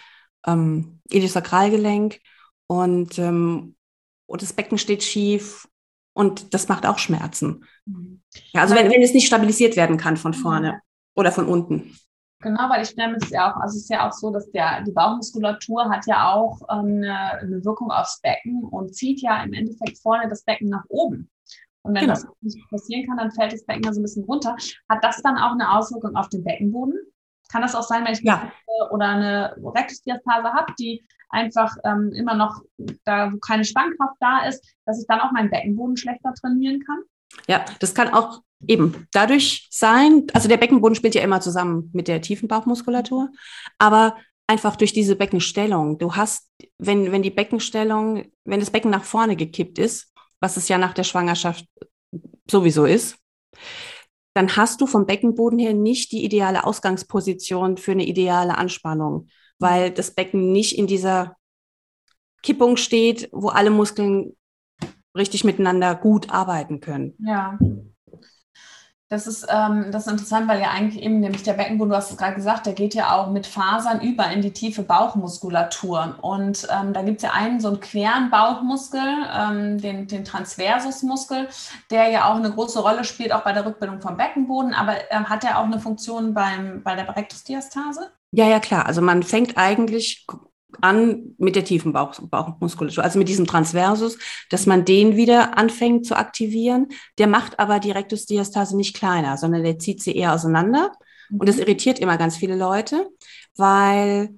ähm, 0.47 1.00
Iliosakralgelenk 1.13 2.21
und, 2.67 3.19
ähm, 3.19 3.77
und 4.27 4.43
das 4.43 4.53
Becken 4.53 4.79
steht 4.79 5.03
schief 5.03 5.69
und 6.13 6.55
das 6.55 6.69
macht 6.69 6.87
auch 6.87 6.99
Schmerzen. 6.99 7.65
Mhm. 7.87 8.23
Ja, 8.53 8.63
also 8.63 8.75
wenn, 8.75 8.91
wenn 8.91 9.03
es 9.03 9.15
nicht 9.15 9.27
stabilisiert 9.27 9.77
werden 9.77 9.97
kann 9.97 10.17
von 10.17 10.35
vorne 10.35 10.81
oder 11.15 11.33
von 11.33 11.47
unten. 11.47 11.97
Genau, 12.43 12.71
weil 12.71 12.83
ich 12.83 12.89
stelle 12.91 13.13
mir 13.13 13.19
das 13.19 13.29
ja 13.31 13.53
auch, 13.53 13.57
also 13.61 13.77
es 13.77 13.83
ist 13.83 13.91
ja 13.91 14.09
auch 14.09 14.13
so, 14.13 14.31
dass 14.31 14.51
der, 14.51 14.83
die 14.83 14.93
Bauchmuskulatur 14.93 15.91
hat 15.91 16.07
ja 16.07 16.33
auch 16.33 16.59
ähm, 16.71 17.03
eine, 17.03 17.33
eine 17.33 17.65
Wirkung 17.65 17.91
aufs 17.91 18.21
Becken 18.23 18.65
und 18.65 18.95
zieht 18.95 19.21
ja 19.21 19.43
im 19.43 19.53
Endeffekt 19.53 19.99
vorne 19.99 20.27
das 20.29 20.43
Becken 20.45 20.71
nach 20.71 20.85
oben. 20.89 21.31
Und 21.83 21.95
wenn 21.95 22.03
genau. 22.03 22.15
das 22.15 22.27
nicht 22.41 22.59
passieren 22.71 23.07
kann, 23.07 23.19
dann 23.19 23.31
fällt 23.31 23.53
das 23.53 23.65
Becken 23.65 23.85
ja 23.85 23.93
so 23.93 24.01
ein 24.01 24.05
bisschen 24.05 24.25
runter. 24.25 24.57
Hat 24.89 25.05
das 25.05 25.21
dann 25.23 25.37
auch 25.37 25.53
eine 25.53 25.71
Auswirkung 25.71 26.17
auf 26.17 26.29
den 26.29 26.45
Beckenboden? 26.45 26.95
Kann 27.51 27.63
das 27.63 27.75
auch 27.75 27.83
sein, 27.83 28.05
wenn 28.05 28.13
ich 28.13 28.21
ja. 28.21 28.41
eine 28.41 28.91
oder 28.91 29.09
eine 29.09 29.57
Rektusdiastase 29.63 30.53
habe, 30.53 30.73
die 30.79 31.05
einfach 31.31 31.77
ähm, 31.85 32.13
immer 32.13 32.35
noch, 32.35 32.63
da 33.05 33.33
wo 33.33 33.39
keine 33.39 33.65
Spannkraft 33.65 34.17
da 34.21 34.45
ist, 34.47 34.65
dass 34.85 35.01
ich 35.01 35.07
dann 35.07 35.21
auch 35.21 35.33
meinen 35.33 35.51
Beckenboden 35.51 35.97
schlechter 35.97 36.33
trainieren 36.35 36.83
kann? 36.85 36.99
Ja, 37.49 37.65
das 37.79 37.95
kann 37.95 38.13
auch 38.13 38.43
eben 38.67 39.07
dadurch 39.13 39.69
sein, 39.71 40.27
also 40.35 40.49
der 40.49 40.57
Beckenboden 40.57 40.95
spielt 40.95 41.15
ja 41.15 41.23
immer 41.23 41.41
zusammen 41.41 41.91
mit 41.93 42.09
der 42.09 42.21
tiefen 42.21 42.49
Bauchmuskulatur, 42.49 43.31
aber 43.79 44.17
einfach 44.47 44.77
durch 44.77 44.93
diese 44.93 45.17
Beckenstellung. 45.17 45.99
Du 45.99 46.17
hast, 46.17 46.51
wenn, 46.79 47.13
wenn 47.13 47.23
die 47.23 47.31
Beckenstellung, 47.31 48.31
wenn 48.45 48.61
das 48.61 48.71
Becken 48.71 48.91
nach 48.91 49.05
vorne 49.05 49.37
gekippt 49.37 49.79
ist, 49.79 50.13
was 50.41 50.57
es 50.57 50.69
ja 50.69 50.77
nach 50.77 50.93
der 50.93 51.05
Schwangerschaft 51.05 51.67
sowieso 52.51 52.85
ist, 52.85 53.17
dann 54.35 54.57
hast 54.57 54.81
du 54.81 54.87
vom 54.87 55.07
Beckenboden 55.07 55.59
her 55.59 55.75
nicht 55.75 56.13
die 56.13 56.25
ideale 56.25 56.65
Ausgangsposition 56.65 57.77
für 57.77 57.93
eine 57.93 58.07
ideale 58.07 58.57
Anspannung, 58.57 59.29
weil 59.59 59.91
das 59.91 60.13
Becken 60.13 60.53
nicht 60.53 60.79
in 60.79 60.87
dieser 60.87 61.37
Kippung 62.43 62.77
steht, 62.77 63.29
wo 63.33 63.49
alle 63.49 63.71
Muskeln 63.71 64.37
richtig 65.17 65.45
miteinander 65.45 65.95
gut 65.95 66.31
arbeiten 66.31 66.81
können. 66.81 67.15
Ja. 67.19 67.59
Das 69.13 69.27
ist, 69.27 69.45
ähm, 69.51 69.87
das 69.91 70.07
ist 70.07 70.13
interessant, 70.13 70.47
weil 70.47 70.61
ja 70.61 70.71
eigentlich 70.71 71.03
eben 71.03 71.19
nämlich 71.19 71.43
der 71.43 71.55
Beckenboden, 71.55 71.91
du 71.91 71.97
hast 71.97 72.13
es 72.13 72.17
gerade 72.17 72.37
gesagt, 72.37 72.67
der 72.67 72.75
geht 72.75 72.95
ja 72.95 73.13
auch 73.13 73.29
mit 73.33 73.45
Fasern 73.45 74.01
über 74.01 74.31
in 74.31 74.41
die 74.41 74.53
tiefe 74.53 74.85
Bauchmuskulatur. 74.85 76.17
Und 76.23 76.69
ähm, 76.71 76.93
da 76.93 77.03
gibt 77.03 77.17
es 77.17 77.25
ja 77.25 77.33
einen 77.33 77.59
so 77.59 77.67
einen 77.67 77.81
queren 77.81 78.31
Bauchmuskel, 78.31 79.03
ähm, 79.37 79.79
den, 79.79 80.07
den 80.07 80.25
Transversusmuskel, 80.25 81.49
der 81.91 82.09
ja 82.11 82.31
auch 82.31 82.37
eine 82.37 82.53
große 82.53 82.79
Rolle 82.79 83.03
spielt, 83.03 83.33
auch 83.33 83.43
bei 83.43 83.53
der 83.53 83.67
Rückbildung 83.67 84.01
vom 84.01 84.17
Beckenboden. 84.17 84.75
Aber 84.75 84.95
ähm, 85.11 85.29
hat 85.29 85.43
er 85.43 85.59
auch 85.59 85.65
eine 85.65 85.81
Funktion 85.81 86.33
beim, 86.33 86.85
bei 86.85 86.95
der 86.95 87.09
Rektusdiastase? 87.17 88.13
Ja, 88.31 88.47
ja, 88.47 88.61
klar. 88.61 88.87
Also 88.87 89.03
man 89.03 89.25
fängt 89.25 89.59
eigentlich 89.59 90.25
an 90.81 91.35
mit 91.39 91.57
der 91.57 91.65
tiefen 91.65 91.93
Bauch, 91.93 92.19
Bauchmuskulatur, 92.21 93.05
also 93.05 93.19
mit 93.19 93.29
diesem 93.29 93.47
Transversus, 93.47 94.19
dass 94.51 94.67
man 94.67 94.85
den 94.85 95.17
wieder 95.17 95.59
anfängt 95.59 96.07
zu 96.07 96.17
aktivieren. 96.17 96.89
Der 97.19 97.27
macht 97.27 97.59
aber 97.59 97.81
die 97.81 97.91
Rektusdiastase 97.91 98.77
nicht 98.77 98.97
kleiner, 98.97 99.37
sondern 99.37 99.63
der 99.63 99.79
zieht 99.79 100.03
sie 100.03 100.17
eher 100.17 100.35
auseinander. 100.35 100.93
Und 101.31 101.49
das 101.49 101.57
mhm. 101.57 101.63
irritiert 101.63 101.99
immer 101.99 102.17
ganz 102.17 102.37
viele 102.37 102.57
Leute, 102.57 103.09
weil 103.57 104.35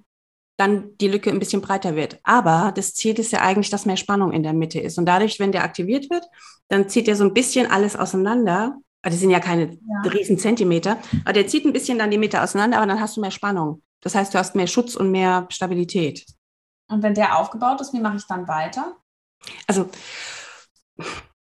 dann 0.57 0.97
die 0.99 1.09
Lücke 1.09 1.31
ein 1.31 1.39
bisschen 1.39 1.63
breiter 1.63 1.97
wird. 1.97 2.21
Aber 2.23 2.73
das 2.75 2.95
Ziel 2.95 3.19
ist 3.19 3.33
ja 3.33 3.41
eigentlich, 3.41 3.71
dass 3.71 3.87
mehr 3.87 3.97
Spannung 3.97 4.33
in 4.33 4.43
der 4.43 4.53
Mitte 4.53 4.81
ist. 4.81 4.99
Und 4.99 5.07
dadurch, 5.07 5.41
wenn 5.41 5.53
der 5.53 5.65
aktiviert 5.65 6.11
wird, 6.11 6.25
dann 6.69 6.89
zieht 6.89 7.09
er 7.09 7.17
so 7.17 7.25
ein 7.25 7.35
bisschen 7.35 7.71
alles 7.71 7.97
auseinander. 7.97 8.77
Also 9.03 9.17
das 9.17 9.21
sind 9.21 9.31
ja 9.31 9.41
keine 9.41 9.73
ja. 9.73 10.11
riesen 10.11 10.39
Zentimeter, 10.39 10.99
aber 11.25 11.33
der 11.33 11.49
zieht 11.49 11.65
ein 11.65 11.73
bisschen 11.73 11.99
dann 11.99 12.11
die 12.11 12.19
Mitte 12.19 12.41
auseinander, 12.41 12.77
aber 12.77 12.87
dann 12.87 13.01
hast 13.01 13.17
du 13.17 13.21
mehr 13.21 13.33
Spannung. 13.33 13.83
Das 14.03 14.15
heißt, 14.15 14.35
du 14.35 14.39
hast 14.39 14.55
mehr 14.55 14.67
Schutz 14.67 14.95
und 14.95 15.11
mehr 15.11 15.47
Stabilität. 15.49 16.27
Und 16.89 17.03
wenn 17.03 17.15
der 17.15 17.39
aufgebaut 17.39 17.81
ist, 17.81 17.95
wie 17.95 18.01
mache 18.01 18.17
ich 18.17 18.27
dann 18.27 18.47
weiter? 18.49 18.97
Also 19.67 19.89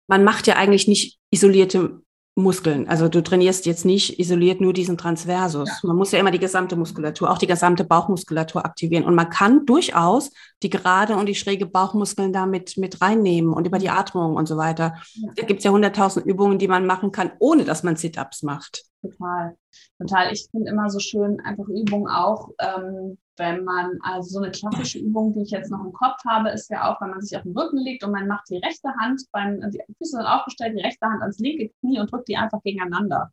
man 0.08 0.24
macht 0.24 0.48
ja 0.48 0.56
eigentlich 0.56 0.88
nicht 0.88 1.20
isolierte 1.32 2.02
Muskeln. 2.36 2.88
Also 2.88 3.10
du 3.10 3.22
trainierst 3.22 3.66
jetzt 3.66 3.84
nicht 3.84 4.20
isoliert 4.20 4.62
nur 4.62 4.72
diesen 4.72 4.98
Transversus. 4.98 5.68
Ja. 5.68 5.88
Man 5.88 5.98
muss 5.98 6.12
ja 6.12 6.20
immer 6.20 6.32
die 6.32 6.40
gesamte 6.40 6.76
Muskulatur, 6.76 7.30
auch 7.30 7.38
die 7.38 7.48
gesamte 7.48 7.84
Bauchmuskulatur 7.84 8.66
aktivieren. 8.66 9.04
Und 9.04 9.16
man 9.16 9.30
kann 9.30 9.66
durchaus 9.66 10.32
die 10.64 10.70
gerade 10.70 11.16
und 11.16 11.26
die 11.26 11.36
schräge 11.36 11.66
Bauchmuskeln 11.66 12.32
damit 12.32 12.78
mit 12.78 13.02
reinnehmen 13.02 13.54
und 13.54 13.68
über 13.68 13.80
die 13.80 13.90
Atmung 13.90 14.36
und 14.36 14.48
so 14.48 14.58
weiter. 14.58 14.96
Ja. 15.14 15.30
Da 15.36 15.44
gibt 15.44 15.60
es 15.60 15.64
ja 15.66 15.72
hunderttausend 15.72 16.26
Übungen, 16.26 16.58
die 16.58 16.68
man 16.68 16.86
machen 16.86 17.12
kann, 17.12 17.32
ohne 17.40 17.66
dass 17.66 17.84
man 17.84 17.98
Sit-ups 17.98 18.44
macht. 18.44 18.84
Total. 19.02 19.58
Total. 20.00 20.32
Ich 20.32 20.48
finde 20.52 20.72
immer 20.72 20.90
so 20.90 21.00
schön 21.00 21.40
einfach 21.42 21.68
Übungen 21.68 22.08
auch, 22.08 22.50
ähm, 22.60 23.18
wenn 23.38 23.64
man, 23.64 23.98
also 24.04 24.30
so 24.30 24.40
eine 24.40 24.52
klassische 24.52 25.00
Übung, 25.00 25.34
die 25.34 25.42
ich 25.42 25.52
jetzt 25.52 25.72
noch 25.72 25.84
im 25.84 25.94
Kopf 25.94 26.24
habe, 26.28 26.50
ist 26.50 26.70
ja 26.70 26.92
auch, 26.92 27.02
wenn 27.02 27.10
man 27.10 27.22
sich 27.22 27.36
auf 27.36 27.44
den 27.44 27.58
Rücken 27.58 27.78
legt 27.78 28.04
und 28.04 28.12
man 28.12 28.28
macht 28.28 28.50
die 28.50 28.58
rechte 28.58 28.90
Hand, 29.00 29.24
beim, 29.32 29.60
die 29.72 29.82
Füße 29.98 30.18
sind 30.18 30.26
aufgestellt, 30.26 30.78
die 30.78 30.84
rechte 30.84 31.08
Hand 31.08 31.22
ans 31.22 31.40
linke 31.40 31.72
Knie 31.80 32.00
und 32.00 32.12
drückt 32.12 32.28
die 32.28 32.38
einfach 32.38 32.62
gegeneinander. 32.62 33.32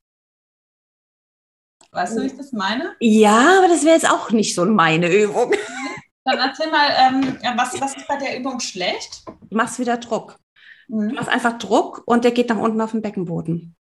Weißt 1.93 2.17
du, 2.17 2.23
wie 2.23 2.27
ich 2.27 2.37
das 2.37 2.53
meine? 2.53 2.95
Ja, 3.01 3.59
aber 3.59 3.69
das 3.69 3.85
wäre 3.85 3.95
jetzt 3.95 4.11
auch 4.11 4.31
nicht 4.31 4.55
so 4.55 4.65
meine 4.65 5.13
Übung. 5.13 5.53
Dann 6.25 6.39
erzähl 6.39 6.71
mal, 6.71 6.89
ähm, 6.99 7.39
was, 7.57 7.81
was 7.81 7.97
ist 7.97 8.07
bei 8.07 8.19
der 8.19 8.39
Übung 8.39 8.61
schlecht? 8.61 9.25
Du 9.27 9.57
machst 9.57 9.79
wieder 9.79 9.97
Druck. 9.97 10.39
Mhm. 10.89 11.09
Du 11.09 11.15
machst 11.15 11.31
einfach 11.31 11.59
Druck 11.59 12.03
und 12.07 12.25
der 12.25 12.33
geht 12.33 12.51
nach 12.51 12.59
unten 12.59 12.81
auf 12.81 12.91
den 12.91 13.01
Beckenboden. 13.01 13.78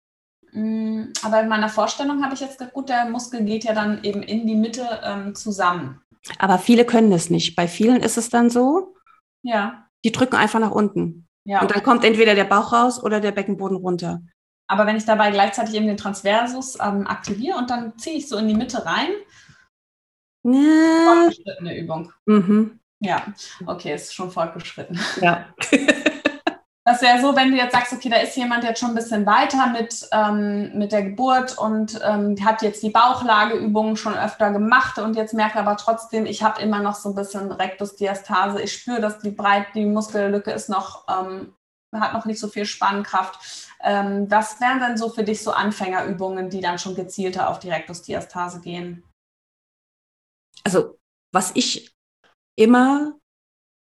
Mm, 0.55 1.13
aber 1.25 1.41
in 1.43 1.49
meiner 1.49 1.69
Vorstellung 1.69 2.23
habe 2.23 2.35
ich 2.35 2.41
jetzt 2.41 2.59
gesagt, 2.59 2.75
gut, 2.75 2.89
der 2.89 3.07
Muskel 3.07 3.45
geht 3.45 3.65
ja 3.65 3.75
dann 3.75 4.05
eben 4.05 4.23
in 4.23 4.47
die 4.47 4.55
Mitte 4.55 5.01
ähm, 5.03 5.35
zusammen. 5.35 6.01
Aber 6.39 6.59
viele 6.59 6.85
können 6.85 7.11
das 7.11 7.29
nicht. 7.29 7.57
Bei 7.57 7.67
vielen 7.67 8.01
ist 8.01 8.17
es 8.17 8.31
dann 8.31 8.51
so, 8.51 8.95
ja. 9.43 9.89
die 10.05 10.13
drücken 10.13 10.37
einfach 10.37 10.61
nach 10.61 10.71
unten. 10.71 11.27
Ja, 11.45 11.61
und 11.61 11.71
dann 11.75 11.83
kommt 11.83 12.05
entweder 12.05 12.35
der 12.37 12.45
Bauch 12.45 12.73
raus 12.73 13.03
oder 13.03 13.21
der 13.21 13.33
Beckenboden 13.33 13.77
runter. 13.77 14.23
Aber 14.69 14.87
wenn 14.87 14.97
ich 14.97 15.05
dabei 15.05 15.31
gleichzeitig 15.31 15.75
eben 15.75 15.89
den 15.89 15.97
Transversus 15.97 16.79
ähm, 16.81 17.07
aktiviere 17.07 17.59
und 17.59 17.69
dann 17.69 17.99
ziehe 17.99 18.17
ich 18.17 18.29
so 18.29 18.39
in 18.39 18.49
die 18.49 18.55
Mitte 18.55 18.87
rein, 18.87 19.11
ja. 20.45 21.05
fortgeschrittene 21.05 21.77
Übung. 21.77 22.13
Mhm. 22.27 22.79
Ja, 23.01 23.27
okay, 23.67 23.95
ist 23.95 24.15
schon 24.15 24.31
fortgeschritten. 24.31 24.99
Ja. 25.21 25.47
Das 26.87 27.01
wäre 27.01 27.19
so, 27.19 27.35
wenn 27.35 27.51
du 27.51 27.57
jetzt 27.57 27.73
sagst, 27.73 27.95
okay, 27.95 28.11
da 28.11 28.17
ist 28.17 28.37
jemand 28.37 28.63
jetzt 28.63 28.79
schon 28.79 28.91
ein 28.91 28.95
bisschen 28.95 29.25
weiter 29.25 29.69
mit, 29.69 30.07
ähm, 30.13 30.77
mit 30.77 30.93
der 30.93 31.03
Geburt 31.03 31.57
und 31.57 31.99
ähm, 32.05 32.37
hat 32.45 32.61
jetzt 32.61 32.83
die 32.83 32.91
Bauchlageübungen 32.91 33.97
schon 33.97 34.15
öfter 34.15 34.51
gemacht 34.51 34.99
und 34.99 35.17
jetzt 35.17 35.33
merkt 35.33 35.57
aber 35.57 35.79
trotzdem, 35.79 36.27
ich 36.27 36.43
habe 36.43 36.61
immer 36.61 36.81
noch 36.81 36.95
so 36.95 37.09
ein 37.09 37.15
bisschen 37.15 37.51
Rektusdiastase. 37.51 38.61
Ich 38.61 38.75
spüre, 38.75 39.01
dass 39.01 39.19
die 39.21 39.31
breit, 39.31 39.69
die 39.75 39.87
Muskellücke 39.87 40.51
ist 40.51 40.69
noch, 40.69 41.07
ähm, 41.09 41.55
hat 41.95 42.13
noch 42.13 42.27
nicht 42.27 42.39
so 42.39 42.49
viel 42.49 42.67
Spannkraft. 42.67 43.71
Ähm, 43.81 44.31
was 44.31 44.61
wären 44.61 44.81
denn 44.81 44.99
so 44.99 45.09
für 45.09 45.25
dich 45.25 45.43
so 45.43 45.53
Anfängerübungen, 45.53 46.51
die 46.51 46.61
dann 46.61 46.79
schon 46.79 46.95
gezielter 46.95 47.49
auf 47.49 47.61
die 47.61 47.71
Rektusdiastase 47.71 48.61
gehen? 48.61 49.03
Also, 50.65 50.99
was 51.33 51.53
ich 51.55 51.95
immer 52.57 53.15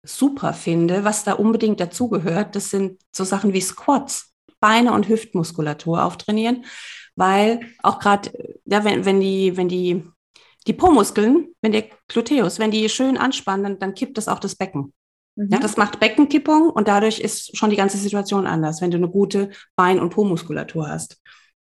super 0.05 0.53
finde, 0.53 1.03
was 1.03 1.23
da 1.23 1.33
unbedingt 1.33 1.79
dazugehört, 1.79 2.55
das 2.55 2.69
sind 2.69 3.01
so 3.11 3.23
Sachen 3.23 3.53
wie 3.53 3.61
Squats, 3.61 4.33
Beine 4.59 4.93
und 4.93 5.09
Hüftmuskulatur 5.09 6.03
auftrainieren, 6.03 6.65
weil 7.15 7.59
auch 7.83 7.99
gerade, 7.99 8.31
ja, 8.65 8.83
wenn, 8.83 9.05
wenn 9.05 9.19
die, 9.19 9.57
wenn 9.57 9.69
die, 9.69 10.03
die 10.67 10.73
Po-Muskeln, 10.73 11.49
wenn 11.61 11.71
der 11.71 11.85
Gluteus, 12.07 12.59
wenn 12.59 12.71
die 12.71 12.89
schön 12.89 13.17
anspannen, 13.17 13.63
dann, 13.63 13.79
dann 13.79 13.93
kippt 13.93 14.17
das 14.17 14.27
auch 14.27 14.39
das 14.39 14.55
Becken. 14.55 14.93
Mhm. 15.35 15.49
Ja, 15.51 15.59
das 15.59 15.77
macht 15.77 15.99
Beckenkippung 15.99 16.69
und 16.69 16.87
dadurch 16.87 17.19
ist 17.19 17.57
schon 17.57 17.69
die 17.69 17.75
ganze 17.75 17.97
Situation 17.97 18.47
anders, 18.47 18.81
wenn 18.81 18.91
du 18.91 18.97
eine 18.97 19.09
gute 19.09 19.51
Bein- 19.75 19.99
und 19.99 20.09
Po-Muskulatur 20.09 20.87
hast. 20.87 21.21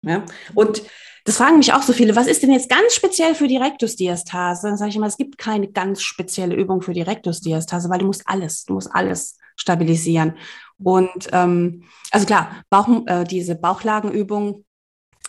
Ja? 0.03 0.25
Und 0.55 0.83
das 1.25 1.37
fragen 1.37 1.57
mich 1.57 1.73
auch 1.73 1.83
so 1.83 1.93
viele, 1.93 2.15
was 2.15 2.27
ist 2.27 2.41
denn 2.41 2.51
jetzt 2.51 2.69
ganz 2.69 2.93
speziell 2.93 3.35
für 3.35 3.47
die 3.47 3.57
Rektusdiastase? 3.57 4.67
Dann 4.67 4.77
sage 4.77 4.89
ich 4.89 4.95
immer, 4.95 5.07
es 5.07 5.17
gibt 5.17 5.37
keine 5.37 5.67
ganz 5.71 6.01
spezielle 6.01 6.55
Übung 6.55 6.81
für 6.81 6.93
die 6.93 7.01
Rektusdiastase, 7.01 7.89
weil 7.89 7.99
du 7.99 8.07
musst 8.07 8.23
alles, 8.25 8.65
du 8.65 8.73
musst 8.73 8.89
alles 8.91 9.37
stabilisieren. 9.55 10.37
Und 10.79 11.29
ähm, 11.31 11.83
also 12.09 12.25
klar, 12.25 12.63
Bauch, 12.69 12.87
äh, 13.05 13.23
diese 13.23 13.55
Bauchlagenübung, 13.55 14.65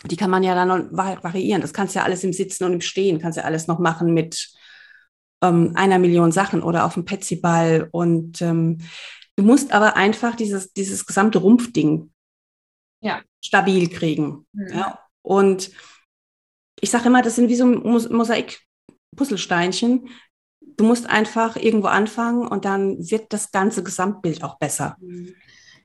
die 0.05 0.17
kann 0.17 0.31
man 0.31 0.43
ja 0.43 0.55
dann 0.55 0.91
variieren. 0.91 1.61
Das 1.61 1.73
kannst 1.73 1.93
du 1.93 1.99
ja 1.99 2.05
alles 2.05 2.23
im 2.23 2.33
Sitzen 2.33 2.63
und 2.63 2.73
im 2.73 2.81
Stehen, 2.81 3.19
kannst 3.19 3.37
ja 3.37 3.43
alles 3.43 3.67
noch 3.67 3.79
machen 3.79 4.13
mit 4.13 4.51
ähm, 5.43 5.73
einer 5.75 5.99
Million 5.99 6.31
Sachen 6.31 6.63
oder 6.63 6.85
auf 6.85 6.95
dem 6.95 7.05
Petsyball. 7.05 7.87
Und 7.91 8.41
ähm, 8.41 8.79
du 9.35 9.43
musst 9.43 9.71
aber 9.71 9.95
einfach 9.95 10.35
dieses, 10.35 10.73
dieses 10.73 11.05
gesamte 11.05 11.37
Rumpfding 11.37 12.11
ja. 13.01 13.21
stabil 13.41 13.89
kriegen. 13.89 14.45
Mhm. 14.53 14.67
Ja? 14.73 14.99
Und 15.23 15.71
ich 16.79 16.91
sage 16.91 17.07
immer, 17.07 17.23
das 17.23 17.35
sind 17.35 17.49
wie 17.49 17.55
so 17.55 17.65
ein 17.65 17.81
Mosaik-Puzzlesteinchen. 17.81 20.09
Du 20.61 20.83
musst 20.83 21.09
einfach 21.09 21.55
irgendwo 21.55 21.87
anfangen 21.87 22.47
und 22.47 22.65
dann 22.65 22.99
wird 23.09 23.33
das 23.33 23.51
ganze 23.51 23.81
Gesamtbild 23.83 24.43
auch 24.43 24.59
besser. 24.59 24.97
Mhm. 24.99 25.33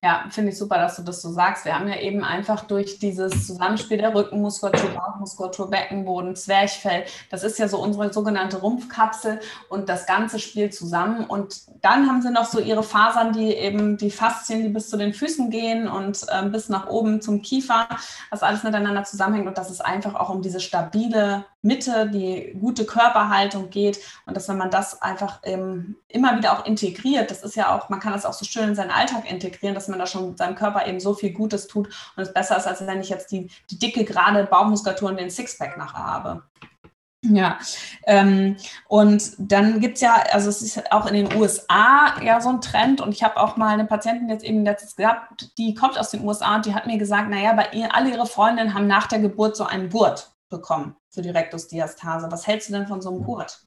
Ja, 0.01 0.27
finde 0.31 0.53
ich 0.53 0.59
super, 0.59 0.77
dass 0.77 0.95
du 0.95 1.03
das 1.03 1.21
so 1.21 1.33
sagst. 1.33 1.65
Wir 1.65 1.75
haben 1.75 1.89
ja 1.89 1.97
eben 1.97 2.23
einfach 2.23 2.65
durch 2.65 3.01
dieses 3.01 3.49
Zusammenspiel 3.49 3.99
der 3.99 4.15
Rückenmuskulatur, 4.15 4.91
Bauchmuskulatur, 4.91 5.71
Beckenboden, 5.71 6.37
Zwerchfell, 6.37 7.05
das 7.31 7.43
ist 7.43 7.59
ja 7.59 7.67
so 7.67 7.83
unsere 7.83 8.13
sogenannte 8.13 8.59
Rumpfkapsel 8.59 9.41
und 9.69 9.89
das 9.89 10.07
Ganze 10.07 10.39
spielt 10.39 10.73
zusammen. 10.73 11.25
Und 11.25 11.63
dann 11.83 12.07
haben 12.07 12.23
sie 12.23 12.31
noch 12.31 12.45
so 12.45 12.61
ihre 12.61 12.85
Fasern, 12.85 13.33
die 13.33 13.53
eben 13.53 13.97
die 13.97 14.13
Faszien, 14.13 14.63
die 14.63 14.69
bis 14.69 14.89
zu 14.89 14.97
den 14.97 15.13
Füßen 15.13 15.51
gehen 15.51 15.89
und 15.89 16.25
äh, 16.29 16.49
bis 16.49 16.69
nach 16.69 16.87
oben 16.87 17.21
zum 17.21 17.43
Kiefer, 17.43 17.89
was 18.31 18.45
alles 18.45 18.63
miteinander 18.63 19.03
zusammenhängt 19.03 19.49
und 19.49 19.59
dass 19.59 19.69
es 19.69 19.81
einfach 19.81 20.15
auch 20.15 20.31
um 20.31 20.43
diese 20.43 20.61
stabile 20.61 21.45
Mitte, 21.63 22.09
die 22.09 22.57
gute 22.59 22.85
Körperhaltung 22.87 23.71
geht 23.71 23.99
und 24.27 24.37
dass 24.37 24.49
wenn 24.49 24.59
man 24.59 24.71
das 24.71 25.03
einfach 25.03 25.41
ähm, 25.43 25.97
immer 26.07 26.37
wieder 26.37 26.53
auch 26.53 26.65
integriert, 26.65 27.31
das 27.31 27.43
ist 27.43 27.57
ja 27.57 27.77
auch, 27.77 27.89
man 27.89 27.99
kann 27.99 28.13
das 28.13 28.25
auch 28.25 28.33
so 28.33 28.45
schön 28.45 28.69
in 28.69 28.75
seinen 28.77 28.93
Alltag 28.93 29.29
integrieren, 29.29 29.75
dass 29.75 29.89
man 29.89 29.99
da 29.99 30.07
schon 30.07 30.37
seinem 30.37 30.55
Körper 30.55 30.87
eben 30.87 31.01
so 31.01 31.15
viel 31.15 31.33
Gutes 31.33 31.67
tut 31.67 31.89
und 32.17 32.23
es 32.23 32.33
besser 32.33 32.57
ist, 32.57 32.67
als 32.67 32.87
wenn 32.87 33.01
ich 33.01 33.09
jetzt 33.09 33.33
die, 33.33 33.51
die 33.71 33.79
dicke, 33.79 34.05
gerade 34.05 34.45
Bauchmuskulatur 34.45 35.09
und 35.09 35.19
den 35.19 35.31
Sixpack 35.31 35.77
nachher 35.77 36.07
habe. 36.07 36.43
Ja, 37.25 37.59
ähm, 38.07 38.57
und 38.87 39.33
dann 39.39 39.81
gibt 39.81 39.97
es 39.97 40.03
ja, 40.03 40.23
also 40.31 40.49
es 40.51 40.63
ist 40.63 40.93
auch 40.93 41.07
in 41.07 41.15
den 41.15 41.37
USA 41.37 42.23
ja 42.23 42.41
so 42.41 42.51
ein 42.51 42.61
Trend 42.61 43.01
und 43.01 43.13
ich 43.13 43.25
habe 43.25 43.37
auch 43.39 43.57
mal 43.57 43.75
eine 43.75 43.87
Patientin 43.87 44.29
jetzt 44.29 44.45
eben 44.45 44.65
letztes 44.65 44.95
gehabt, 44.95 45.59
die 45.59 45.75
kommt 45.75 45.99
aus 45.99 46.11
den 46.11 46.25
USA 46.25 46.55
und 46.55 46.67
die 46.67 46.75
hat 46.75 46.87
mir 46.87 46.99
gesagt, 46.99 47.29
naja, 47.29 47.55
bei 47.55 47.71
ihr, 47.73 47.93
alle 47.97 48.11
ihre 48.11 48.27
Freundinnen 48.27 48.73
haben 48.73 48.87
nach 48.87 49.09
der 49.09 49.19
Geburt 49.19 49.57
so 49.57 49.65
einen 49.65 49.91
Gurt 49.91 50.31
bekommen 50.49 50.95
für 51.11 51.23
die 51.23 51.31
Rektusdiastase. 51.31 52.29
Was 52.31 52.47
hältst 52.47 52.69
du 52.69 52.75
denn 52.75 52.87
von 52.87 53.01
so 53.01 53.11
einem 53.11 53.25
Gurt? 53.25 53.61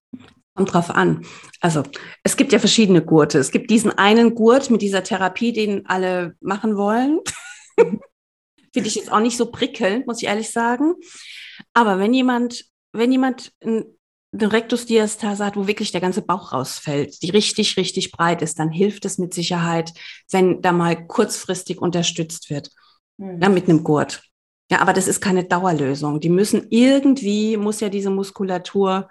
Kommt 0.53 0.73
drauf 0.73 0.89
an. 0.89 1.25
Also 1.61 1.83
es 2.23 2.35
gibt 2.35 2.51
ja 2.51 2.59
verschiedene 2.59 3.01
Gurte. 3.01 3.39
Es 3.39 3.51
gibt 3.51 3.69
diesen 3.69 3.91
einen 3.91 4.35
Gurt 4.35 4.69
mit 4.69 4.81
dieser 4.81 5.03
Therapie, 5.03 5.53
den 5.53 5.85
alle 5.85 6.35
machen 6.41 6.75
wollen. 6.75 7.19
Finde 8.73 8.87
ich 8.87 8.95
jetzt 8.95 9.11
auch 9.11 9.19
nicht 9.19 9.37
so 9.37 9.51
prickelnd, 9.51 10.07
muss 10.07 10.21
ich 10.21 10.27
ehrlich 10.27 10.51
sagen. 10.51 10.95
Aber 11.73 11.99
wenn 11.99 12.13
jemand, 12.13 12.65
wenn 12.93 13.11
jemand 13.11 13.53
eine 13.61 13.85
Rektusdiastase 14.33 15.45
hat, 15.45 15.57
wo 15.57 15.67
wirklich 15.67 15.91
der 15.91 16.01
ganze 16.01 16.21
Bauch 16.21 16.53
rausfällt, 16.53 17.21
die 17.21 17.31
richtig, 17.31 17.77
richtig 17.77 18.11
breit 18.11 18.41
ist, 18.41 18.59
dann 18.59 18.71
hilft 18.71 19.05
es 19.05 19.17
mit 19.17 19.33
Sicherheit, 19.33 19.93
wenn 20.31 20.61
da 20.61 20.71
mal 20.71 21.07
kurzfristig 21.07 21.79
unterstützt 21.79 22.49
wird. 22.49 22.71
Mhm. 23.17 23.41
Ja, 23.41 23.49
mit 23.49 23.69
einem 23.69 23.83
Gurt. 23.83 24.23
Ja, 24.71 24.79
aber 24.79 24.93
das 24.93 25.07
ist 25.07 25.19
keine 25.19 25.43
Dauerlösung. 25.43 26.21
Die 26.21 26.29
müssen 26.29 26.67
irgendwie, 26.69 27.57
muss 27.57 27.81
ja 27.81 27.89
diese 27.89 28.09
Muskulatur 28.09 29.09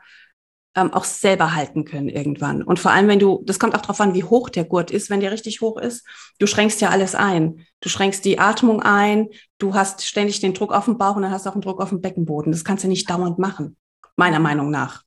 ähm, 0.75 0.93
auch 0.93 1.05
selber 1.05 1.55
halten 1.55 1.85
können 1.85 2.09
irgendwann. 2.09 2.63
Und 2.63 2.79
vor 2.79 2.93
allem, 2.93 3.09
wenn 3.09 3.19
du, 3.19 3.43
das 3.45 3.59
kommt 3.59 3.75
auch 3.75 3.83
darauf 3.83 4.01
an, 4.01 4.15
wie 4.15 4.25
hoch 4.25 4.49
der 4.49 4.65
Gurt 4.65 4.91
ist. 4.91 5.11
Wenn 5.11 5.21
der 5.21 5.33
richtig 5.33 5.61
hoch 5.61 5.79
ist, 5.79 6.07
du 6.39 6.47
schränkst 6.47 6.81
ja 6.81 6.89
alles 6.89 7.15
ein. 7.15 7.67
Du 7.81 7.91
schränkst 7.91 8.25
die 8.25 8.39
Atmung 8.39 8.83
ein, 8.83 9.29
du 9.59 9.75
hast 9.75 10.07
ständig 10.07 10.41
den 10.41 10.55
Druck 10.55 10.73
auf 10.73 10.87
dem 10.87 10.97
Bauch 10.97 11.17
und 11.17 11.23
dann 11.23 11.31
hast 11.31 11.45
du 11.45 11.51
auch 11.51 11.55
einen 11.55 11.63
Druck 11.63 11.83
auf 11.83 11.91
dem 11.91 12.01
Beckenboden. 12.01 12.53
Das 12.53 12.65
kannst 12.65 12.85
du 12.85 12.89
nicht 12.89 13.11
dauernd 13.11 13.39
machen, 13.39 13.77
meiner 14.17 14.39
Meinung 14.39 14.71
nach. 14.71 15.03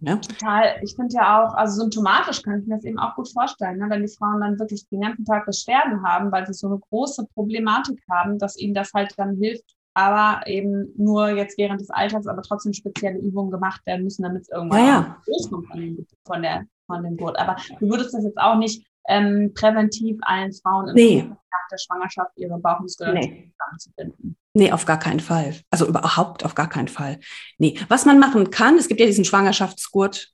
Ja. 0.00 0.16
Total. 0.16 0.80
Ich 0.82 0.94
finde 0.94 1.14
ja 1.14 1.44
auch, 1.44 1.54
also 1.54 1.80
symptomatisch 1.80 2.42
kann 2.42 2.60
ich 2.60 2.66
mir 2.66 2.76
das 2.76 2.84
eben 2.84 2.98
auch 2.98 3.14
gut 3.14 3.28
vorstellen, 3.28 3.78
ne? 3.78 3.86
wenn 3.88 4.02
die 4.02 4.12
Frauen 4.12 4.40
dann 4.40 4.58
wirklich 4.58 4.88
den 4.88 5.00
ganzen 5.00 5.24
Tag 5.24 5.46
Beschwerden 5.46 6.02
haben, 6.02 6.30
weil 6.32 6.46
sie 6.46 6.54
so 6.54 6.66
eine 6.66 6.78
große 6.78 7.26
Problematik 7.34 8.00
haben, 8.10 8.38
dass 8.38 8.58
ihnen 8.58 8.74
das 8.74 8.92
halt 8.92 9.14
dann 9.16 9.36
hilft, 9.36 9.64
aber 9.94 10.46
eben 10.46 10.92
nur 10.96 11.30
jetzt 11.30 11.56
während 11.56 11.80
des 11.80 11.90
Alltags, 11.90 12.26
aber 12.26 12.42
trotzdem 12.42 12.72
spezielle 12.72 13.18
Übungen 13.18 13.50
gemacht 13.50 13.80
werden 13.86 14.04
müssen, 14.04 14.22
damit 14.22 14.42
es 14.42 14.48
irgendwann 14.50 14.80
ja, 14.80 14.86
ja. 14.86 15.22
loskommt 15.26 15.68
von, 15.68 15.80
dem, 15.80 16.06
von, 16.24 16.42
der, 16.42 16.66
von 16.86 17.02
dem 17.02 17.16
Gurt. 17.16 17.38
Aber 17.38 17.56
du 17.80 17.88
würdest 17.88 18.12
das 18.12 18.24
jetzt 18.24 18.38
auch 18.38 18.56
nicht 18.56 18.86
ähm, 19.08 19.52
präventiv 19.54 20.18
allen 20.22 20.52
Frauen 20.52 20.92
nee. 20.94 21.22
nach 21.22 21.68
der 21.70 21.78
Schwangerschaft 21.78 22.32
ihre 22.36 22.58
Bauchmuskulatur 22.58 23.20
nee. 23.20 23.52
zusammenzubinden. 23.52 24.36
Nee, 24.56 24.72
auf 24.72 24.86
gar 24.86 24.98
keinen 24.98 25.20
Fall. 25.20 25.54
Also 25.68 25.86
überhaupt 25.86 26.42
auf 26.42 26.54
gar 26.54 26.70
keinen 26.70 26.88
Fall. 26.88 27.20
Nee, 27.58 27.78
was 27.88 28.06
man 28.06 28.18
machen 28.18 28.48
kann, 28.48 28.78
es 28.78 28.88
gibt 28.88 29.00
ja 29.00 29.06
diesen 29.06 29.26
Schwangerschaftsgurt, 29.26 30.32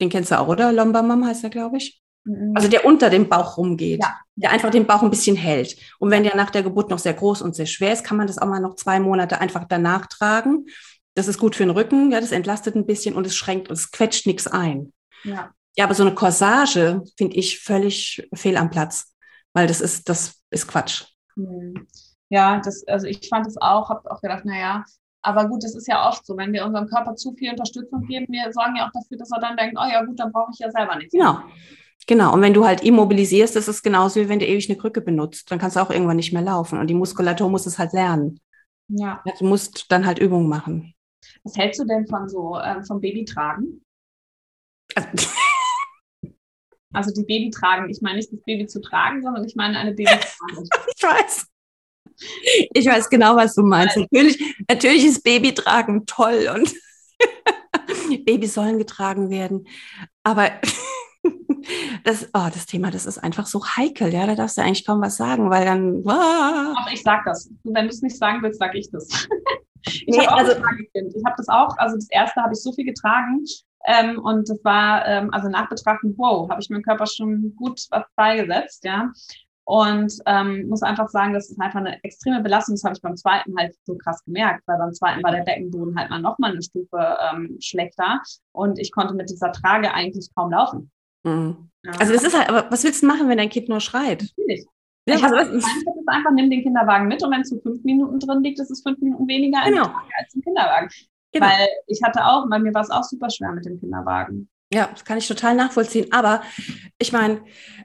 den 0.00 0.10
kennst 0.10 0.30
du 0.30 0.38
auch, 0.38 0.46
oder? 0.46 0.70
Lombamam 0.70 1.26
heißt 1.26 1.42
er, 1.42 1.50
glaube 1.50 1.78
ich. 1.78 2.00
Mhm. 2.22 2.52
Also 2.54 2.68
der 2.68 2.84
unter 2.84 3.10
dem 3.10 3.28
Bauch 3.28 3.56
rumgeht, 3.56 4.00
ja. 4.00 4.16
der 4.36 4.52
einfach 4.52 4.70
den 4.70 4.86
Bauch 4.86 5.02
ein 5.02 5.10
bisschen 5.10 5.34
hält. 5.34 5.76
Und 5.98 6.12
wenn 6.12 6.22
der 6.22 6.36
nach 6.36 6.50
der 6.50 6.62
Geburt 6.62 6.88
noch 6.88 7.00
sehr 7.00 7.14
groß 7.14 7.42
und 7.42 7.56
sehr 7.56 7.66
schwer 7.66 7.92
ist, 7.92 8.04
kann 8.04 8.16
man 8.16 8.28
das 8.28 8.38
auch 8.38 8.46
mal 8.46 8.60
noch 8.60 8.76
zwei 8.76 9.00
Monate 9.00 9.40
einfach 9.40 9.64
danach 9.68 10.06
tragen. 10.06 10.66
Das 11.16 11.26
ist 11.26 11.40
gut 11.40 11.56
für 11.56 11.64
den 11.64 11.70
Rücken, 11.70 12.12
ja, 12.12 12.20
das 12.20 12.30
entlastet 12.30 12.76
ein 12.76 12.86
bisschen 12.86 13.16
und 13.16 13.26
es 13.26 13.34
schränkt 13.34 13.70
und 13.70 13.74
es 13.74 13.90
quetscht 13.90 14.24
nichts 14.28 14.46
ein. 14.46 14.92
Ja. 15.24 15.52
ja, 15.76 15.84
aber 15.84 15.94
so 15.94 16.04
eine 16.04 16.14
Corsage 16.14 17.02
finde 17.16 17.36
ich 17.36 17.58
völlig 17.58 18.28
fehl 18.32 18.56
am 18.56 18.70
Platz, 18.70 19.16
weil 19.52 19.66
das 19.66 19.80
ist, 19.80 20.08
das 20.08 20.36
ist 20.50 20.68
Quatsch. 20.68 21.06
Mhm. 21.34 21.88
Ja, 22.30 22.60
das, 22.60 22.86
also 22.86 23.06
ich 23.06 23.28
fand 23.28 23.46
es 23.46 23.56
auch, 23.56 23.88
habe 23.88 24.10
auch 24.10 24.20
gedacht, 24.20 24.44
naja, 24.44 24.84
aber 25.22 25.48
gut, 25.48 25.64
das 25.64 25.74
ist 25.74 25.88
ja 25.88 26.08
oft 26.08 26.24
so, 26.24 26.36
wenn 26.36 26.52
wir 26.52 26.64
unserem 26.64 26.88
Körper 26.88 27.16
zu 27.16 27.32
viel 27.32 27.50
Unterstützung 27.50 28.06
geben, 28.06 28.26
wir 28.28 28.52
sorgen 28.52 28.76
ja 28.76 28.86
auch 28.86 28.92
dafür, 28.92 29.18
dass 29.18 29.30
er 29.32 29.40
dann 29.40 29.56
denkt, 29.56 29.76
oh 29.78 29.88
ja 29.90 30.04
gut, 30.04 30.18
dann 30.18 30.32
brauche 30.32 30.50
ich 30.52 30.58
ja 30.58 30.70
selber 30.70 30.96
nichts. 30.96 31.12
Genau. 31.12 31.40
Genau, 32.06 32.32
und 32.32 32.40
wenn 32.40 32.54
du 32.54 32.64
halt 32.64 32.82
immobilisierst, 32.82 33.54
das 33.54 33.68
ist 33.68 33.82
genauso 33.82 34.18
wie 34.18 34.30
wenn 34.30 34.38
du 34.38 34.46
ewig 34.46 34.70
eine 34.70 34.78
Krücke 34.78 35.02
benutzt, 35.02 35.50
dann 35.50 35.58
kannst 35.58 35.76
du 35.76 35.80
auch 35.80 35.90
irgendwann 35.90 36.16
nicht 36.16 36.32
mehr 36.32 36.40
laufen 36.40 36.78
und 36.78 36.86
die 36.86 36.94
Muskulatur 36.94 37.50
muss 37.50 37.66
es 37.66 37.78
halt 37.78 37.92
lernen. 37.92 38.40
Ja. 38.88 39.22
Du 39.38 39.44
musst 39.44 39.92
dann 39.92 40.06
halt 40.06 40.18
Übungen 40.18 40.48
machen. 40.48 40.94
Was 41.44 41.56
hältst 41.58 41.80
du 41.80 41.84
denn 41.84 42.06
von 42.06 42.26
so 42.26 42.58
ähm, 42.58 42.82
vom 42.82 43.00
Babytragen? 43.00 43.84
Also, 44.94 45.28
also 46.94 47.12
die 47.12 47.24
Babytragen, 47.24 47.90
ich 47.90 48.00
meine 48.00 48.16
nicht 48.16 48.32
das 48.32 48.40
Baby 48.40 48.66
zu 48.66 48.80
tragen, 48.80 49.20
sondern 49.22 49.44
ich 49.44 49.54
meine 49.54 49.78
eine 49.78 49.92
Babytragen. 49.92 50.68
ich 50.96 51.02
weiß. 51.02 51.46
Ich 52.74 52.86
weiß 52.86 53.08
genau, 53.10 53.36
was 53.36 53.54
du 53.54 53.62
meinst. 53.62 53.96
Natürlich, 53.96 54.56
natürlich 54.68 55.04
ist 55.04 55.22
Babytragen 55.22 56.06
toll 56.06 56.48
und 56.54 56.74
Babys 58.24 58.54
sollen 58.54 58.78
getragen 58.78 59.30
werden. 59.30 59.66
Aber 60.22 60.50
das, 62.04 62.28
oh, 62.34 62.48
das 62.52 62.66
Thema, 62.66 62.90
das 62.90 63.06
ist 63.06 63.18
einfach 63.18 63.46
so 63.46 63.64
heikel, 63.64 64.12
ja. 64.12 64.26
Da 64.26 64.34
darfst 64.34 64.58
du 64.58 64.62
eigentlich 64.62 64.86
kaum 64.86 65.00
was 65.00 65.16
sagen, 65.16 65.50
weil 65.50 65.64
dann. 65.64 66.02
Ah. 66.06 66.74
Ach, 66.76 66.92
ich 66.92 67.02
sag 67.02 67.24
das. 67.24 67.50
Wenn 67.64 67.86
du 67.86 67.90
es 67.90 68.02
nicht 68.02 68.16
sagen 68.16 68.42
willst, 68.42 68.58
sag 68.58 68.74
ich 68.74 68.90
das. 68.90 69.08
ich 69.86 70.04
nee, 70.06 70.26
habe 70.26 70.36
also, 70.36 70.52
ich 70.52 71.24
habe 71.24 71.36
das 71.36 71.48
auch, 71.48 71.76
also 71.78 71.96
das 71.96 72.08
erste 72.10 72.42
habe 72.42 72.52
ich 72.52 72.60
so 72.60 72.72
viel 72.72 72.84
getragen. 72.84 73.44
Ähm, 73.86 74.18
und 74.18 74.48
das 74.48 74.58
war, 74.64 75.06
ähm, 75.06 75.32
also 75.32 75.48
nach 75.48 75.68
Betrachten, 75.68 76.14
wow, 76.18 76.50
habe 76.50 76.60
ich 76.60 76.68
meinem 76.68 76.82
Körper 76.82 77.06
schon 77.06 77.54
gut 77.56 77.80
was 77.90 78.04
beigesetzt, 78.16 78.84
ja. 78.84 79.10
Und 79.68 80.14
ähm, 80.24 80.66
muss 80.66 80.82
einfach 80.82 81.10
sagen, 81.10 81.34
das 81.34 81.50
ist 81.50 81.60
einfach 81.60 81.80
eine 81.80 82.02
extreme 82.02 82.40
Belastung. 82.40 82.74
Das 82.74 82.84
habe 82.84 82.94
ich 82.94 83.02
beim 83.02 83.18
zweiten 83.18 83.54
halt 83.58 83.76
so 83.84 83.98
krass 83.98 84.24
gemerkt, 84.24 84.62
weil 84.66 84.78
beim 84.78 84.94
zweiten 84.94 85.22
war 85.22 85.30
der 85.30 85.42
Beckenboden 85.42 85.94
halt 85.94 86.08
mal 86.08 86.22
nochmal 86.22 86.52
eine 86.52 86.62
Stufe 86.62 87.18
ähm, 87.30 87.58
schlechter 87.60 88.22
und 88.52 88.78
ich 88.78 88.92
konnte 88.92 89.12
mit 89.12 89.28
dieser 89.28 89.52
Trage 89.52 89.92
eigentlich 89.92 90.30
kaum 90.34 90.52
laufen. 90.52 90.90
Mhm. 91.22 91.68
Ja. 91.84 91.92
Also 92.00 92.14
es 92.14 92.24
ist 92.24 92.34
halt, 92.34 92.48
aber 92.48 92.70
was 92.70 92.82
willst 92.82 93.02
du 93.02 93.06
machen, 93.08 93.28
wenn 93.28 93.36
dein 93.36 93.50
Kind 93.50 93.68
nur 93.68 93.80
schreit? 93.80 94.22
Natürlich. 94.38 94.64
Ja, 95.06 95.16
ich 95.16 95.22
habe 95.22 95.36
das 95.36 95.48
ist 95.50 95.66
einfach, 96.06 96.30
nimm 96.32 96.48
den 96.48 96.62
Kinderwagen 96.62 97.06
mit 97.06 97.22
und 97.22 97.30
wenn 97.30 97.42
es 97.42 97.50
zu 97.50 97.60
fünf 97.60 97.84
Minuten 97.84 98.20
drin 98.20 98.42
liegt, 98.42 98.58
ist 98.60 98.70
es 98.70 98.82
fünf 98.82 98.98
Minuten 99.00 99.28
weniger 99.28 99.62
genau. 99.66 99.82
als 100.16 100.34
im 100.34 100.40
Kinderwagen. 100.40 100.88
Genau. 101.32 101.44
Weil 101.44 101.68
ich 101.88 102.02
hatte 102.02 102.24
auch, 102.24 102.48
bei 102.48 102.58
mir 102.58 102.72
war 102.72 102.80
es 102.80 102.90
auch 102.90 103.04
super 103.04 103.28
schwer 103.28 103.52
mit 103.52 103.66
dem 103.66 103.78
Kinderwagen. 103.78 104.48
Ja, 104.72 104.88
das 104.92 105.04
kann 105.04 105.18
ich 105.18 105.26
total 105.26 105.54
nachvollziehen. 105.54 106.12
Aber 106.12 106.42
ich 106.98 107.12
meine, 107.12 107.42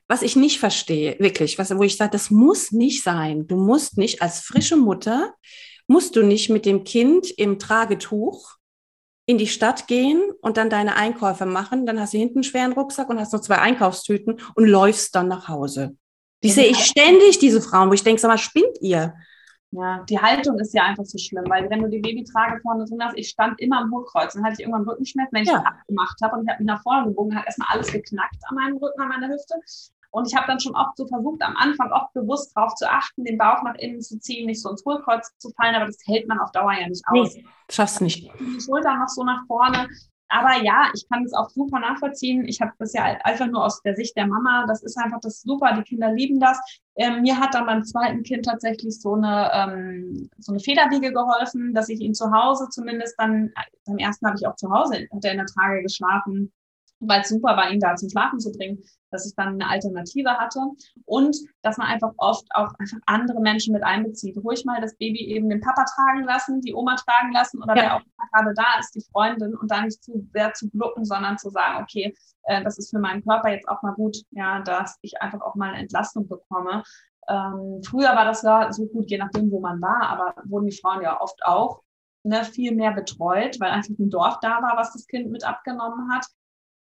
was 0.07 0.21
ich 0.21 0.35
nicht 0.35 0.59
verstehe, 0.59 1.15
wirklich, 1.19 1.57
was, 1.57 1.75
wo 1.77 1.83
ich 1.83 1.95
sage, 1.95 2.11
das 2.11 2.29
muss 2.29 2.71
nicht 2.71 3.03
sein. 3.03 3.47
Du 3.47 3.55
musst 3.55 3.97
nicht 3.97 4.21
als 4.21 4.41
frische 4.41 4.75
Mutter, 4.75 5.33
musst 5.87 6.15
du 6.15 6.23
nicht 6.23 6.49
mit 6.49 6.65
dem 6.65 6.83
Kind 6.83 7.29
im 7.31 7.57
Tragetuch 7.59 8.55
in 9.25 9.37
die 9.37 9.47
Stadt 9.47 9.87
gehen 9.87 10.21
und 10.41 10.57
dann 10.57 10.69
deine 10.69 10.95
Einkäufe 10.95 11.45
machen. 11.45 11.85
Dann 11.85 11.99
hast 11.99 12.13
du 12.13 12.17
hinten 12.17 12.39
einen 12.39 12.43
schweren 12.43 12.73
Rucksack 12.73 13.09
und 13.09 13.19
hast 13.19 13.31
noch 13.31 13.41
zwei 13.41 13.59
Einkaufstüten 13.59 14.41
und 14.55 14.65
läufst 14.65 15.15
dann 15.15 15.29
nach 15.29 15.47
Hause. 15.47 15.95
Die 16.43 16.51
sehe 16.51 16.67
ich 16.67 16.83
ständig, 16.83 17.39
diese 17.39 17.61
Frauen, 17.61 17.89
wo 17.89 17.93
ich 17.93 18.03
denke, 18.03 18.21
sag 18.21 18.27
mal, 18.27 18.37
spinnt 18.37 18.77
ihr? 18.81 19.13
Ja, 19.75 20.03
die 20.07 20.19
Haltung 20.19 20.59
ist 20.59 20.73
ja 20.73 20.83
einfach 20.83 21.03
so 21.03 21.17
schlimm, 21.17 21.45
weil 21.47 21.67
wenn 21.69 21.81
du 21.81 21.89
die 21.89 21.99
Babytrage 21.99 22.59
vorne 22.61 22.85
drin 22.85 23.03
hast, 23.03 23.17
ich 23.17 23.29
stand 23.29 23.59
immer 23.59 23.81
am 23.81 23.91
Hochkreuz 23.91 24.35
und 24.35 24.43
hatte 24.43 24.53
ich 24.53 24.59
irgendwann 24.59 24.83
Rückenschmerzen, 24.83 25.35
wenn 25.35 25.43
ich 25.43 25.49
ja. 25.49 25.57
das 25.57 25.65
abgemacht 25.65 26.17
habe 26.21 26.35
und 26.35 26.43
ich 26.43 26.49
habe 26.49 26.63
mich 26.63 26.67
nach 26.67 26.83
vorne 26.83 27.07
gebogen, 27.07 27.35
hat 27.35 27.47
erstmal 27.47 27.69
alles 27.71 27.91
geknackt 27.91 28.37
an 28.47 28.55
meinem 28.55 28.77
Rücken, 28.77 29.01
an 29.01 29.07
meiner 29.07 29.29
Hüfte. 29.29 29.55
Und 30.11 30.27
ich 30.27 30.35
habe 30.35 30.45
dann 30.45 30.59
schon 30.59 30.75
oft 30.75 30.95
so 30.95 31.07
versucht, 31.07 31.41
am 31.41 31.57
Anfang 31.57 31.91
oft 31.91 32.13
bewusst 32.13 32.55
darauf 32.55 32.75
zu 32.75 32.87
achten, 32.87 33.25
den 33.25 33.39
Bauch 33.39 33.63
nach 33.63 33.73
innen 33.75 33.99
zu 33.99 34.19
ziehen, 34.19 34.45
nicht 34.45 34.61
so 34.61 34.69
ins 34.69 34.85
Hohlkreuz 34.85 35.31
zu 35.39 35.49
fallen, 35.59 35.73
aber 35.73 35.87
das 35.87 35.97
hält 36.05 36.27
man 36.27 36.39
auf 36.39 36.51
Dauer 36.51 36.73
ja 36.73 36.87
nicht 36.87 37.03
aus. 37.07 37.33
Nee, 37.33 37.45
schaffst 37.71 37.99
nicht. 37.99 38.31
Die 38.39 38.61
Schultern 38.61 38.99
noch 38.99 39.07
so 39.07 39.23
nach 39.23 39.43
vorne. 39.47 39.87
Aber 40.35 40.63
ja, 40.63 40.89
ich 40.95 41.07
kann 41.07 41.23
es 41.23 41.33
auch 41.33 41.51
super 41.51 41.79
nachvollziehen. 41.79 42.47
Ich 42.47 42.59
habe 42.59 42.71
das 42.79 42.93
ja 42.93 43.03
einfach 43.23 43.45
nur 43.45 43.63
aus 43.63 43.83
der 43.83 43.95
Sicht 43.95 44.17
der 44.17 44.25
Mama. 44.25 44.65
Das 44.67 44.81
ist 44.81 44.97
einfach 44.97 45.19
das 45.21 45.43
super. 45.43 45.75
Die 45.77 45.83
Kinder 45.83 46.11
lieben 46.11 46.39
das. 46.39 46.59
Ähm, 46.95 47.21
mir 47.21 47.39
hat 47.39 47.53
dann 47.53 47.67
beim 47.67 47.83
zweiten 47.83 48.23
Kind 48.23 48.45
tatsächlich 48.45 48.99
so 48.99 49.13
eine, 49.13 49.51
ähm, 49.53 50.31
so 50.39 50.51
eine 50.51 50.59
Federwiege 50.59 51.13
geholfen, 51.13 51.75
dass 51.75 51.87
ich 51.87 51.99
ihn 51.99 52.15
zu 52.15 52.31
Hause 52.31 52.67
zumindest 52.71 53.13
dann, 53.19 53.51
beim 53.85 53.97
ersten 53.99 54.25
habe 54.25 54.35
ich 54.35 54.47
auch 54.47 54.55
zu 54.55 54.71
Hause, 54.71 55.07
hat 55.13 55.23
er 55.23 55.33
in 55.33 55.37
der 55.37 55.45
Trage 55.45 55.83
geschlafen, 55.83 56.51
weil 57.07 57.21
es 57.21 57.29
super 57.29 57.55
war, 57.57 57.71
ihn 57.71 57.79
da 57.79 57.95
zum 57.95 58.09
Schlafen 58.09 58.39
zu 58.39 58.51
bringen 58.51 58.83
dass 59.13 59.25
ich 59.25 59.35
dann 59.35 59.53
eine 59.53 59.69
Alternative 59.69 60.31
hatte 60.31 60.59
und 61.05 61.37
dass 61.61 61.77
man 61.77 61.87
einfach 61.87 62.11
oft 62.17 62.45
auch 62.53 62.73
einfach 62.79 62.97
andere 63.05 63.39
Menschen 63.39 63.73
mit 63.73 63.83
einbezieht. 63.83 64.37
Ruhig 64.37 64.65
mal 64.65 64.81
das 64.81 64.97
Baby 64.97 65.27
eben 65.27 65.49
den 65.49 65.61
Papa 65.61 65.85
tragen 65.85 66.23
lassen, 66.25 66.59
die 66.61 66.73
Oma 66.73 66.95
tragen 66.95 67.31
lassen 67.31 67.61
oder 67.61 67.75
ja. 67.75 67.83
wer 67.83 67.95
auch 67.95 68.01
gerade 68.31 68.53
da 68.55 68.79
ist, 68.79 68.95
die 68.95 69.05
Freundin 69.11 69.55
und 69.55 69.71
da 69.71 69.81
nicht 69.81 70.03
zu 70.03 70.27
sehr 70.33 70.53
zu 70.53 70.69
glucken, 70.69 71.05
sondern 71.05 71.37
zu 71.37 71.49
sagen, 71.49 71.83
okay, 71.83 72.15
äh, 72.43 72.63
das 72.63 72.77
ist 72.77 72.89
für 72.89 72.99
meinen 72.99 73.23
Körper 73.23 73.49
jetzt 73.49 73.69
auch 73.69 73.81
mal 73.83 73.93
gut, 73.93 74.17
ja, 74.31 74.61
dass 74.61 74.97
ich 75.01 75.21
einfach 75.21 75.41
auch 75.41 75.55
mal 75.55 75.69
eine 75.69 75.83
Entlastung 75.83 76.27
bekomme. 76.27 76.83
Ähm, 77.29 77.81
früher 77.85 78.15
war 78.15 78.25
das 78.25 78.41
ja 78.41 78.71
so 78.73 78.85
gut, 78.87 79.09
je 79.09 79.17
nachdem, 79.17 79.49
wo 79.51 79.61
man 79.61 79.79
war, 79.81 80.09
aber 80.09 80.35
wurden 80.45 80.67
die 80.67 80.77
Frauen 80.77 81.01
ja 81.01 81.21
oft 81.21 81.45
auch 81.45 81.81
ne, 82.23 82.43
viel 82.43 82.75
mehr 82.75 82.91
betreut, 82.91 83.59
weil 83.59 83.71
einfach 83.71 83.93
ein 83.97 84.09
Dorf 84.09 84.39
da 84.41 84.61
war, 84.61 84.75
was 84.75 84.91
das 84.91 85.07
Kind 85.07 85.31
mit 85.31 85.45
abgenommen 85.45 86.11
hat. 86.11 86.25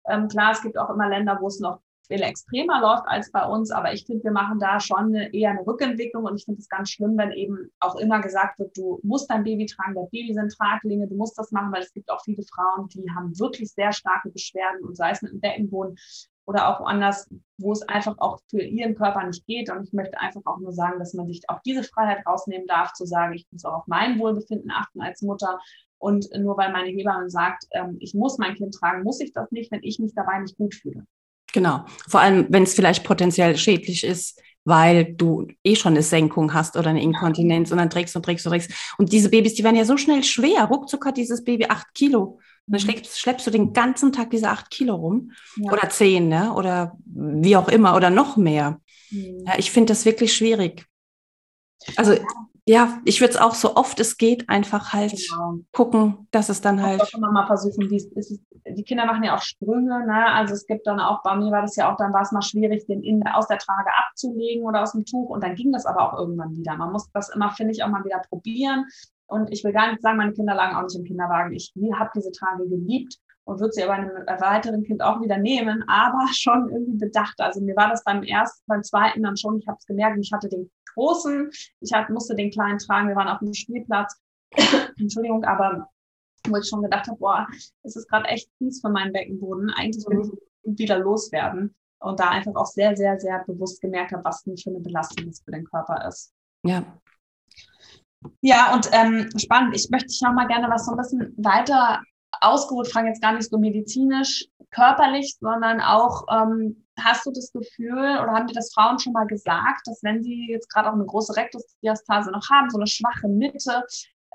Ähm, 0.10 0.28
klar, 0.28 0.52
es 0.52 0.62
gibt 0.62 0.78
auch 0.78 0.90
immer 0.90 1.08
Länder, 1.08 1.38
wo 1.40 1.48
es 1.48 1.60
noch 1.60 1.80
viel 2.08 2.22
extremer 2.24 2.82
läuft 2.82 3.08
als 3.08 3.32
bei 3.32 3.46
uns, 3.46 3.70
aber 3.70 3.94
ich 3.94 4.06
finde, 4.06 4.24
wir 4.24 4.32
machen 4.32 4.60
da 4.60 4.80
schon 4.80 5.16
eine, 5.16 5.32
eher 5.34 5.52
eine 5.52 5.66
Rückentwicklung 5.66 6.26
und 6.26 6.38
ich 6.38 6.46
finde 6.46 6.60
es 6.60 6.68
ganz 6.68 6.90
schlimm, 6.90 7.16
wenn 7.18 7.32
eben 7.32 7.72
auch 7.80 7.96
immer 7.98 8.20
gesagt 8.20 8.58
wird, 8.58 8.76
du 8.76 9.00
musst 9.04 9.30
dein 9.30 9.44
Baby 9.44 9.68
tragen, 9.68 9.94
der 9.94 10.08
Baby 10.12 10.34
sind 10.34 10.52
Traglinge, 10.52 11.08
du 11.08 11.16
musst 11.16 11.38
das 11.38 11.52
machen, 11.52 11.72
weil 11.72 11.84
es 11.84 11.94
gibt 11.94 12.10
auch 12.10 12.22
viele 12.24 12.44
Frauen, 12.44 12.88
die 12.90 13.06
haben 13.16 13.38
wirklich 13.40 13.72
sehr 13.72 13.92
starke 13.92 14.30
Beschwerden 14.32 14.84
und 14.84 14.98
sei 14.98 15.12
es 15.12 15.22
mit 15.22 15.32
dem 15.32 15.40
Beckenboden 15.40 15.96
oder 16.50 16.68
auch 16.68 16.80
woanders, 16.80 17.30
wo 17.60 17.72
es 17.72 17.84
einfach 17.84 18.16
auch 18.18 18.40
für 18.50 18.64
ihren 18.64 18.96
Körper 18.96 19.24
nicht 19.24 19.46
geht. 19.46 19.70
Und 19.70 19.84
ich 19.84 19.94
möchte 19.94 20.20
einfach 20.20 20.42
auch 20.46 20.58
nur 20.58 20.74
sagen, 20.74 20.98
dass 20.98 21.14
man 21.14 21.28
sich 21.28 21.48
auch 21.48 21.60
diese 21.64 21.84
Freiheit 21.84 22.26
rausnehmen 22.26 22.66
darf, 22.66 22.94
zu 22.94 23.06
sagen, 23.06 23.36
ich 23.36 23.46
muss 23.52 23.66
auch 23.66 23.74
auf 23.74 23.84
mein 23.88 24.18
Wohlbefinden 24.18 24.72
achten 24.72 25.00
als 25.00 25.22
Mutter. 25.22 25.60
Und 26.00 26.30
nur 26.38 26.58
weil 26.58 26.72
meine 26.72 26.90
Hebamme 26.90 27.30
sagt, 27.30 27.66
ähm, 27.72 27.98
ich 28.00 28.14
muss 28.14 28.38
mein 28.38 28.56
Kind 28.56 28.74
tragen, 28.74 29.04
muss 29.04 29.20
ich 29.20 29.34
das 29.34 29.52
nicht, 29.52 29.72
wenn 29.72 29.84
ich 29.84 30.00
mich 30.00 30.16
dabei 30.16 30.40
nicht 30.40 30.58
gut 30.58 30.74
fühle. 30.74 31.06
Genau. 31.54 31.86
Vor 32.08 32.22
allem, 32.22 32.48
wenn 32.50 32.64
es 32.64 32.74
vielleicht 32.74 33.04
potenziell 33.04 33.58
schädlich 33.58 34.04
ist, 34.04 34.42
weil 34.66 35.14
du 35.14 35.48
eh 35.64 35.76
schon 35.76 35.94
eine 35.94 36.04
Senkung 36.04 36.54
hast 36.54 36.78
oder 36.78 36.90
eine 36.90 37.02
Inkontinenz 37.02 37.72
und 37.72 37.78
dann 37.78 37.90
trägst 37.90 38.16
und 38.16 38.24
trägst 38.24 38.46
und 38.46 38.52
trägst. 38.52 38.72
Und 38.98 39.12
diese 39.12 39.30
Babys, 39.30 39.56
die 39.56 39.64
werden 39.64 39.76
ja 39.76 39.86
so 39.86 39.98
schnell 39.98 40.24
schwer. 40.24 40.66
Ruckzuck 40.66 41.06
hat 41.06 41.18
dieses 41.18 41.44
Baby 41.44 41.66
acht 41.66 41.94
Kilo. 41.94 42.24
Und 42.24 42.42
dann 42.68 42.82
mhm. 42.82 42.92
schleppst, 42.92 43.20
schleppst 43.20 43.48
du 43.48 43.52
den 43.52 43.74
ganzen 43.74 44.12
Tag 44.12 44.30
diese 44.30 44.50
acht 44.50 44.70
Kilo 44.70 44.96
rum. 44.96 45.32
Ja. 45.58 45.72
Oder 45.72 45.90
zehn, 45.90 46.28
ne? 46.28 46.54
Oder 46.54 46.98
wie 47.06 47.56
auch 47.56 47.68
immer. 47.68 47.96
Oder 47.96 48.10
noch 48.10 48.38
mehr. 48.38 48.80
Mhm. 49.10 49.44
Ja, 49.48 49.54
ich 49.58 49.72
finde 49.72 49.92
das 49.92 50.06
wirklich 50.06 50.34
schwierig. 50.34 50.86
Also 51.96 52.16
ja, 52.70 53.02
ich 53.04 53.20
würde 53.20 53.34
es 53.34 53.40
auch 53.40 53.56
so 53.56 53.76
oft 53.76 54.00
es 54.00 54.16
geht 54.18 54.48
einfach 54.48 54.94
halt 54.94 55.12
genau. 55.12 55.56
gucken, 55.72 56.28
dass 56.30 56.50
es 56.50 56.62
dann 56.62 56.84
halt. 56.84 57.02
Ich 57.02 57.16
immer 57.16 57.32
mal 57.32 57.48
versuchen, 57.48 57.92
es, 57.92 58.40
die 58.64 58.84
Kinder 58.84 59.08
machen 59.08 59.24
ja 59.24 59.36
auch 59.36 59.42
Sprünge, 59.42 60.06
ne? 60.06 60.28
Also 60.28 60.54
es 60.54 60.68
gibt 60.68 60.86
dann 60.86 61.00
auch, 61.00 61.24
bei 61.24 61.36
mir 61.36 61.52
war 61.52 61.64
das 61.64 61.76
ja 61.78 61.92
auch, 61.92 61.98
dann 61.98 62.14
war 62.14 62.22
es 62.22 62.32
mal 62.32 62.44
schwierig, 62.44 62.86
den 62.86 63.02
in, 63.02 63.26
aus 63.26 63.48
der 63.48 63.58
Trage 63.58 63.90
abzulegen 63.98 64.68
oder 64.68 64.84
aus 64.84 64.92
dem 64.92 65.04
Tuch 65.04 65.32
und 65.32 65.44
dann 65.44 65.56
ging 65.56 65.72
das 65.72 65.88
aber 65.88 66.14
auch 66.14 66.20
irgendwann 66.20 66.56
wieder. 66.56 66.78
Man 66.78 66.92
muss 66.92 67.10
das 67.12 67.30
immer, 67.30 67.50
finde 67.50 67.72
ich, 67.72 67.84
auch 67.84 67.90
mal 67.90 68.06
wieder 68.06 68.22
probieren. 68.30 68.86
Und 69.26 69.52
ich 69.52 69.64
will 69.64 69.74
gar 69.74 69.90
nicht 69.90 70.04
sagen, 70.04 70.18
meine 70.18 70.34
Kinder 70.34 70.54
lagen 70.54 70.76
auch 70.76 70.84
nicht 70.84 70.96
im 70.96 71.06
Kinderwagen. 71.06 71.56
Ich 71.56 71.74
habe 71.96 72.12
diese 72.16 72.32
Trage 72.32 72.70
geliebt 72.70 73.18
und 73.50 73.60
würde 73.60 73.74
sie 73.74 73.84
aber 73.84 73.94
einem 73.94 74.12
weiteren 74.42 74.84
Kind 74.84 75.02
auch 75.02 75.22
wieder 75.22 75.38
nehmen, 75.38 75.84
aber 75.88 76.28
schon 76.34 76.70
irgendwie 76.70 76.98
bedacht. 76.98 77.40
Also 77.40 77.62
mir 77.62 77.76
war 77.76 77.90
das 77.90 78.04
beim 78.04 78.22
ersten, 78.22 78.64
beim 78.68 78.84
zweiten 78.84 79.24
dann 79.24 79.38
schon, 79.38 79.58
ich 79.58 79.68
habe 79.68 79.78
es 79.80 79.86
gemerkt, 79.88 80.20
ich 80.22 80.32
hatte 80.32 80.50
den 80.50 80.70
großen, 80.94 81.50
ich 81.80 81.92
hab, 81.92 82.10
musste 82.10 82.36
den 82.36 82.52
kleinen 82.52 82.78
tragen, 82.78 83.08
wir 83.08 83.16
waren 83.16 83.28
auf 83.28 83.40
dem 83.40 83.54
Spielplatz, 83.54 84.22
Entschuldigung, 85.00 85.44
aber 85.46 85.90
wo 86.48 86.58
ich 86.58 86.68
schon 86.68 86.84
gedacht 86.84 87.08
habe, 87.08 87.18
boah, 87.18 87.48
es 87.84 87.96
ist 87.96 88.08
gerade 88.08 88.28
echt 88.28 88.50
fies 88.60 88.82
für 88.82 88.90
meinen 88.90 89.14
Beckenboden, 89.14 89.72
eigentlich 89.72 90.06
will 90.08 90.22
ich 90.22 90.80
wieder 90.80 91.00
loswerden 91.00 91.76
und 92.00 92.20
da 92.20 92.30
einfach 92.30 92.56
auch 92.56 92.68
sehr, 92.68 92.96
sehr, 92.96 93.20
sehr 93.20 93.44
bewusst 93.46 93.82
gemerkt 93.82 94.12
habe, 94.12 94.24
was 94.24 94.44
für 94.44 94.70
eine 94.70 94.80
Belastung 94.80 95.26
das 95.26 95.42
für 95.42 95.52
den 95.52 95.66
Körper 95.66 96.08
ist. 96.08 96.32
Ja. 96.64 96.84
Ja, 98.42 98.74
und 98.74 98.90
ähm, 98.92 99.30
spannend. 99.38 99.76
Ich 99.76 99.90
möchte 99.90 100.08
dich 100.08 100.22
noch 100.22 100.34
mal 100.34 100.48
gerne 100.48 100.70
was 100.70 100.86
so 100.86 100.92
ein 100.92 100.98
bisschen 100.98 101.34
weiter 101.38 102.02
ausgeholt 102.42 102.88
fragen, 102.92 103.08
jetzt 103.08 103.22
gar 103.22 103.34
nicht 103.34 103.50
so 103.50 103.58
medizinisch, 103.58 104.48
körperlich, 104.72 105.36
sondern 105.40 105.82
auch, 105.82 106.26
ähm, 106.32 106.86
hast 107.00 107.26
du 107.26 107.32
das 107.32 107.52
Gefühl 107.52 107.98
oder 107.98 108.34
haben 108.34 108.48
dir 108.48 108.54
das 108.54 108.74
Frauen 108.74 109.00
schon 109.00 109.14
mal 109.14 109.26
gesagt, 109.26 109.88
dass 109.88 110.04
wenn 110.04 110.22
sie 110.22 110.48
jetzt 110.50 110.72
gerade 110.72 110.90
auch 110.90 110.94
eine 110.94 111.06
große 111.06 111.36
Rektusdiastase 111.36 112.32
noch 112.32 112.50
haben, 112.50 112.70
so 112.70 112.78
eine 112.78 112.88
schwache 112.88 113.28
Mitte, 113.28 113.84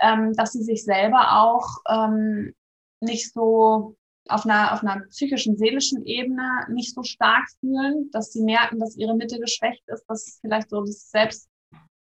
ähm, 0.00 0.32
dass 0.34 0.52
sie 0.52 0.62
sich 0.62 0.84
selber 0.84 1.40
auch 1.42 1.68
ähm, 1.88 2.54
nicht 3.00 3.32
so 3.32 3.96
auf 4.28 4.46
einer, 4.46 4.72
auf 4.72 4.82
einer 4.82 5.04
psychischen, 5.08 5.56
seelischen 5.56 6.04
Ebene 6.06 6.66
nicht 6.70 6.94
so 6.94 7.02
stark 7.02 7.44
fühlen, 7.60 8.10
dass 8.10 8.32
sie 8.32 8.42
merken, 8.42 8.78
dass 8.78 8.96
ihre 8.96 9.14
Mitte 9.14 9.38
geschwächt 9.38 9.82
ist, 9.88 10.04
dass 10.08 10.38
vielleicht 10.40 10.70
so 10.70 10.80
das 10.80 11.10
Selbst, 11.10 11.48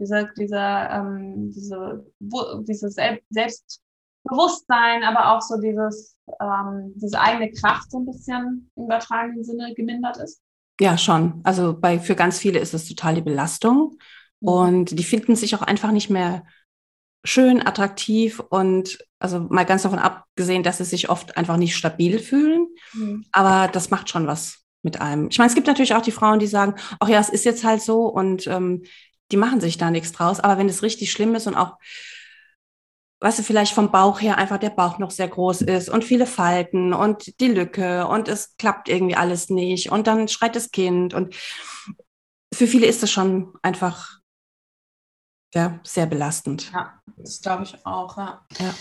diese, 0.00 0.28
diese, 0.36 0.58
ähm, 0.58 1.50
diese, 1.52 2.04
diese 2.18 2.90
Selbst, 2.90 3.80
Bewusstsein, 4.24 5.02
aber 5.02 5.32
auch 5.32 5.40
so 5.40 5.60
dieses, 5.60 6.16
ähm, 6.40 6.92
diese 6.96 7.20
eigene 7.20 7.50
Kraft 7.52 7.90
so 7.90 7.98
ein 7.98 8.06
bisschen 8.06 8.70
im 8.76 8.84
übertragenen 8.84 9.44
Sinne 9.44 9.74
gemindert 9.74 10.18
ist? 10.18 10.42
Ja, 10.80 10.96
schon. 10.96 11.40
Also 11.44 11.78
bei, 11.78 11.98
für 11.98 12.14
ganz 12.14 12.38
viele 12.38 12.58
ist 12.58 12.74
es 12.74 12.88
total 12.88 13.14
die 13.14 13.22
Belastung 13.22 13.98
mhm. 14.40 14.48
und 14.48 14.98
die 14.98 15.04
finden 15.04 15.36
sich 15.36 15.54
auch 15.54 15.62
einfach 15.62 15.90
nicht 15.90 16.10
mehr 16.10 16.44
schön, 17.22 17.66
attraktiv 17.66 18.40
und 18.40 18.98
also 19.18 19.40
mal 19.40 19.66
ganz 19.66 19.82
davon 19.82 19.98
abgesehen, 19.98 20.62
dass 20.62 20.78
sie 20.78 20.84
sich 20.84 21.10
oft 21.10 21.36
einfach 21.36 21.58
nicht 21.58 21.76
stabil 21.76 22.18
fühlen. 22.18 22.66
Mhm. 22.94 23.26
Aber 23.32 23.70
das 23.70 23.90
macht 23.90 24.08
schon 24.08 24.26
was 24.26 24.64
mit 24.82 25.00
einem. 25.00 25.28
Ich 25.30 25.38
meine, 25.38 25.48
es 25.48 25.54
gibt 25.54 25.66
natürlich 25.66 25.94
auch 25.94 26.02
die 26.02 26.12
Frauen, 26.12 26.38
die 26.38 26.46
sagen, 26.46 26.74
ach 26.98 27.08
ja, 27.08 27.20
es 27.20 27.28
ist 27.28 27.44
jetzt 27.44 27.64
halt 27.64 27.82
so 27.82 28.06
und 28.06 28.46
ähm, 28.46 28.84
die 29.30 29.36
machen 29.36 29.60
sich 29.60 29.76
da 29.76 29.90
nichts 29.90 30.12
draus. 30.12 30.40
Aber 30.40 30.58
wenn 30.58 30.68
es 30.68 30.82
richtig 30.82 31.12
schlimm 31.12 31.34
ist 31.34 31.46
und 31.46 31.54
auch 31.54 31.76
was 33.20 33.36
du, 33.36 33.42
vielleicht 33.42 33.74
vom 33.74 33.90
Bauch 33.90 34.20
her 34.20 34.38
einfach 34.38 34.58
der 34.58 34.70
Bauch 34.70 34.98
noch 34.98 35.10
sehr 35.10 35.28
groß 35.28 35.62
ist 35.62 35.90
und 35.90 36.04
viele 36.04 36.26
Falten 36.26 36.94
und 36.94 37.38
die 37.40 37.48
Lücke 37.48 38.06
und 38.06 38.28
es 38.28 38.56
klappt 38.56 38.88
irgendwie 38.88 39.16
alles 39.16 39.50
nicht 39.50 39.92
und 39.92 40.06
dann 40.06 40.28
schreit 40.28 40.56
das 40.56 40.70
Kind 40.70 41.14
und 41.14 41.34
für 42.52 42.66
viele 42.66 42.86
ist 42.86 43.02
es 43.02 43.10
schon 43.10 43.52
einfach 43.62 44.20
ja, 45.54 45.80
sehr 45.82 46.06
belastend. 46.06 46.70
Ja, 46.72 47.00
das 47.16 47.40
glaube 47.40 47.64
ich 47.64 47.84
auch, 47.84 48.16
ja. 48.16 48.46
ja. 48.58 48.74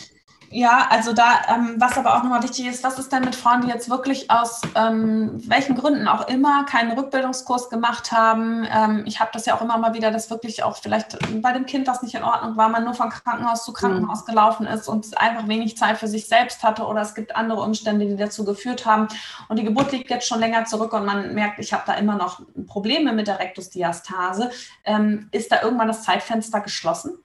Ja, 0.51 0.87
also 0.89 1.13
da, 1.13 1.41
ähm, 1.47 1.75
was 1.77 1.95
aber 1.97 2.15
auch 2.15 2.23
nochmal 2.23 2.41
wichtig 2.41 2.65
ist, 2.65 2.83
was 2.83 2.97
ist 2.97 3.11
denn 3.11 3.23
mit 3.23 3.35
Frauen, 3.35 3.61
die 3.61 3.67
jetzt 3.67 3.87
wirklich 3.87 4.31
aus 4.31 4.61
ähm, 4.73 5.31
welchen 5.47 5.75
Gründen 5.75 6.07
auch 6.07 6.27
immer 6.27 6.65
keinen 6.65 6.97
Rückbildungskurs 6.97 7.69
gemacht 7.69 8.11
haben? 8.11 8.65
Ähm, 8.71 9.03
ich 9.05 9.19
habe 9.19 9.29
das 9.31 9.45
ja 9.45 9.55
auch 9.55 9.61
immer 9.61 9.77
mal 9.77 9.93
wieder, 9.93 10.09
dass 10.09 10.31
wirklich 10.31 10.63
auch 10.63 10.77
vielleicht 10.77 11.19
bei 11.43 11.51
dem 11.51 11.67
Kind 11.67 11.85
was 11.85 12.01
nicht 12.01 12.15
in 12.15 12.23
Ordnung 12.23 12.57
war, 12.57 12.67
man 12.69 12.83
nur 12.83 12.95
von 12.95 13.09
Krankenhaus 13.09 13.63
zu 13.63 13.73
Krankenhaus 13.73 14.21
mhm. 14.21 14.25
gelaufen 14.25 14.65
ist 14.65 14.87
und 14.87 15.15
einfach 15.19 15.47
wenig 15.47 15.77
Zeit 15.77 15.97
für 15.97 16.07
sich 16.07 16.27
selbst 16.27 16.63
hatte 16.63 16.85
oder 16.87 17.01
es 17.01 17.13
gibt 17.13 17.35
andere 17.35 17.61
Umstände, 17.61 18.07
die 18.07 18.15
dazu 18.15 18.43
geführt 18.43 18.87
haben. 18.87 19.07
Und 19.49 19.59
die 19.59 19.63
Geburt 19.63 19.91
liegt 19.91 20.09
jetzt 20.09 20.27
schon 20.27 20.39
länger 20.39 20.65
zurück 20.65 20.93
und 20.93 21.05
man 21.05 21.35
merkt, 21.35 21.59
ich 21.59 21.73
habe 21.73 21.83
da 21.85 21.93
immer 21.93 22.15
noch 22.15 22.41
Probleme 22.65 23.13
mit 23.13 23.27
der 23.27 23.37
Rektusdiastase. 23.37 24.49
Ähm, 24.83 25.29
ist 25.31 25.51
da 25.51 25.61
irgendwann 25.61 25.89
das 25.89 26.01
Zeitfenster 26.01 26.61
geschlossen? 26.61 27.19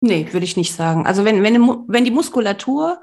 Nee, 0.00 0.32
würde 0.32 0.44
ich 0.44 0.56
nicht 0.56 0.74
sagen. 0.74 1.06
Also 1.06 1.24
wenn, 1.24 1.42
wenn, 1.42 1.60
wenn 1.88 2.04
die 2.04 2.10
Muskulatur 2.10 3.00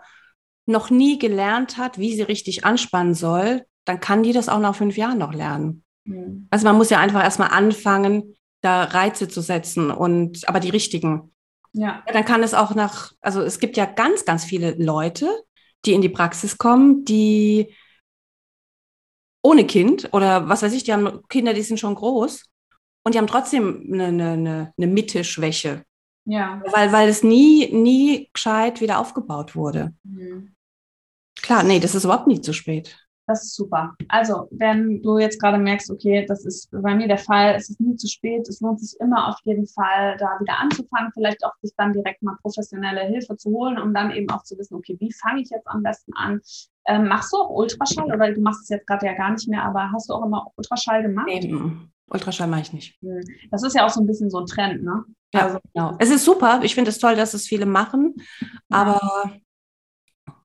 noch 0.66 0.90
nie 0.90 1.20
gelernt 1.20 1.78
hat, 1.78 1.98
wie 1.98 2.16
sie 2.16 2.24
richtig 2.24 2.66
anspannen 2.66 3.14
soll, 3.14 3.66
dann 3.86 4.00
kann 4.00 4.24
die 4.24 4.34
das 4.34 4.50
auch 4.50 4.60
nach 4.60 4.76
fünf 4.76 4.98
Jahren 4.98 5.18
noch 5.18 5.34
lernen. 5.34 5.84
Mhm. 6.06 6.48
Also 6.50 6.66
man 6.66 6.78
muss 6.78 6.90
ja 6.90 7.00
einfach 7.00 7.24
erstmal 7.24 7.50
anfangen, 7.50 8.36
da 8.62 8.84
Reize 8.84 9.28
zu 9.28 9.42
setzen 9.42 9.92
und 9.92 10.48
aber 10.50 10.60
die 10.60 10.70
richtigen. 10.70 11.34
Ja. 11.74 12.04
ja. 12.08 12.14
Dann 12.14 12.26
kann 12.26 12.42
es 12.42 12.54
auch 12.54 12.74
nach, 12.74 13.12
also 13.22 13.42
es 13.42 13.60
gibt 13.60 13.78
ja 13.78 13.86
ganz, 13.86 14.26
ganz 14.26 14.44
viele 14.44 14.72
Leute, 14.72 15.30
die 15.86 15.94
in 15.94 16.02
die 16.02 16.10
Praxis 16.10 16.58
kommen, 16.58 17.06
die 17.06 17.76
ohne 19.44 19.68
Kind 19.68 20.10
oder 20.14 20.50
was 20.50 20.64
weiß 20.64 20.74
ich, 20.74 20.84
die 20.84 20.94
haben 20.94 21.22
Kinder, 21.30 21.54
die 21.54 21.62
sind 21.62 21.80
schon 21.80 21.94
groß 21.94 22.46
und 23.04 23.14
die 23.14 23.20
haben 23.20 23.28
trotzdem 23.28 23.88
eine, 23.94 24.06
eine, 24.06 24.74
eine 24.76 24.88
Mitte-Schwäche. 24.88 25.84
Ja. 26.26 26.62
Weil, 26.72 26.92
weil 26.92 27.10
es 27.10 27.24
nie, 27.24 27.72
nie 27.74 28.30
gescheit 28.34 28.82
wieder 28.82 29.00
aufgebaut 29.00 29.56
wurde. 29.56 29.94
Mhm. 30.04 30.56
Klar, 31.42 31.64
nee, 31.64 31.80
das 31.80 31.96
ist 31.96 32.04
überhaupt 32.04 32.28
nicht 32.28 32.44
zu 32.44 32.54
spät. 32.54 32.98
Das 33.28 33.44
ist 33.44 33.56
super. 33.56 33.96
Also, 34.08 34.48
wenn 34.52 35.02
du 35.02 35.18
jetzt 35.18 35.42
gerade 35.42 35.58
merkst, 35.58 35.90
okay, 35.90 36.26
das 36.28 36.46
ist 36.46 36.70
bei 36.72 36.94
mir 36.94 37.08
der 37.08 37.18
Fall, 37.18 37.56
es 37.56 37.70
ist 37.70 37.82
nie 37.82 37.96
zu 37.96 38.08
spät, 38.08 38.48
es 38.48 38.62
lohnt 38.62 38.80
sich 38.80 39.00
immer 39.00 39.30
auf 39.30 39.38
jeden 39.44 39.66
Fall, 39.66 40.16
da 40.20 40.38
wieder 40.40 40.60
anzufangen, 40.60 41.12
vielleicht 41.12 41.44
auch 41.44 41.54
sich 41.62 41.72
dann 41.76 41.94
direkt 41.94 42.22
mal 42.22 42.38
professionelle 42.44 43.02
Hilfe 43.02 43.36
zu 43.36 43.50
holen, 43.50 43.80
um 43.80 43.96
dann 43.96 44.12
eben 44.12 44.30
auch 44.30 44.44
zu 44.44 44.56
wissen, 44.60 44.76
okay, 44.76 44.96
wie 45.00 45.12
fange 45.12 45.42
ich 45.42 45.50
jetzt 45.50 45.68
am 45.68 45.82
besten 45.82 46.14
an? 46.16 46.40
Ähm, 46.88 47.08
machst 47.08 47.34
du 47.34 47.38
auch 47.38 47.50
Ultraschall 47.50 48.14
oder 48.14 48.32
du 48.32 48.42
machst 48.42 48.62
es 48.64 48.70
jetzt 48.70 48.86
gerade 48.86 49.08
ja 49.08 49.14
gar 49.14 49.32
nicht 49.32 49.48
mehr, 49.50 49.64
aber 49.64 49.92
hast 49.92 50.08
du 50.10 50.14
auch 50.14 50.26
immer 50.26 50.52
Ultraschall 50.56 51.02
gemacht? 51.02 51.28
Eben. 51.28 51.92
Ultraschall 52.08 52.48
mache 52.48 52.62
ich 52.62 52.74
nicht. 52.74 53.02
Hm. 53.02 53.22
Das 53.50 53.64
ist 53.64 53.76
ja 53.76 53.88
auch 53.88 53.90
so 53.90 54.02
ein 54.02 54.06
bisschen 54.06 54.30
so 54.30 54.40
ein 54.40 54.46
Trend, 54.46 54.84
ne? 54.84 55.04
Ja, 55.36 55.46
also, 55.46 55.60
genau. 55.74 55.96
Es 56.00 56.10
ist 56.10 56.26
super. 56.26 56.62
Ich 56.64 56.76
finde 56.76 56.90
es 56.90 57.00
toll, 57.00 57.16
dass 57.16 57.34
es 57.34 57.48
viele 57.48 57.66
machen, 57.66 58.16
aber 58.70 59.40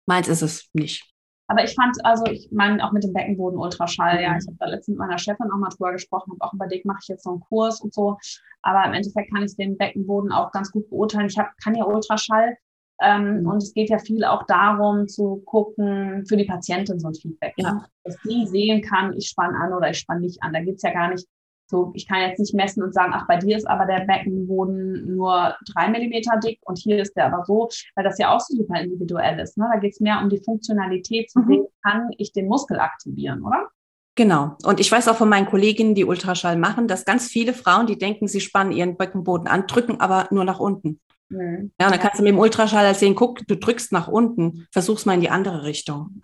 meins 0.07 0.29
ist 0.29 0.43
es 0.43 0.69
nicht. 0.73 1.11
Aber 1.51 1.65
ich 1.65 1.75
fand, 1.75 1.97
also 2.05 2.25
ich 2.27 2.49
meine, 2.53 2.85
auch 2.85 2.93
mit 2.93 3.03
dem 3.03 3.13
Beckenboden 3.13 3.59
Ultraschall, 3.59 4.23
ja, 4.23 4.37
ich 4.37 4.47
habe 4.47 4.57
da 4.61 4.67
letztens 4.67 4.97
mit 4.97 4.99
meiner 4.99 5.19
Chefin 5.19 5.51
auch 5.53 5.59
mal 5.59 5.69
drüber 5.69 5.91
gesprochen, 5.91 6.31
habe 6.31 6.45
auch 6.45 6.55
überlegt, 6.55 6.87
mache 6.87 7.01
ich 7.03 7.09
jetzt 7.09 7.25
so 7.25 7.31
einen 7.31 7.41
Kurs 7.41 7.81
und 7.81 7.93
so. 7.93 8.19
Aber 8.63 8.85
im 8.87 8.93
Endeffekt 8.93 9.33
kann 9.33 9.43
ich 9.43 9.57
den 9.57 9.77
Beckenboden 9.77 10.31
auch 10.31 10.53
ganz 10.53 10.71
gut 10.71 10.89
beurteilen. 10.89 11.27
Ich 11.27 11.37
hab, 11.37 11.51
kann 11.59 11.75
ja 11.75 11.85
Ultraschall. 11.85 12.57
Ähm, 13.03 13.41
mhm. 13.41 13.49
Und 13.49 13.57
es 13.63 13.75
geht 13.75 13.91
ja 13.91 13.99
viel 13.99 14.25
auch 14.25 14.45
darum, 14.47 15.09
zu 15.09 15.43
gucken, 15.45 16.25
für 16.29 16.37
die 16.37 16.45
Patientin 16.45 17.01
so 17.01 17.09
ein 17.09 17.15
Feedback, 17.15 17.55
ja. 17.57 17.73
ne? 17.73 17.85
dass 18.05 18.17
die 18.29 18.47
sehen 18.47 18.83
kann, 18.83 19.17
ich 19.17 19.29
spanne 19.29 19.59
an 19.59 19.73
oder 19.73 19.91
ich 19.91 19.99
spanne 19.99 20.21
nicht 20.21 20.41
an. 20.43 20.53
Da 20.53 20.61
geht 20.61 20.77
es 20.77 20.83
ja 20.83 20.93
gar 20.93 21.09
nicht 21.09 21.27
so, 21.71 21.93
ich 21.95 22.07
kann 22.07 22.21
jetzt 22.21 22.39
nicht 22.39 22.55
messen 22.55 22.83
und 22.83 22.93
sagen, 22.93 23.13
ach, 23.15 23.27
bei 23.27 23.37
dir 23.37 23.57
ist 23.57 23.67
aber 23.67 23.87
der 23.87 24.05
Beckenboden 24.05 25.17
nur 25.17 25.57
drei 25.73 25.89
Millimeter 25.89 26.39
dick 26.39 26.59
und 26.65 26.79
hier 26.79 27.01
ist 27.01 27.17
der 27.17 27.33
aber 27.33 27.45
so, 27.45 27.69
weil 27.95 28.05
das 28.05 28.19
ja 28.19 28.35
auch 28.35 28.41
super 28.41 28.81
individuell 28.81 29.39
ist. 29.39 29.57
Ne? 29.57 29.69
Da 29.73 29.79
geht 29.79 29.93
es 29.93 30.01
mehr 30.01 30.21
um 30.23 30.29
die 30.29 30.43
Funktionalität, 30.43 31.31
zu 31.31 31.41
mhm. 31.41 31.47
sehen, 31.47 31.67
kann 31.83 32.11
ich 32.19 32.33
den 32.33 32.49
Muskel 32.49 32.79
aktivieren, 32.81 33.43
oder? 33.43 33.69
Genau. 34.17 34.57
Und 34.65 34.81
ich 34.81 34.91
weiß 34.91 35.09
auch 35.09 35.17
von 35.17 35.29
meinen 35.29 35.47
Kolleginnen, 35.47 35.95
die 35.95 36.05
Ultraschall 36.05 36.57
machen, 36.57 36.89
dass 36.89 37.05
ganz 37.05 37.29
viele 37.29 37.55
Frauen, 37.55 37.87
die 37.87 37.97
denken, 37.97 38.29
sie 38.29 38.41
spannen 38.41 38.73
ihren 38.73 38.97
Beckenboden 38.97 39.47
an, 39.47 39.67
drücken 39.67 40.01
aber 40.01 40.29
nur 40.31 40.45
nach 40.45 40.61
unten. 40.61 41.01
Mhm. 41.31 41.73
Ja, 41.81 41.87
und 41.87 41.95
dann 41.95 42.01
kannst 42.01 42.19
du 42.19 42.25
mit 42.25 42.33
dem 42.33 42.39
Ultraschall 42.39 42.85
erzählen, 42.85 43.15
guck, 43.15 43.47
du 43.47 43.57
drückst 43.57 43.93
nach 43.93 44.09
unten, 44.09 44.67
versuch's 44.73 45.07
mal 45.07 45.15
in 45.15 45.21
die 45.21 45.31
andere 45.31 45.63
Richtung. 45.63 46.21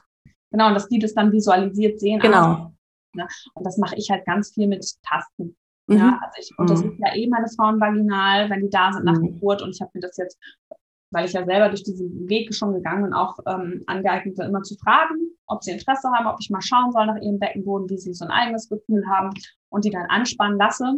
Genau, 0.50 0.68
und 0.68 0.74
dass 0.74 0.88
die 0.88 0.98
das 0.98 1.14
dann 1.14 1.32
visualisiert 1.32 2.00
sehen. 2.00 2.20
Genau. 2.20 2.72
Ne? 3.16 3.26
Und 3.54 3.66
das 3.66 3.78
mache 3.78 3.96
ich 3.96 4.10
halt 4.10 4.24
ganz 4.26 4.52
viel 4.52 4.68
mit 4.68 4.84
Tasten. 5.02 5.56
Mhm. 5.86 5.98
Ja, 5.98 6.20
also 6.22 6.40
ich 6.40 6.50
untersuche 6.58 6.94
mhm. 6.94 7.02
ja 7.04 7.14
eh 7.14 7.28
meine 7.28 7.48
Frauen 7.48 7.80
vaginal, 7.80 8.50
wenn 8.50 8.62
die 8.62 8.70
da 8.70 8.92
sind 8.92 9.04
nach 9.04 9.18
mhm. 9.18 9.26
Geburt. 9.26 9.62
Und 9.62 9.74
ich 9.74 9.80
habe 9.80 9.90
mir 9.94 10.00
das 10.00 10.16
jetzt, 10.16 10.38
weil 11.10 11.26
ich 11.26 11.32
ja 11.32 11.44
selber 11.44 11.68
durch 11.68 11.84
diesen 11.84 12.28
Weg 12.28 12.54
schon 12.54 12.74
gegangen 12.74 13.04
bin, 13.04 13.12
auch 13.12 13.38
ähm, 13.46 13.82
angeeignet, 13.86 14.38
immer 14.38 14.62
zu 14.62 14.76
fragen, 14.76 15.30
ob 15.46 15.62
sie 15.62 15.72
Interesse 15.72 16.08
haben, 16.10 16.26
ob 16.26 16.36
ich 16.40 16.50
mal 16.50 16.62
schauen 16.62 16.92
soll 16.92 17.06
nach 17.06 17.20
ihrem 17.20 17.38
Beckenboden, 17.38 17.88
wie 17.88 17.98
sie 17.98 18.14
so 18.14 18.24
ein 18.24 18.30
eigenes 18.30 18.68
Gefühl 18.68 19.06
haben 19.08 19.30
und 19.68 19.84
die 19.84 19.90
dann 19.90 20.06
anspannen 20.06 20.58
lasse 20.58 20.96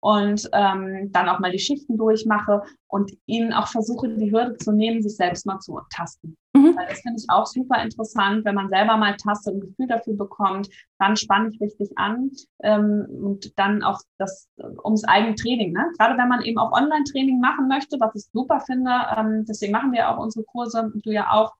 und 0.00 0.48
ähm, 0.52 1.10
dann 1.12 1.28
auch 1.28 1.40
mal 1.40 1.50
die 1.50 1.58
Schichten 1.58 1.96
durchmache 1.96 2.62
und 2.86 3.12
ihnen 3.26 3.52
auch 3.52 3.68
versuche, 3.68 4.08
die 4.08 4.30
Hürde 4.30 4.56
zu 4.56 4.72
nehmen, 4.72 5.02
sich 5.02 5.16
selbst 5.16 5.46
mal 5.46 5.58
zu 5.58 5.80
tasten. 5.90 6.36
Mhm. 6.58 6.76
Das 6.88 7.00
finde 7.00 7.18
ich 7.18 7.26
auch 7.28 7.46
super 7.46 7.82
interessant, 7.82 8.44
wenn 8.44 8.54
man 8.54 8.68
selber 8.68 8.96
mal 8.96 9.16
tastet 9.16 9.54
und 9.54 9.58
ein 9.58 9.68
Gefühl 9.68 9.86
dafür 9.86 10.16
bekommt, 10.16 10.68
dann 10.98 11.16
spanne 11.16 11.50
ich 11.50 11.60
richtig 11.60 11.90
an 11.96 12.30
ähm, 12.62 13.06
und 13.22 13.58
dann 13.58 13.82
auch 13.82 14.00
das 14.18 14.48
ums 14.84 15.04
eigene 15.04 15.34
Training. 15.34 15.72
Ne? 15.72 15.84
Gerade 15.98 16.18
wenn 16.18 16.28
man 16.28 16.42
eben 16.42 16.58
auch 16.58 16.72
Online-Training 16.72 17.40
machen 17.40 17.68
möchte, 17.68 17.98
was 18.00 18.14
ich 18.14 18.30
super 18.32 18.60
finde, 18.60 18.90
ähm, 19.16 19.44
deswegen 19.48 19.72
machen 19.72 19.92
wir 19.92 20.08
auch 20.08 20.18
unsere 20.18 20.44
Kurse, 20.44 20.92
du 20.94 21.10
ja 21.10 21.30
auch, 21.30 21.54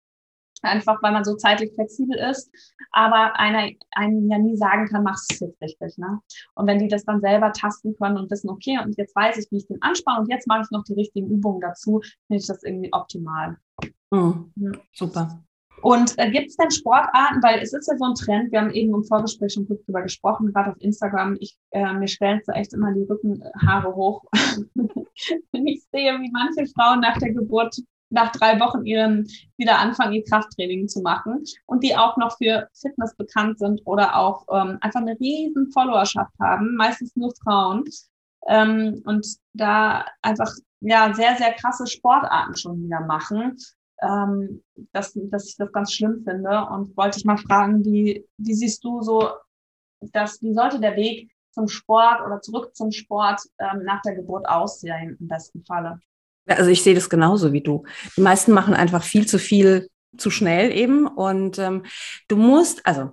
einfach 0.64 1.02
weil 1.02 1.12
man 1.12 1.24
so 1.24 1.36
zeitlich 1.36 1.72
flexibel 1.74 2.16
ist, 2.16 2.50
aber 2.92 3.38
einer 3.38 3.70
einem 3.92 4.30
ja 4.30 4.38
nie 4.38 4.56
sagen 4.56 4.86
kann, 4.86 5.02
machst 5.02 5.30
du 5.30 5.34
es 5.34 5.40
jetzt 5.40 5.62
richtig. 5.62 5.98
Ne? 5.98 6.20
Und 6.54 6.66
wenn 6.66 6.78
die 6.78 6.88
das 6.88 7.04
dann 7.04 7.20
selber 7.20 7.52
tasten 7.52 7.94
können 7.96 8.16
und 8.16 8.30
wissen, 8.30 8.50
okay, 8.50 8.78
und 8.82 8.96
jetzt 8.96 9.14
weiß 9.14 9.38
ich, 9.38 9.50
wie 9.50 9.58
ich 9.58 9.66
den 9.66 9.82
anspanne 9.82 10.20
und 10.20 10.30
jetzt 10.30 10.46
mache 10.46 10.62
ich 10.62 10.70
noch 10.70 10.84
die 10.84 10.94
richtigen 10.94 11.30
Übungen 11.30 11.60
dazu, 11.60 12.00
finde 12.26 12.40
ich 12.40 12.46
das 12.46 12.62
irgendwie 12.62 12.92
optimal. 12.92 13.56
Mhm. 14.10 14.52
Ja. 14.56 14.72
Super. 14.92 15.42
Und 15.82 16.18
äh, 16.18 16.30
gibt 16.30 16.48
es 16.48 16.56
denn 16.56 16.70
Sportarten, 16.70 17.42
weil 17.42 17.60
es 17.60 17.72
ist 17.72 17.88
ja 17.88 17.96
so 17.96 18.04
ein 18.04 18.14
Trend, 18.14 18.50
wir 18.50 18.60
haben 18.60 18.70
eben 18.70 18.92
im 18.94 19.04
Vorgespräch 19.04 19.52
schon 19.52 19.66
kurz 19.66 19.84
drüber 19.84 20.02
gesprochen, 20.02 20.52
gerade 20.52 20.70
auf 20.70 20.80
Instagram, 20.80 21.36
ich, 21.40 21.56
äh, 21.70 21.92
mir 21.92 22.08
stellen 22.08 22.40
so 22.44 22.52
echt 22.52 22.72
immer 22.72 22.92
die 22.92 23.04
Rückenhaare 23.04 23.94
hoch, 23.94 24.24
wenn 24.74 25.66
ich 25.66 25.84
sehe, 25.92 26.18
wie 26.20 26.30
manche 26.32 26.66
Frauen 26.72 27.00
nach 27.00 27.18
der 27.18 27.32
Geburt 27.32 27.76
nach 28.10 28.32
drei 28.32 28.58
Wochen 28.60 28.84
ihren 28.84 29.26
wieder 29.56 29.78
anfangen, 29.78 30.14
ihr 30.14 30.24
Krafttraining 30.24 30.88
zu 30.88 31.02
machen 31.02 31.44
und 31.66 31.82
die 31.82 31.96
auch 31.96 32.16
noch 32.16 32.36
für 32.38 32.68
Fitness 32.72 33.14
bekannt 33.16 33.58
sind 33.58 33.82
oder 33.84 34.16
auch 34.16 34.46
ähm, 34.50 34.78
einfach 34.80 35.00
eine 35.00 35.18
riesen 35.20 35.70
Followerschaft 35.72 36.32
haben, 36.40 36.74
meistens 36.76 37.14
nur 37.16 37.32
Frauen 37.42 37.84
ähm, 38.46 39.02
und 39.04 39.26
da 39.52 40.06
einfach 40.22 40.50
ja 40.80 41.12
sehr 41.12 41.36
sehr 41.36 41.52
krasse 41.52 41.86
Sportarten 41.86 42.56
schon 42.56 42.82
wieder 42.82 43.00
machen, 43.00 43.56
ähm, 44.00 44.62
dass, 44.92 45.12
dass 45.14 45.48
ich 45.48 45.56
das 45.56 45.72
ganz 45.72 45.92
schlimm 45.92 46.22
finde 46.24 46.66
und 46.70 46.96
wollte 46.96 47.18
ich 47.18 47.24
mal 47.24 47.38
fragen, 47.38 47.84
wie 47.84 48.26
wie 48.38 48.54
siehst 48.54 48.82
du 48.84 49.02
so, 49.02 49.30
dass 50.00 50.40
wie 50.42 50.54
sollte 50.54 50.80
der 50.80 50.96
Weg 50.96 51.30
zum 51.50 51.68
Sport 51.68 52.20
oder 52.24 52.40
zurück 52.40 52.74
zum 52.74 52.92
Sport 52.92 53.42
ähm, 53.58 53.82
nach 53.84 54.00
der 54.02 54.14
Geburt 54.14 54.48
aussehen 54.48 55.16
im 55.18 55.28
besten 55.28 55.64
Falle? 55.64 55.98
Also 56.48 56.70
ich 56.70 56.82
sehe 56.82 56.94
das 56.94 57.10
genauso 57.10 57.52
wie 57.52 57.60
du. 57.60 57.84
Die 58.16 58.22
meisten 58.22 58.52
machen 58.52 58.74
einfach 58.74 59.02
viel 59.02 59.26
zu 59.26 59.38
viel 59.38 59.88
zu 60.16 60.30
schnell 60.30 60.72
eben. 60.72 61.06
Und 61.06 61.58
ähm, 61.58 61.84
du 62.26 62.36
musst, 62.36 62.84
also 62.86 63.10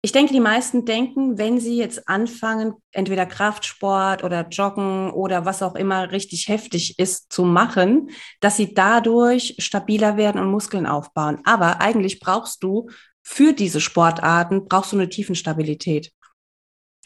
ich 0.00 0.12
denke, 0.12 0.32
die 0.32 0.40
meisten 0.40 0.84
denken, 0.84 1.38
wenn 1.38 1.58
sie 1.58 1.76
jetzt 1.76 2.08
anfangen, 2.08 2.74
entweder 2.92 3.26
Kraftsport 3.26 4.22
oder 4.22 4.46
Joggen 4.48 5.10
oder 5.10 5.44
was 5.44 5.62
auch 5.62 5.74
immer 5.74 6.12
richtig 6.12 6.48
heftig 6.48 6.98
ist 6.98 7.32
zu 7.32 7.44
machen, 7.44 8.10
dass 8.40 8.56
sie 8.56 8.74
dadurch 8.74 9.56
stabiler 9.58 10.16
werden 10.16 10.40
und 10.40 10.50
Muskeln 10.50 10.86
aufbauen. 10.86 11.40
Aber 11.44 11.80
eigentlich 11.80 12.20
brauchst 12.20 12.62
du 12.62 12.88
für 13.22 13.52
diese 13.52 13.80
Sportarten, 13.80 14.68
brauchst 14.68 14.92
du 14.92 14.96
eine 14.96 15.08
Tiefenstabilität. 15.08 16.12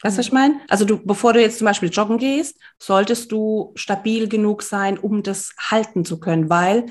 Weißt 0.02 0.16
du, 0.16 0.18
was 0.18 0.26
ich 0.26 0.32
meine? 0.32 0.60
Also 0.68 0.84
du, 0.84 0.98
bevor 0.98 1.32
du 1.32 1.40
jetzt 1.40 1.58
zum 1.58 1.66
Beispiel 1.66 1.90
joggen 1.90 2.18
gehst, 2.18 2.58
solltest 2.78 3.30
du 3.30 3.72
stabil 3.76 4.28
genug 4.28 4.62
sein, 4.62 4.98
um 4.98 5.22
das 5.22 5.54
halten 5.70 6.04
zu 6.04 6.18
können, 6.18 6.50
weil 6.50 6.86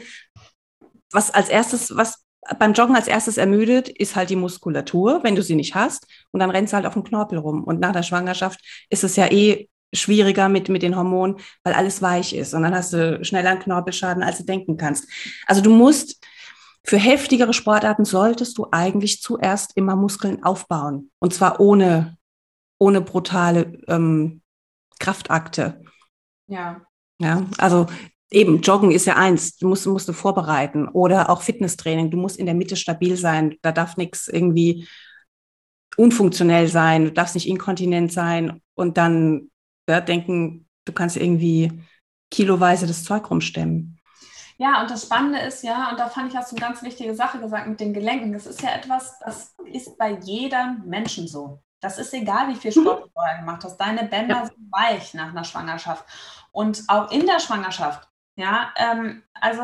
was 1.12 1.32
als 1.34 1.50
erstes, 1.50 1.96
was 1.96 2.24
beim 2.58 2.74
Joggen 2.74 2.96
als 2.96 3.08
erstes 3.08 3.38
ermüdet, 3.38 3.90
ist 3.90 4.16
halt 4.16 4.30
die 4.30 4.36
Muskulatur, 4.36 5.24
wenn 5.24 5.36
du 5.36 5.44
sie 5.44 5.56
nicht 5.56 5.76
hast. 5.76 6.08
Und 6.32 6.40
dann 6.40 6.50
rennst 6.50 6.74
du 6.74 6.76
halt 6.76 6.86
auf 6.86 6.94
dem 6.94 7.04
Knorpel 7.04 7.38
rum. 7.38 7.64
Und 7.64 7.80
nach 7.80 7.92
der 7.92 8.04
Schwangerschaft 8.04 8.60
ist 8.90 9.04
es 9.04 9.16
ja 9.16 9.28
eh 9.32 9.70
schwieriger 9.94 10.50
mit, 10.50 10.70
mit 10.70 10.82
den 10.82 10.96
Hormonen, 10.96 11.38
weil 11.64 11.74
alles 11.74 12.02
weich 12.02 12.34
ist. 12.34 12.54
Und 12.54 12.64
dann 12.64 12.74
hast 12.74 12.94
du 12.94 13.24
schneller 13.24 13.52
einen 13.52 13.60
Knorpelschaden, 13.60 14.24
als 14.24 14.38
du 14.38 14.44
denken 14.46 14.78
kannst. 14.78 15.08
Also 15.46 15.62
du 15.62 15.70
musst, 15.70 16.26
für 16.84 16.98
heftigere 16.98 17.54
Sportarten 17.54 18.06
solltest 18.06 18.58
du 18.58 18.68
eigentlich 18.72 19.22
zuerst 19.22 19.74
immer 19.76 19.96
Muskeln 19.96 20.44
aufbauen. 20.44 21.12
Und 21.20 21.34
zwar 21.34 21.60
ohne 21.60 22.18
ohne 22.82 23.02
brutale 23.02 23.80
ähm, 23.88 24.42
Kraftakte. 25.00 25.84
Ja. 26.48 26.82
Ja, 27.20 27.46
also 27.60 27.86
Eben, 28.34 28.62
Joggen 28.62 28.92
ist 28.92 29.06
ja 29.06 29.18
eins, 29.18 29.58
du 29.58 29.68
musst, 29.68 29.86
musst 29.86 30.08
du 30.08 30.14
vorbereiten. 30.14 30.88
Oder 30.88 31.30
auch 31.30 31.42
Fitnesstraining, 31.42 32.12
du 32.12 32.18
musst 32.18 32.38
in 32.38 32.46
der 32.46 32.56
Mitte 32.56 32.78
stabil 32.78 33.18
sein. 33.18 33.58
Da 33.62 33.74
darf 33.74 33.98
nichts 33.98 34.30
irgendwie 34.30 34.88
unfunktionell 35.98 36.70
sein, 36.70 37.04
du 37.04 37.12
darfst 37.12 37.36
nicht 37.36 37.50
inkontinent 37.50 38.14
sein 38.14 38.62
und 38.74 38.98
dann 38.98 39.52
ja, 39.90 40.00
denken, 40.00 40.70
du 40.86 40.94
kannst 40.94 41.18
irgendwie 41.18 41.84
kiloweise 42.32 42.88
das 42.88 43.04
Zeug 43.04 43.30
rumstemmen. 43.30 44.00
Ja, 44.58 44.82
und 44.82 44.90
das 44.90 45.04
Spannende 45.04 45.40
ist 45.40 45.62
ja, 45.64 45.92
und 45.92 46.00
da 46.00 46.08
fand 46.08 46.32
ich, 46.32 46.38
hast 46.38 46.54
du 46.54 46.56
eine 46.56 46.66
ganz 46.66 46.82
wichtige 46.84 47.14
Sache 47.14 47.42
gesagt 47.42 47.68
mit 47.68 47.82
den 47.82 47.94
Gelenken. 47.94 48.32
Das 48.32 48.46
ist 48.46 48.62
ja 48.62 48.70
etwas, 48.70 49.20
das 49.20 49.54
ist 49.66 49.98
bei 49.98 50.18
jedem 50.24 50.84
Menschen 50.86 51.28
so. 51.28 51.62
Das 51.82 51.98
ist 51.98 52.14
egal, 52.14 52.48
wie 52.48 52.56
viel 52.56 52.72
Sport 52.72 53.04
du 53.04 53.10
vorher 53.10 53.40
gemacht 53.40 53.64
hast. 53.64 53.78
Deine 53.78 54.06
Bänder 54.06 54.36
ja. 54.36 54.46
sind 54.46 54.72
weich 54.72 55.14
nach 55.14 55.30
einer 55.30 55.44
Schwangerschaft. 55.44 56.06
Und 56.52 56.84
auch 56.88 57.12
in 57.12 57.26
der 57.26 57.40
Schwangerschaft 57.40 58.08
ja, 58.36 58.74
ähm, 58.78 59.24
also 59.40 59.62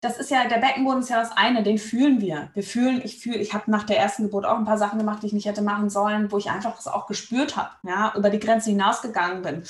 das 0.00 0.18
ist 0.18 0.30
ja, 0.30 0.48
der 0.48 0.58
Beckenboden 0.58 1.00
ist 1.00 1.10
ja 1.10 1.20
das 1.20 1.36
eine, 1.36 1.62
den 1.62 1.78
fühlen 1.78 2.20
wir. 2.20 2.50
Wir 2.54 2.62
fühlen, 2.62 3.00
ich 3.04 3.18
fühle, 3.18 3.38
ich 3.38 3.54
habe 3.54 3.70
nach 3.70 3.84
der 3.84 3.98
ersten 3.98 4.24
Geburt 4.24 4.44
auch 4.44 4.58
ein 4.58 4.64
paar 4.64 4.78
Sachen 4.78 4.98
gemacht, 4.98 5.22
die 5.22 5.28
ich 5.28 5.32
nicht 5.32 5.46
hätte 5.46 5.62
machen 5.62 5.90
sollen, 5.90 6.32
wo 6.32 6.38
ich 6.38 6.50
einfach 6.50 6.74
das 6.74 6.88
auch 6.88 7.06
gespürt 7.06 7.56
habe, 7.56 7.70
ja, 7.84 8.12
über 8.16 8.30
die 8.30 8.40
Grenze 8.40 8.70
hinausgegangen 8.70 9.42
bin. 9.42 9.62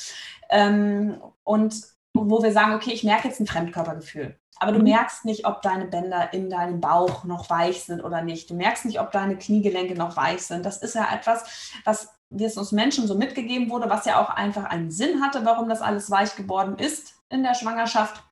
Ähm, 0.49 1.21
und 1.45 1.75
wo 2.15 2.43
wir 2.43 2.53
sagen, 2.53 2.75
okay, 2.75 2.93
ich 2.93 3.05
merke 3.05 3.29
jetzt 3.29 3.41
ein 3.41 3.47
Fremdkörpergefühl. 3.47 4.39
Aber 4.63 4.73
du 4.73 4.79
mhm. 4.79 4.85
merkst 4.85 5.25
nicht, 5.25 5.45
ob 5.45 5.61
deine 5.63 5.87
Bänder 5.87 6.33
in 6.33 6.49
deinem 6.49 6.81
Bauch 6.81 7.25
noch 7.25 7.51
weich 7.51 7.83
sind 7.83 8.03
oder 8.03 8.23
nicht. 8.23 8.49
Du 8.49 8.55
merkst 8.55 8.85
nicht, 8.85 9.01
ob 9.01 9.11
deine 9.11 9.37
Kniegelenke 9.37 9.95
noch 9.95 10.17
weich 10.17 10.43
sind. 10.43 10.65
Das 10.65 10.77
ist 10.79 10.95
ja 10.95 11.13
etwas, 11.13 11.73
was 11.85 12.15
wie 12.31 12.45
es 12.45 12.57
uns 12.57 12.73
Menschen 12.73 13.07
so 13.07 13.15
mitgegeben 13.15 13.71
wurde, 13.71 13.91
was 13.91 14.07
ja 14.07 14.23
auch 14.23 14.31
einfach 14.31 14.65
einen 14.65 14.91
Sinn 14.91 15.21
hatte, 15.21 15.45
warum 15.45 15.69
das 15.69 15.83
alles 15.83 16.11
weich 16.11 16.35
geworden 16.37 16.79
ist 16.79 17.15
in 17.29 17.43
der 17.43 17.55
Schwangerschaft 17.55 18.23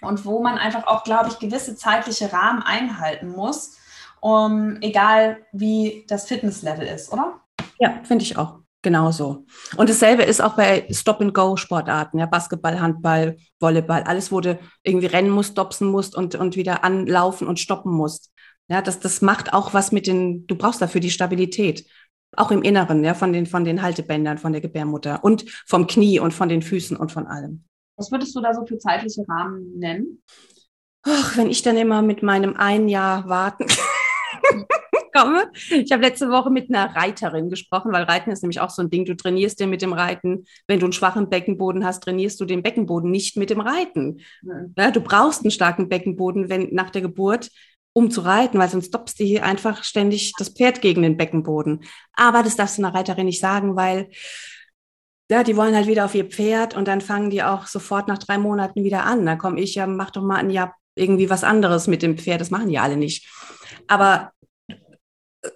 und 0.00 0.24
wo 0.24 0.42
man 0.42 0.58
einfach 0.58 0.86
auch, 0.86 1.04
glaube 1.04 1.28
ich, 1.28 1.38
gewisse 1.38 1.76
zeitliche 1.76 2.32
Rahmen 2.32 2.62
einhalten 2.62 3.28
muss, 3.28 3.76
um, 4.20 4.78
egal 4.80 5.46
wie 5.52 6.04
das 6.08 6.26
Fitnesslevel 6.26 6.86
ist, 6.86 7.12
oder? 7.12 7.40
Ja, 7.78 8.00
finde 8.02 8.24
ich 8.24 8.36
auch. 8.36 8.58
Genauso. 8.82 9.44
Und 9.76 9.88
dasselbe 9.88 10.22
ist 10.22 10.40
auch 10.40 10.54
bei 10.54 10.86
Stop-and-Go-Sportarten, 10.90 12.20
ja, 12.20 12.26
Basketball, 12.26 12.80
Handball, 12.80 13.36
Volleyball, 13.58 14.04
alles, 14.04 14.30
wo 14.30 14.40
du 14.40 14.58
irgendwie 14.84 15.06
rennen 15.06 15.30
musst, 15.30 15.52
stopsen 15.52 15.88
musst 15.88 16.16
und, 16.16 16.36
und 16.36 16.54
wieder 16.54 16.84
anlaufen 16.84 17.48
und 17.48 17.58
stoppen 17.58 17.92
musst. 17.92 18.32
Ja, 18.68 18.80
das, 18.80 19.00
das 19.00 19.20
macht 19.20 19.52
auch 19.52 19.74
was 19.74 19.90
mit 19.90 20.06
den, 20.06 20.46
du 20.46 20.54
brauchst 20.54 20.80
dafür 20.80 21.00
die 21.00 21.10
Stabilität. 21.10 21.86
Auch 22.36 22.52
im 22.52 22.62
Inneren, 22.62 23.02
ja, 23.02 23.14
von 23.14 23.32
den, 23.32 23.46
von 23.46 23.64
den 23.64 23.82
Haltebändern, 23.82 24.38
von 24.38 24.52
der 24.52 24.60
Gebärmutter 24.60 25.24
und 25.24 25.50
vom 25.66 25.86
Knie 25.86 26.20
und 26.20 26.32
von 26.32 26.48
den 26.48 26.62
Füßen 26.62 26.96
und 26.96 27.10
von 27.10 27.26
allem. 27.26 27.64
Was 27.96 28.12
würdest 28.12 28.36
du 28.36 28.40
da 28.40 28.54
so 28.54 28.64
für 28.64 28.78
zeitliche 28.78 29.24
Rahmen 29.28 29.76
nennen? 29.76 30.22
Ach, 31.02 31.36
wenn 31.36 31.50
ich 31.50 31.62
dann 31.62 31.76
immer 31.76 32.02
mit 32.02 32.22
meinem 32.22 32.54
ein 32.56 32.88
Jahr 32.88 33.28
warten 33.28 33.66
komme. 35.18 35.50
Ich 35.70 35.92
habe 35.92 36.02
letzte 36.02 36.30
Woche 36.30 36.50
mit 36.50 36.68
einer 36.68 36.94
Reiterin 36.94 37.50
gesprochen, 37.50 37.92
weil 37.92 38.04
Reiten 38.04 38.30
ist 38.30 38.42
nämlich 38.42 38.60
auch 38.60 38.70
so 38.70 38.82
ein 38.82 38.90
Ding. 38.90 39.04
Du 39.04 39.16
trainierst 39.16 39.60
dir 39.60 39.66
mit 39.66 39.82
dem 39.82 39.92
Reiten. 39.92 40.44
Wenn 40.66 40.80
du 40.80 40.86
einen 40.86 40.92
schwachen 40.92 41.28
Beckenboden 41.28 41.84
hast, 41.84 42.02
trainierst 42.02 42.40
du 42.40 42.44
den 42.44 42.62
Beckenboden 42.62 43.10
nicht 43.10 43.36
mit 43.36 43.50
dem 43.50 43.60
Reiten. 43.60 44.20
Ja, 44.76 44.90
du 44.90 45.00
brauchst 45.00 45.42
einen 45.42 45.50
starken 45.50 45.88
Beckenboden, 45.88 46.48
wenn 46.48 46.74
nach 46.74 46.90
der 46.90 47.02
Geburt 47.02 47.50
um 47.94 48.12
zu 48.12 48.20
reiten, 48.20 48.58
weil 48.58 48.68
sonst 48.68 48.86
stoppst 48.86 49.18
du 49.18 49.24
hier 49.24 49.44
einfach 49.44 49.82
ständig 49.82 50.32
das 50.38 50.50
Pferd 50.50 50.82
gegen 50.82 51.02
den 51.02 51.16
Beckenboden. 51.16 51.80
Aber 52.12 52.44
das 52.44 52.54
darfst 52.54 52.78
du 52.78 52.82
einer 52.82 52.94
Reiterin 52.94 53.26
nicht 53.26 53.40
sagen, 53.40 53.74
weil 53.74 54.10
ja, 55.30 55.42
die 55.42 55.56
wollen 55.56 55.74
halt 55.74 55.88
wieder 55.88 56.04
auf 56.04 56.14
ihr 56.14 56.24
Pferd 56.24 56.76
und 56.76 56.86
dann 56.86 57.00
fangen 57.00 57.28
die 57.30 57.42
auch 57.42 57.66
sofort 57.66 58.06
nach 58.06 58.18
drei 58.18 58.38
Monaten 58.38 58.84
wieder 58.84 59.04
an. 59.04 59.26
Dann 59.26 59.38
komme 59.38 59.60
ich 59.60 59.74
ja, 59.74 59.86
mach 59.86 60.10
doch 60.10 60.22
mal 60.22 60.36
ein 60.36 60.50
Jahr 60.50 60.74
irgendwie 60.94 61.28
was 61.28 61.44
anderes 61.44 61.86
mit 61.86 62.02
dem 62.02 62.16
Pferd. 62.16 62.40
Das 62.40 62.50
machen 62.50 62.68
die 62.68 62.78
alle 62.78 62.96
nicht. 62.96 63.28
Aber 63.88 64.32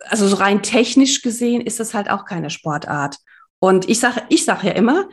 also 0.08 0.28
so 0.28 0.36
rein 0.36 0.62
technisch 0.62 1.22
gesehen 1.22 1.60
ist 1.60 1.80
das 1.80 1.94
halt 1.94 2.10
auch 2.10 2.24
keine 2.24 2.50
Sportart. 2.50 3.16
Und 3.58 3.88
ich 3.88 4.00
sage, 4.00 4.22
ich 4.28 4.44
sage 4.44 4.68
ja 4.68 4.72
immer, 4.72 5.08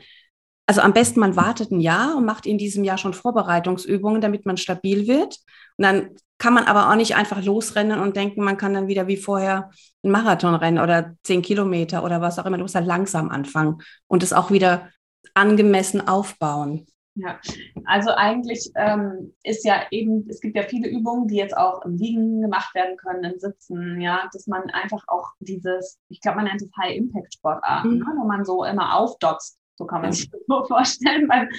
also 0.66 0.82
am 0.82 0.94
besten 0.94 1.20
man 1.20 1.36
wartet 1.36 1.72
ein 1.72 1.80
Jahr 1.80 2.16
und 2.16 2.26
macht 2.26 2.46
in 2.46 2.58
diesem 2.58 2.84
Jahr 2.84 2.98
schon 2.98 3.14
Vorbereitungsübungen, 3.14 4.22
damit 4.22 4.46
man 4.46 4.58
stabil 4.58 5.08
wird. 5.08 5.38
Und 5.78 5.84
dann 5.84 6.10
kann 6.38 6.54
man 6.54 6.66
aber 6.66 6.90
auch 6.90 6.96
nicht 6.96 7.16
einfach 7.16 7.44
losrennen 7.44 8.00
und 8.00 8.16
denken, 8.16 8.44
man 8.44 8.58
kann 8.58 8.74
dann 8.74 8.88
wieder 8.88 9.08
wie 9.08 9.18
vorher 9.18 9.72
einen 10.04 10.12
Marathon 10.12 10.56
rennen 10.56 10.80
oder 10.80 11.16
zehn 11.24 11.42
Kilometer 11.42 12.04
oder 12.04 12.22
was 12.22 12.40
auch 12.40 12.46
immer. 12.46 12.58
Du 12.58 12.64
musst 12.64 12.76
halt 12.76 12.88
langsam 12.88 13.30
anfangen 13.30 13.82
und 14.08 14.24
es 14.24 14.34
auch 14.34 14.52
wieder 14.52 14.90
angemessen 15.34 16.08
aufbauen. 16.08 16.86
Ja, 17.20 17.38
also 17.86 18.12
eigentlich 18.12 18.72
ähm, 18.76 19.34
ist 19.44 19.66
ja 19.66 19.82
eben, 19.92 20.26
es 20.30 20.40
gibt 20.40 20.56
ja 20.56 20.64
viele 20.64 20.88
Übungen, 20.88 21.28
die 21.28 21.36
jetzt 21.36 21.56
auch 21.56 21.84
im 21.84 21.98
Liegen 21.98 22.42
gemacht 22.42 22.74
werden 22.74 22.96
können, 22.96 23.26
im 23.26 23.40
Sitzen, 23.40 24.00
ja, 24.00 24.30
dass 24.32 24.48
man 24.48 24.70
einfach 24.70 25.04
auch 25.08 25.34
dieses, 25.40 26.00
ich 26.08 26.22
glaube, 26.22 26.38
man 26.38 26.46
nennt 26.46 26.62
es 26.62 26.72
High-Impact-Sportarten, 26.78 27.96
mhm. 27.96 28.00
ne, 28.00 28.14
wo 28.18 28.26
man 28.26 28.46
so 28.46 28.64
immer 28.64 28.96
aufdotzt, 28.96 29.60
so 29.76 29.86
kann 29.86 30.02
man 30.02 30.14
sich 30.14 30.30
das 30.32 30.40
so 30.48 30.64
vorstellen 30.64 31.28
beim, 31.28 31.50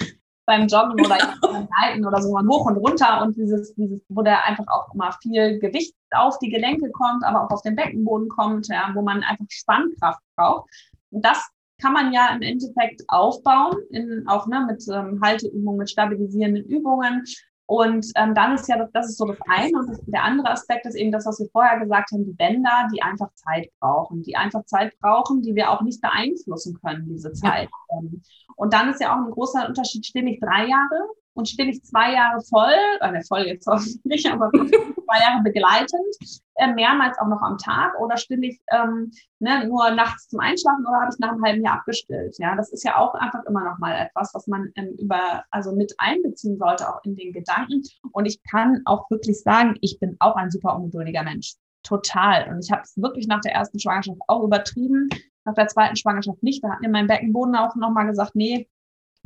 beim 0.47 0.67
Joggen 0.67 0.93
oder 1.05 1.17
beim 1.41 1.67
Reiten 1.79 2.05
oder 2.05 2.21
so, 2.21 2.33
man 2.33 2.47
hoch 2.47 2.65
und 2.65 2.77
runter 2.77 3.21
und 3.21 3.35
dieses, 3.37 3.75
dieses, 3.75 4.01
wo 4.09 4.23
der 4.23 4.43
einfach 4.45 4.65
auch 4.67 4.91
immer 4.95 5.11
viel 5.21 5.59
Gewicht 5.59 5.95
auf 6.09 6.39
die 6.39 6.49
Gelenke 6.49 6.89
kommt, 6.89 7.23
aber 7.23 7.45
auch 7.45 7.51
auf 7.51 7.61
den 7.61 7.75
Beckenboden 7.75 8.29
kommt, 8.29 8.67
ja, 8.67 8.89
wo 8.95 9.03
man 9.03 9.21
einfach 9.21 9.45
Spannkraft 9.49 10.21
braucht. 10.35 10.69
Und 11.11 11.23
das 11.23 11.51
kann 11.81 11.93
man 11.93 12.13
ja 12.13 12.29
im 12.33 12.41
Endeffekt 12.41 13.03
aufbauen, 13.07 13.75
in, 13.89 14.23
auch 14.27 14.47
ne, 14.47 14.65
mit 14.67 14.83
ähm, 14.93 15.19
Halteübungen, 15.21 15.77
mit 15.77 15.89
stabilisierenden 15.89 16.65
Übungen. 16.65 17.23
Und 17.65 18.05
ähm, 18.15 18.35
dann 18.35 18.55
ist 18.55 18.67
ja, 18.67 18.77
das, 18.77 18.91
das 18.91 19.09
ist 19.09 19.17
so 19.17 19.25
das 19.25 19.37
eine. 19.47 19.77
Und 19.79 19.89
das, 19.89 20.01
der 20.05 20.23
andere 20.23 20.49
Aspekt 20.49 20.85
ist 20.85 20.95
eben 20.95 21.11
das, 21.11 21.25
was 21.25 21.39
wir 21.39 21.47
vorher 21.51 21.79
gesagt 21.79 22.11
haben, 22.11 22.25
die 22.25 22.33
Bänder, 22.33 22.89
die 22.93 23.01
einfach 23.01 23.33
Zeit 23.33 23.69
brauchen, 23.79 24.23
die 24.23 24.35
einfach 24.35 24.65
Zeit 24.65 24.93
brauchen, 24.99 25.41
die 25.41 25.55
wir 25.55 25.71
auch 25.71 25.81
nicht 25.81 26.01
beeinflussen 26.01 26.77
können, 26.83 27.07
diese 27.07 27.31
Zeit. 27.31 27.69
Ja. 27.89 27.97
Ähm, 27.97 28.21
und 28.57 28.73
dann 28.73 28.89
ist 28.89 28.99
ja 28.99 29.13
auch 29.13 29.25
ein 29.25 29.31
großer 29.31 29.67
Unterschied, 29.67 30.05
stehe 30.05 30.29
ich 30.29 30.39
drei 30.41 30.67
Jahre 30.67 31.07
und 31.33 31.47
stehe 31.47 31.69
ich 31.69 31.83
zwei 31.83 32.13
Jahre 32.13 32.41
voll, 32.41 32.75
eine 32.99 33.23
voll 33.23 33.41
jetzt 33.41 33.67
hoffentlich, 33.67 34.29
aber 34.31 34.51
zwei 34.51 35.19
Jahre 35.19 35.43
begleitend, 35.43 36.15
äh, 36.55 36.73
mehrmals 36.73 37.17
auch 37.19 37.27
noch 37.27 37.41
am 37.41 37.57
Tag 37.57 37.99
oder 37.99 38.17
stille 38.17 38.47
ich 38.47 38.61
ähm, 38.71 39.11
ne, 39.39 39.67
nur 39.67 39.91
nachts 39.91 40.27
zum 40.27 40.39
Einschlafen 40.39 40.85
oder 40.85 41.01
habe 41.01 41.11
ich 41.13 41.19
nach 41.19 41.31
einem 41.31 41.43
halben 41.43 41.63
Jahr 41.63 41.77
abgestillt. 41.79 42.37
Ja, 42.37 42.55
das 42.55 42.71
ist 42.71 42.83
ja 42.83 42.97
auch 42.97 43.13
einfach 43.15 43.43
immer 43.45 43.63
noch 43.63 43.79
mal 43.79 43.93
etwas, 43.95 44.31
was 44.33 44.47
man 44.47 44.71
ähm, 44.75 44.95
über, 44.99 45.43
also 45.51 45.73
mit 45.75 45.93
einbeziehen 45.97 46.57
sollte, 46.57 46.87
auch 46.87 47.03
in 47.03 47.15
den 47.15 47.33
Gedanken. 47.33 47.81
Und 48.11 48.25
ich 48.25 48.41
kann 48.43 48.81
auch 48.85 49.09
wirklich 49.09 49.41
sagen, 49.41 49.77
ich 49.81 49.99
bin 49.99 50.17
auch 50.19 50.35
ein 50.35 50.51
super 50.51 50.75
ungeduldiger 50.75 51.23
Mensch. 51.23 51.55
Total. 51.83 52.47
Und 52.49 52.63
ich 52.63 52.71
habe 52.71 52.83
es 52.83 52.95
wirklich 52.97 53.27
nach 53.27 53.41
der 53.41 53.53
ersten 53.53 53.79
Schwangerschaft 53.79 54.19
auch 54.27 54.43
übertrieben. 54.43 55.09
Nach 55.45 55.55
der 55.55 55.67
zweiten 55.67 55.95
Schwangerschaft 55.95 56.43
nicht. 56.43 56.63
Da 56.63 56.69
hat 56.69 56.81
mir 56.81 56.89
mein 56.89 57.07
Beckenboden 57.07 57.55
auch 57.55 57.75
nochmal 57.75 58.05
gesagt, 58.05 58.35
nee, 58.35 58.67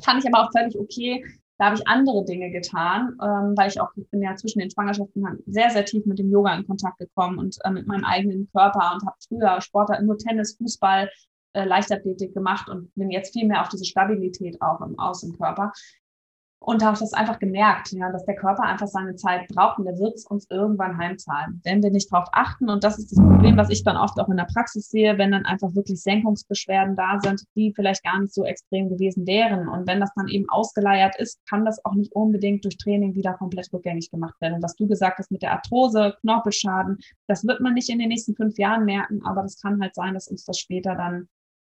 fand 0.02 0.24
ich 0.24 0.34
aber 0.34 0.46
auch 0.46 0.52
völlig 0.52 0.78
okay. 0.80 1.26
Da 1.58 1.66
habe 1.66 1.76
ich 1.76 1.88
andere 1.88 2.26
Dinge 2.26 2.52
getan, 2.52 3.18
ähm, 3.22 3.54
weil 3.56 3.70
ich 3.70 3.80
auch, 3.80 3.90
ich 3.96 4.10
bin 4.10 4.22
ja 4.22 4.36
zwischen 4.36 4.60
den 4.60 4.70
Schwangerschaften 4.70 5.24
sehr, 5.46 5.70
sehr 5.70 5.86
tief 5.86 6.06
mit 6.06 6.20
dem 6.20 6.30
Yoga 6.30 6.54
in 6.56 6.68
Kontakt 6.68 6.98
gekommen 6.98 7.38
und 7.38 7.58
äh, 7.64 7.72
mit 7.72 7.88
meinem 7.88 8.04
eigenen 8.04 8.50
Körper 8.52 8.94
und 8.94 9.06
habe 9.06 9.16
früher 9.28 9.62
Sportler 9.62 10.02
nur 10.02 10.18
Tennis, 10.18 10.58
Fußball, 10.58 11.10
äh, 11.54 11.64
Leichtathletik 11.64 12.34
gemacht 12.34 12.70
und 12.70 12.94
bin 12.96 13.10
jetzt 13.10 13.34
viel 13.34 13.48
mehr 13.48 13.62
auf 13.62 13.70
diese 13.70 13.86
Stabilität 13.86 14.62
auch 14.62 14.82
im 14.82 15.00
Außenkörper. 15.00 15.72
Und 16.60 16.84
habe 16.84 16.98
das 16.98 17.14
einfach 17.14 17.38
gemerkt, 17.38 17.92
ja, 17.92 18.12
dass 18.12 18.26
der 18.26 18.36
Körper 18.36 18.64
einfach 18.64 18.88
seine 18.88 19.16
Zeit 19.16 19.48
braucht 19.50 19.78
und 19.78 19.86
der 19.86 20.00
wird 20.00 20.16
es 20.16 20.26
uns 20.26 20.48
irgendwann 20.50 20.98
heimzahlen, 20.98 21.62
wenn 21.64 21.84
wir 21.84 21.92
nicht 21.92 22.12
darauf 22.12 22.28
achten. 22.32 22.70
Und 22.70 22.84
das 22.84 22.98
ist 22.98 23.12
das 23.12 23.24
Problem, 23.24 23.56
was 23.56 23.70
ich 23.70 23.84
dann 23.84 23.98
oft 23.98 24.20
auch 24.20 24.30
in 24.30 24.38
der 24.38 24.48
Praxis 24.52 24.90
sehe, 24.90 25.18
wenn 25.20 25.32
dann 25.32 25.46
einfach 25.46 25.76
wirklich 25.76 26.02
Senkungsbeschwerden 26.02 26.96
da 26.96 27.20
sind, 27.22 27.44
die 27.56 27.72
vielleicht 27.76 28.04
gar 28.04 28.20
nicht 28.20 28.34
so 28.34 28.46
extrem 28.46 28.90
gewesen 28.90 29.28
wären. 29.28 29.68
Und 29.68 29.88
wenn 29.88 30.00
das 30.00 30.10
dann 30.16 30.28
eben 30.28 30.50
ausgeleiert 30.50 31.16
ist, 31.20 31.40
kann 31.48 31.66
das 31.66 31.84
auch 31.86 31.94
nicht 31.94 32.14
unbedingt 32.14 32.66
durch 32.66 32.78
Training 32.78 33.14
wieder 33.14 33.34
komplett 33.34 33.72
rückgängig 33.72 34.10
gemacht 34.10 34.40
werden. 34.42 34.56
Und 34.56 34.64
was 34.64 34.76
du 34.76 34.88
gesagt 34.88 35.20
hast 35.20 35.32
mit 35.32 35.44
der 35.44 35.52
Arthrose, 35.52 36.16
Knorpelschaden, 36.22 36.98
das 37.28 37.46
wird 37.46 37.62
man 37.62 37.76
nicht 37.76 37.90
in 37.90 38.00
den 38.00 38.10
nächsten 38.10 38.36
fünf 38.36 38.58
Jahren 38.58 38.86
merken, 38.86 39.22
aber 39.24 39.44
das 39.44 39.62
kann 39.62 39.80
halt 39.82 39.94
sein, 39.94 40.16
dass 40.16 40.28
uns 40.28 40.46
das 40.46 40.58
später 40.58 40.96
dann 40.96 41.28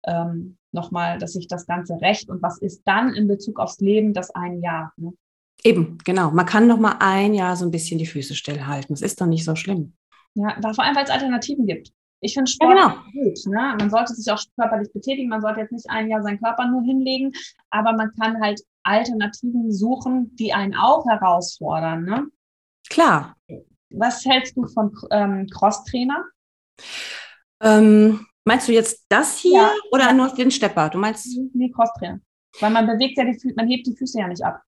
ähm, 0.07 0.57
nochmal, 0.73 1.19
dass 1.19 1.33
sich 1.33 1.49
das 1.49 1.67
Ganze 1.67 2.01
recht 2.01 2.29
und 2.29 2.43
was 2.43 2.59
ist 2.59 2.83
dann 2.85 3.15
in 3.15 3.29
Bezug 3.29 3.59
aufs 3.59 3.81
Leben 3.81 4.13
das 4.13 4.31
ein 4.31 4.61
Jahr. 4.61 4.93
Ne? 4.97 5.13
Eben, 5.65 5.99
genau. 6.05 6.31
Man 6.31 6.47
kann 6.47 6.67
noch 6.67 6.79
mal 6.79 6.97
ein 6.99 7.35
Jahr 7.35 7.57
so 7.57 7.65
ein 7.65 7.71
bisschen 7.71 7.99
die 7.99 8.07
Füße 8.07 8.35
stillhalten. 8.35 8.95
Das 8.95 9.03
ist 9.03 9.21
doch 9.21 9.27
nicht 9.27 9.45
so 9.45 9.55
schlimm. 9.55 9.95
Ja, 10.35 10.57
vor 10.61 10.85
allem, 10.85 10.97
weil 10.97 11.05
es 11.05 11.11
Alternativen 11.11 11.67
gibt. 11.67 11.93
Ich 12.21 12.35
finde 12.35 12.51
Sport 12.51 12.79
ja, 12.79 12.89
genau. 12.89 13.25
gut. 13.25 13.39
Ne? 13.47 13.77
Man 13.79 13.91
sollte 13.91 14.15
sich 14.15 14.33
auch 14.33 14.41
körperlich 14.57 14.93
betätigen. 14.93 15.29
Man 15.29 15.41
sollte 15.41 15.61
jetzt 15.61 15.73
nicht 15.73 15.91
ein 15.91 16.09
Jahr 16.09 16.23
seinen 16.23 16.41
Körper 16.41 16.67
nur 16.69 16.83
hinlegen, 16.83 17.33
aber 17.71 17.93
man 17.93 18.13
kann 18.19 18.41
halt 18.41 18.61
Alternativen 18.85 19.73
suchen, 19.73 20.35
die 20.37 20.53
einen 20.53 20.75
auch 20.75 21.05
herausfordern. 21.07 22.05
Ne? 22.05 22.27
Klar. 22.89 23.37
Was 23.91 24.25
hältst 24.25 24.57
du 24.57 24.67
von 24.69 24.93
ähm, 25.11 25.49
Crosstrainer? 25.49 26.25
Ähm, 27.61 28.27
Meinst 28.45 28.69
du 28.69 28.73
jetzt 28.73 29.07
das 29.09 29.39
hier 29.39 29.61
ja. 29.61 29.73
oder 29.93 30.13
nur 30.13 30.29
den 30.35 30.51
Stepper? 30.51 30.89
Du 30.89 30.99
meinst? 30.99 31.27
Nee, 31.55 31.71
Crosstrainer. 31.71 32.21
Weil 32.61 32.71
man 32.71 32.87
bewegt 32.87 33.17
ja 33.17 33.25
die 33.25 33.35
Füße, 33.35 33.55
man 33.57 33.69
hebt 33.69 33.87
die 33.87 33.97
Füße 33.97 34.19
ja 34.19 34.29
nicht 34.29 34.43
ab. 34.45 34.61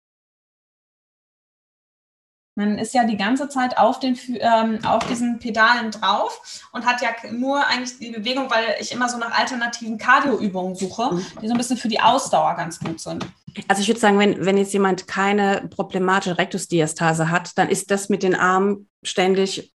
Man 2.57 2.79
ist 2.79 2.93
ja 2.93 3.03
die 3.03 3.17
ganze 3.17 3.49
Zeit 3.49 3.77
auf, 3.77 3.99
den, 3.99 4.17
ähm, 4.39 4.79
auf 4.85 5.05
diesen 5.07 5.39
Pedalen 5.39 5.91
drauf 5.91 6.63
und 6.71 6.85
hat 6.85 7.01
ja 7.01 7.09
nur 7.31 7.67
eigentlich 7.67 7.99
die 7.99 8.11
Bewegung, 8.11 8.49
weil 8.49 8.77
ich 8.79 8.93
immer 8.93 9.09
so 9.09 9.17
nach 9.17 9.37
alternativen 9.37 9.97
Cardioübungen 9.97 10.73
suche, 10.73 11.15
mhm. 11.15 11.25
die 11.41 11.47
so 11.47 11.53
ein 11.53 11.57
bisschen 11.57 11.75
für 11.75 11.89
die 11.89 11.99
Ausdauer 11.99 12.55
ganz 12.55 12.79
gut 12.79 13.01
sind. 13.01 13.25
Also 13.67 13.81
ich 13.81 13.89
würde 13.89 13.99
sagen, 13.99 14.19
wenn, 14.19 14.45
wenn 14.45 14.57
jetzt 14.57 14.71
jemand 14.71 15.05
keine 15.05 15.67
problematische 15.69 16.37
Rektusdiastase 16.37 17.29
hat, 17.29 17.57
dann 17.57 17.67
ist 17.67 17.91
das 17.91 18.07
mit 18.07 18.23
den 18.23 18.35
Armen 18.35 18.89
ständig 19.03 19.74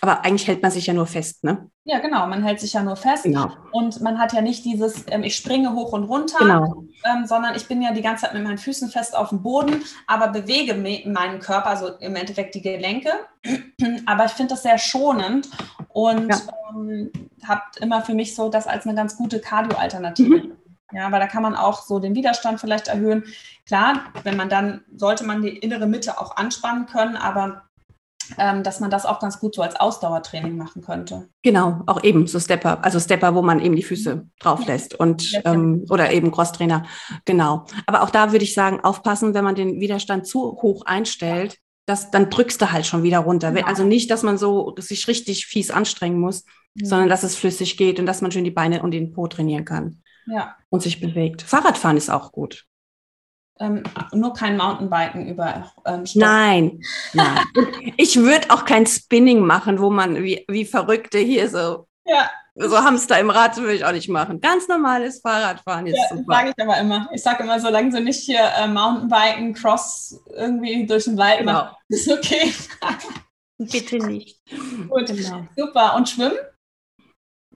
aber 0.00 0.24
eigentlich 0.24 0.46
hält 0.46 0.62
man 0.62 0.70
sich 0.70 0.86
ja 0.86 0.94
nur 0.94 1.06
fest, 1.06 1.44
ne? 1.44 1.68
Ja, 1.84 1.98
genau. 1.98 2.26
Man 2.26 2.42
hält 2.42 2.60
sich 2.60 2.72
ja 2.72 2.82
nur 2.82 2.96
fest. 2.96 3.24
Genau. 3.24 3.52
Und 3.72 4.00
man 4.00 4.18
hat 4.18 4.32
ja 4.32 4.40
nicht 4.40 4.64
dieses, 4.64 5.04
ähm, 5.08 5.24
ich 5.24 5.36
springe 5.36 5.74
hoch 5.74 5.92
und 5.92 6.04
runter, 6.04 6.38
genau. 6.38 6.84
ähm, 7.04 7.26
sondern 7.26 7.54
ich 7.54 7.66
bin 7.66 7.82
ja 7.82 7.92
die 7.92 8.00
ganze 8.00 8.24
Zeit 8.24 8.34
mit 8.34 8.44
meinen 8.44 8.58
Füßen 8.58 8.90
fest 8.90 9.16
auf 9.16 9.30
dem 9.30 9.42
Boden, 9.42 9.82
aber 10.06 10.28
bewege 10.28 10.74
meinen 10.74 11.40
Körper, 11.40 11.66
also 11.66 11.88
im 11.98 12.16
Endeffekt 12.16 12.54
die 12.54 12.62
Gelenke. 12.62 13.10
aber 14.06 14.24
ich 14.24 14.32
finde 14.32 14.54
das 14.54 14.62
sehr 14.62 14.78
schonend 14.78 15.48
und 15.88 16.28
ja. 16.28 16.40
ähm, 16.70 17.10
habe 17.46 17.62
immer 17.80 18.02
für 18.02 18.14
mich 18.14 18.34
so 18.34 18.48
das 18.48 18.66
als 18.66 18.86
eine 18.86 18.94
ganz 18.94 19.16
gute 19.16 19.40
Cardio-Alternative. 19.40 20.36
Mhm. 20.44 20.52
Ja, 20.92 21.10
weil 21.12 21.20
da 21.20 21.26
kann 21.26 21.42
man 21.42 21.54
auch 21.54 21.82
so 21.82 21.98
den 21.98 22.14
Widerstand 22.14 22.60
vielleicht 22.60 22.88
erhöhen. 22.88 23.24
Klar, 23.66 24.06
wenn 24.24 24.36
man 24.36 24.48
dann, 24.48 24.82
sollte 24.96 25.24
man 25.24 25.42
die 25.42 25.56
innere 25.56 25.86
Mitte 25.86 26.20
auch 26.20 26.36
anspannen 26.36 26.86
können, 26.86 27.16
aber 27.16 27.62
dass 28.36 28.80
man 28.80 28.90
das 28.90 29.06
auch 29.06 29.20
ganz 29.20 29.40
gut 29.40 29.54
so 29.54 29.62
als 29.62 29.78
Ausdauertraining 29.78 30.56
machen 30.56 30.82
könnte. 30.82 31.28
Genau, 31.42 31.82
auch 31.86 32.02
eben 32.02 32.26
so 32.26 32.38
Stepper, 32.40 32.84
also 32.84 33.00
Stepper, 33.00 33.34
wo 33.34 33.42
man 33.42 33.60
eben 33.60 33.76
die 33.76 33.82
Füße 33.82 34.26
drauf 34.38 34.66
lässt 34.66 34.94
und 34.94 35.40
ähm, 35.44 35.84
oder 35.90 36.12
eben 36.12 36.30
Crosstrainer, 36.30 36.84
genau. 37.24 37.66
Aber 37.86 38.02
auch 38.02 38.10
da 38.10 38.32
würde 38.32 38.44
ich 38.44 38.54
sagen, 38.54 38.80
aufpassen, 38.80 39.34
wenn 39.34 39.44
man 39.44 39.54
den 39.54 39.80
Widerstand 39.80 40.26
zu 40.26 40.58
hoch 40.62 40.84
einstellt, 40.86 41.58
das, 41.86 42.10
dann 42.10 42.30
drückst 42.30 42.60
du 42.60 42.72
halt 42.72 42.86
schon 42.86 43.02
wieder 43.02 43.18
runter. 43.18 43.52
Genau. 43.52 43.66
Also 43.66 43.84
nicht, 43.84 44.10
dass 44.10 44.22
man 44.22 44.38
so 44.38 44.74
sich 44.78 45.08
richtig 45.08 45.46
fies 45.46 45.70
anstrengen 45.70 46.20
muss, 46.20 46.44
mhm. 46.74 46.84
sondern 46.84 47.08
dass 47.08 47.22
es 47.22 47.36
flüssig 47.36 47.76
geht 47.76 47.98
und 47.98 48.06
dass 48.06 48.22
man 48.22 48.30
schön 48.30 48.44
die 48.44 48.50
Beine 48.50 48.82
und 48.82 48.92
den 48.92 49.12
Po 49.12 49.26
trainieren 49.26 49.64
kann. 49.64 50.02
Ja. 50.26 50.56
Und 50.68 50.82
sich 50.82 51.00
bewegt. 51.00 51.42
Fahrradfahren 51.42 51.96
ist 51.96 52.10
auch 52.10 52.30
gut 52.30 52.66
ähm, 53.60 53.82
nur 54.12 54.32
kein 54.32 54.56
Mountainbiken 54.56 55.28
über 55.28 55.70
ähm, 55.86 56.04
Nein, 56.14 56.80
nein. 57.12 57.38
ich 57.96 58.16
würde 58.16 58.50
auch 58.50 58.64
kein 58.64 58.86
Spinning 58.86 59.40
machen, 59.40 59.78
wo 59.78 59.90
man 59.90 60.22
wie, 60.22 60.44
wie 60.48 60.64
Verrückte 60.64 61.18
hier 61.18 61.48
so, 61.48 61.86
ja. 62.06 62.30
so 62.54 62.78
Hamster 62.78 63.20
im 63.20 63.30
Rad 63.30 63.56
würde 63.58 63.74
ich 63.74 63.84
auch 63.84 63.92
nicht 63.92 64.08
machen. 64.08 64.40
Ganz 64.40 64.66
normales 64.66 65.20
Fahrradfahren 65.20 65.86
ist 65.86 65.98
ja, 65.98 66.16
super. 66.16 66.34
sage 66.34 66.54
ich 66.56 66.62
aber 66.62 66.78
immer. 66.78 67.08
Ich 67.12 67.22
sage 67.22 67.42
immer, 67.42 67.60
solange 67.60 67.92
sie 67.92 68.00
nicht 68.00 68.20
hier 68.20 68.50
äh, 68.58 68.66
Mountainbiken, 68.66 69.54
Cross 69.54 70.20
irgendwie 70.34 70.86
durch 70.86 71.04
den 71.04 71.18
Wald 71.18 71.40
genau. 71.40 71.52
machen, 71.52 71.76
ist 71.88 72.10
okay. 72.10 72.52
Bitte 73.58 73.98
nicht. 73.98 74.40
Gut, 74.88 75.06
genau. 75.06 75.46
super. 75.54 75.94
Und 75.96 76.08
Schwimmen? 76.08 76.38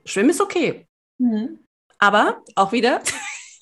Schwimmen 0.05 0.29
ist 0.29 0.41
okay. 0.41 0.87
Mhm. 1.17 1.65
Aber 1.97 2.43
auch 2.55 2.71
wieder, 2.71 3.01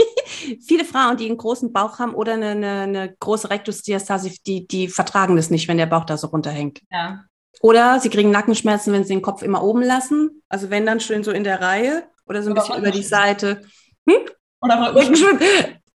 viele 0.65 0.85
Frauen, 0.85 1.17
die 1.17 1.27
einen 1.27 1.37
großen 1.37 1.71
Bauch 1.71 1.99
haben 1.99 2.13
oder 2.13 2.33
eine, 2.33 2.49
eine, 2.49 2.81
eine 2.81 3.15
große 3.19 3.49
Rektusdiastase, 3.49 4.31
die, 4.45 4.67
die 4.67 4.87
vertragen 4.87 5.35
das 5.35 5.49
nicht, 5.49 5.67
wenn 5.67 5.77
der 5.77 5.85
Bauch 5.85 6.05
da 6.05 6.17
so 6.17 6.27
runterhängt. 6.27 6.81
Ja. 6.91 7.23
Oder 7.61 7.99
sie 7.99 8.09
kriegen 8.09 8.31
Nackenschmerzen, 8.31 8.91
wenn 8.93 9.03
sie 9.03 9.13
den 9.13 9.21
Kopf 9.21 9.41
immer 9.41 9.63
oben 9.63 9.83
lassen. 9.83 10.43
Also 10.49 10.69
wenn 10.69 10.85
dann 10.85 10.99
schön 10.99 11.23
so 11.23 11.31
in 11.31 11.43
der 11.43 11.61
Reihe 11.61 12.03
oder 12.25 12.43
so 12.43 12.49
ein 12.49 12.53
oder 12.53 12.61
bisschen 12.61 12.79
über 12.79 12.91
die 12.91 13.03
Seite. 13.03 13.61
Hm? 14.09 14.17
Oder 14.61 14.95
Rückenschwimmen. 14.95 15.39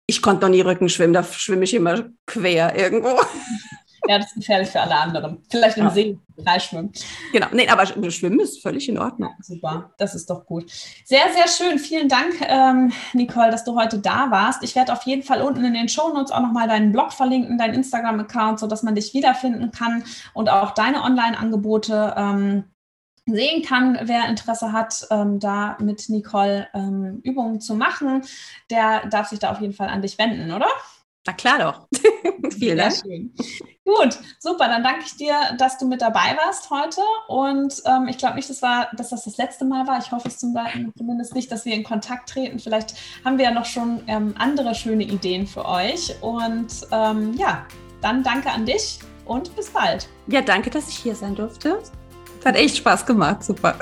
Ich 0.07 0.23
konnte 0.23 0.47
noch 0.47 0.51
nie 0.51 0.63
Rückenschwimmen, 0.63 1.13
da 1.13 1.23
schwimme 1.23 1.65
ich 1.65 1.75
immer 1.75 2.09
quer 2.27 2.75
irgendwo. 2.77 3.21
Ja, 4.09 4.19
das 4.19 4.29
ist 4.29 4.37
gefährlich 4.37 4.69
für 4.71 4.81
alle 4.81 4.97
anderen. 4.97 5.43
Vielleicht 5.51 5.77
im 5.77 5.85
ja. 5.85 5.91
See 5.91 6.19
schwimmen. 6.59 6.93
Genau, 7.33 7.49
nee, 7.53 7.69
aber 7.69 7.85
Schwimmen 8.11 8.41
ist 8.41 8.63
völlig 8.63 8.89
in 8.89 8.97
Ordnung. 8.97 9.31
Ja, 9.37 9.45
super, 9.45 9.93
das 9.99 10.15
ist 10.15 10.31
doch 10.31 10.47
gut. 10.47 10.71
Sehr, 11.05 11.25
sehr 11.35 11.49
schön. 11.49 11.79
Vielen 11.79 12.09
Dank, 12.09 12.41
ähm, 12.41 12.93
Nicole, 13.13 13.51
dass 13.51 13.65
du 13.65 13.79
heute 13.79 13.99
da 13.99 14.31
warst. 14.31 14.63
Ich 14.63 14.75
werde 14.75 14.93
auf 14.93 15.03
jeden 15.03 15.23
Fall 15.23 15.43
unten 15.43 15.65
in 15.65 15.75
den 15.75 15.89
Shownotes 15.89 16.33
auch 16.33 16.41
nochmal 16.41 16.69
deinen 16.69 16.93
Blog 16.93 17.13
verlinken, 17.13 17.59
deinen 17.59 17.75
Instagram-Account, 17.75 18.61
sodass 18.61 18.83
man 18.83 18.95
dich 18.95 19.13
wiederfinden 19.13 19.73
kann 19.73 20.05
und 20.33 20.49
auch 20.49 20.71
deine 20.71 21.03
Online-Angebote 21.03 22.15
ähm, 22.17 22.65
sehen 23.27 23.63
kann, 23.63 23.99
wer 24.05 24.27
Interesse 24.29 24.73
hat, 24.73 25.07
ähm, 25.11 25.39
da 25.39 25.77
mit 25.81 26.09
Nicole 26.09 26.69
ähm, 26.73 27.21
Übungen 27.25 27.61
zu 27.61 27.75
machen, 27.75 28.23
der 28.71 29.07
darf 29.09 29.29
sich 29.29 29.39
da 29.39 29.51
auf 29.51 29.61
jeden 29.61 29.75
Fall 29.75 29.89
an 29.89 30.01
dich 30.01 30.17
wenden, 30.17 30.51
oder? 30.53 30.69
Na 31.27 31.35
klar 31.35 31.59
doch. 31.59 31.89
Vielen 32.59 32.79
Dank. 32.79 32.95
Gut, 33.89 34.19
super. 34.39 34.69
Dann 34.69 34.85
danke 34.85 35.05
ich 35.07 35.17
dir, 35.17 35.35
dass 35.57 35.79
du 35.79 35.87
mit 35.89 36.03
dabei 36.03 36.37
warst 36.45 36.69
heute. 36.69 37.01
Und 37.27 37.83
ähm, 37.87 38.07
ich 38.07 38.19
glaube 38.19 38.37
nicht, 38.37 38.51
dass, 38.51 38.61
war, 38.61 38.89
dass 38.95 39.09
das 39.09 39.25
das 39.25 39.39
letzte 39.39 39.65
Mal 39.65 39.87
war. 39.87 39.99
Ich 39.99 40.13
hoffe 40.13 40.29
es 40.29 40.37
zum 40.37 40.55
zumindest 40.95 41.35
nicht, 41.35 41.51
dass 41.51 41.65
wir 41.65 41.75
in 41.75 41.85
Kontakt 41.85 42.29
treten. 42.29 42.59
Vielleicht 42.59 42.97
haben 43.25 43.39
wir 43.39 43.47
ja 43.47 43.51
noch 43.51 43.65
schon 43.65 44.03
ähm, 44.07 44.35
andere 44.39 44.75
schöne 44.75 45.05
Ideen 45.05 45.47
für 45.47 45.65
euch. 45.65 46.15
Und 46.21 46.87
ähm, 46.93 47.33
ja, 47.33 47.65
dann 48.03 48.23
danke 48.23 48.51
an 48.51 48.67
dich 48.67 48.99
und 49.25 49.57
bis 49.57 49.71
bald. 49.71 50.07
Ja, 50.27 50.43
danke, 50.43 50.69
dass 50.69 50.91
ich 50.91 50.99
hier 50.99 51.15
sein 51.15 51.35
durfte. 51.35 51.83
Hat 52.45 52.57
echt 52.57 52.77
Spaß 52.77 53.07
gemacht. 53.07 53.43
Super. 53.43 53.75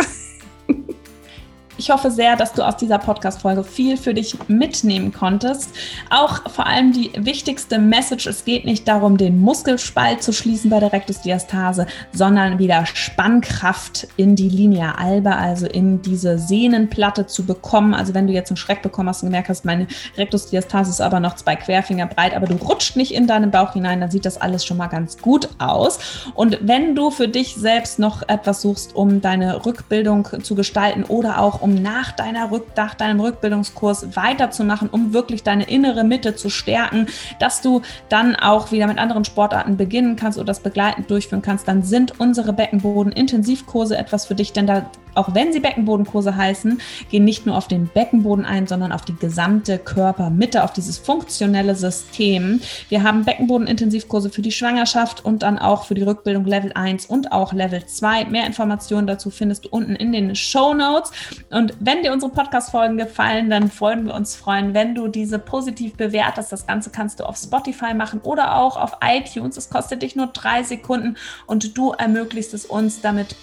Ich 1.78 1.90
hoffe 1.90 2.10
sehr, 2.10 2.36
dass 2.36 2.54
du 2.54 2.62
aus 2.62 2.78
dieser 2.78 2.98
Podcast-Folge 2.98 3.62
viel 3.62 3.98
für 3.98 4.14
dich 4.14 4.36
mitnehmen 4.48 5.12
konntest. 5.12 5.74
Auch 6.08 6.50
vor 6.50 6.66
allem 6.66 6.92
die 6.92 7.10
wichtigste 7.18 7.78
Message: 7.78 8.26
Es 8.26 8.46
geht 8.46 8.64
nicht 8.64 8.88
darum, 8.88 9.18
den 9.18 9.38
Muskelspalt 9.40 10.22
zu 10.22 10.32
schließen 10.32 10.70
bei 10.70 10.80
der 10.80 10.94
Rektusdiastase, 10.94 11.86
sondern 12.12 12.58
wieder 12.58 12.86
Spannkraft 12.86 14.08
in 14.16 14.36
die 14.36 14.48
Linea 14.48 14.94
alba, 14.94 15.32
also 15.32 15.66
in 15.66 16.00
diese 16.00 16.38
Sehnenplatte 16.38 17.26
zu 17.26 17.44
bekommen. 17.44 17.92
Also, 17.92 18.14
wenn 18.14 18.26
du 18.26 18.32
jetzt 18.32 18.50
einen 18.50 18.56
Schreck 18.56 18.80
bekommen 18.80 19.10
hast 19.10 19.22
und 19.22 19.28
gemerkt 19.28 19.50
hast, 19.50 19.66
meine 19.66 19.86
Rektusdiastase 20.16 20.90
ist 20.90 21.02
aber 21.02 21.20
noch 21.20 21.36
zwei 21.36 21.56
Querfinger 21.56 22.06
breit, 22.06 22.34
aber 22.34 22.46
du 22.46 22.54
rutscht 22.54 22.96
nicht 22.96 23.12
in 23.12 23.26
deinen 23.26 23.50
Bauch 23.50 23.74
hinein, 23.74 24.00
dann 24.00 24.10
sieht 24.10 24.24
das 24.24 24.40
alles 24.40 24.64
schon 24.64 24.78
mal 24.78 24.86
ganz 24.86 25.18
gut 25.18 25.50
aus. 25.58 25.98
Und 26.34 26.58
wenn 26.62 26.94
du 26.94 27.10
für 27.10 27.28
dich 27.28 27.54
selbst 27.54 27.98
noch 27.98 28.26
etwas 28.28 28.62
suchst, 28.62 28.96
um 28.96 29.20
deine 29.20 29.66
Rückbildung 29.66 30.26
zu 30.42 30.54
gestalten 30.54 31.04
oder 31.04 31.38
auch 31.42 31.65
um 31.66 31.74
nach, 31.74 32.12
deiner 32.12 32.52
Rück, 32.52 32.68
nach 32.76 32.94
deinem 32.94 33.20
Rückbildungskurs 33.20 34.14
weiterzumachen, 34.16 34.88
um 34.88 35.12
wirklich 35.12 35.42
deine 35.42 35.64
innere 35.64 36.04
Mitte 36.04 36.36
zu 36.36 36.48
stärken, 36.48 37.08
dass 37.40 37.60
du 37.60 37.82
dann 38.08 38.36
auch 38.36 38.70
wieder 38.70 38.86
mit 38.86 38.98
anderen 38.98 39.24
Sportarten 39.24 39.76
beginnen 39.76 40.14
kannst 40.14 40.38
oder 40.38 40.46
das 40.46 40.60
begleitend 40.60 41.10
durchführen 41.10 41.42
kannst, 41.42 41.66
dann 41.66 41.82
sind 41.82 42.20
unsere 42.20 42.52
Beckenboden-Intensivkurse 42.52 43.98
etwas 43.98 44.26
für 44.26 44.36
dich, 44.36 44.52
denn 44.52 44.68
da 44.68 44.88
auch 45.16 45.34
wenn 45.34 45.52
sie 45.52 45.60
Beckenbodenkurse 45.60 46.36
heißen, 46.36 46.80
gehen 47.10 47.24
nicht 47.24 47.46
nur 47.46 47.56
auf 47.56 47.68
den 47.68 47.88
Beckenboden 47.88 48.44
ein, 48.44 48.66
sondern 48.66 48.92
auf 48.92 49.04
die 49.04 49.16
gesamte 49.16 49.78
Körpermitte, 49.78 50.64
auf 50.64 50.72
dieses 50.72 50.98
funktionelle 50.98 51.74
System. 51.74 52.60
Wir 52.88 53.02
haben 53.02 53.24
Beckenbodenintensivkurse 53.24 54.30
für 54.30 54.42
die 54.42 54.52
Schwangerschaft 54.52 55.24
und 55.24 55.42
dann 55.42 55.58
auch 55.58 55.84
für 55.84 55.94
die 55.94 56.02
Rückbildung 56.02 56.44
Level 56.44 56.72
1 56.74 57.06
und 57.06 57.32
auch 57.32 57.52
Level 57.52 57.84
2. 57.84 58.26
Mehr 58.26 58.46
Informationen 58.46 59.06
dazu 59.06 59.30
findest 59.30 59.64
du 59.64 59.68
unten 59.70 59.96
in 59.96 60.12
den 60.12 60.34
Show 60.34 60.74
Notes. 60.74 61.12
Und 61.50 61.74
wenn 61.80 62.02
dir 62.02 62.12
unsere 62.12 62.32
Podcast-Folgen 62.32 62.96
gefallen, 62.96 63.50
dann 63.50 63.70
freuen 63.70 64.06
wir 64.06 64.14
uns 64.14 64.36
freuen, 64.36 64.74
wenn 64.74 64.94
du 64.94 65.08
diese 65.08 65.38
positiv 65.38 65.94
bewertest. 65.94 66.52
Das 66.52 66.66
Ganze 66.66 66.90
kannst 66.90 67.20
du 67.20 67.24
auf 67.24 67.36
Spotify 67.36 67.94
machen 67.94 68.20
oder 68.22 68.56
auch 68.56 68.76
auf 68.76 68.98
iTunes. 69.02 69.56
Es 69.56 69.70
kostet 69.70 70.02
dich 70.02 70.16
nur 70.16 70.28
drei 70.28 70.62
Sekunden 70.62 71.16
und 71.46 71.76
du 71.76 71.92
ermöglichst 71.92 72.54
es 72.54 72.66
uns 72.66 73.00
damit 73.00 73.36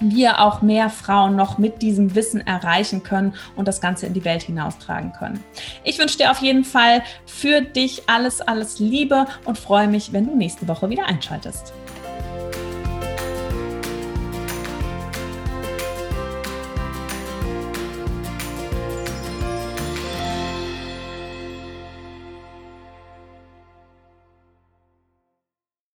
wir 0.00 0.40
auch 0.40 0.62
mehr 0.62 0.90
Frauen 0.90 1.36
noch 1.36 1.58
mit 1.58 1.82
diesem 1.82 2.14
Wissen 2.14 2.46
erreichen 2.46 3.02
können 3.02 3.34
und 3.56 3.68
das 3.68 3.80
Ganze 3.80 4.06
in 4.06 4.14
die 4.14 4.24
Welt 4.24 4.42
hinaustragen 4.42 5.12
können. 5.12 5.42
Ich 5.84 5.98
wünsche 5.98 6.18
dir 6.18 6.30
auf 6.30 6.38
jeden 6.38 6.64
Fall 6.64 7.02
für 7.26 7.60
dich 7.60 8.08
alles, 8.08 8.40
alles 8.40 8.78
Liebe 8.78 9.26
und 9.44 9.58
freue 9.58 9.88
mich, 9.88 10.12
wenn 10.12 10.26
du 10.26 10.36
nächste 10.36 10.66
Woche 10.68 10.88
wieder 10.90 11.06
einschaltest. 11.06 11.72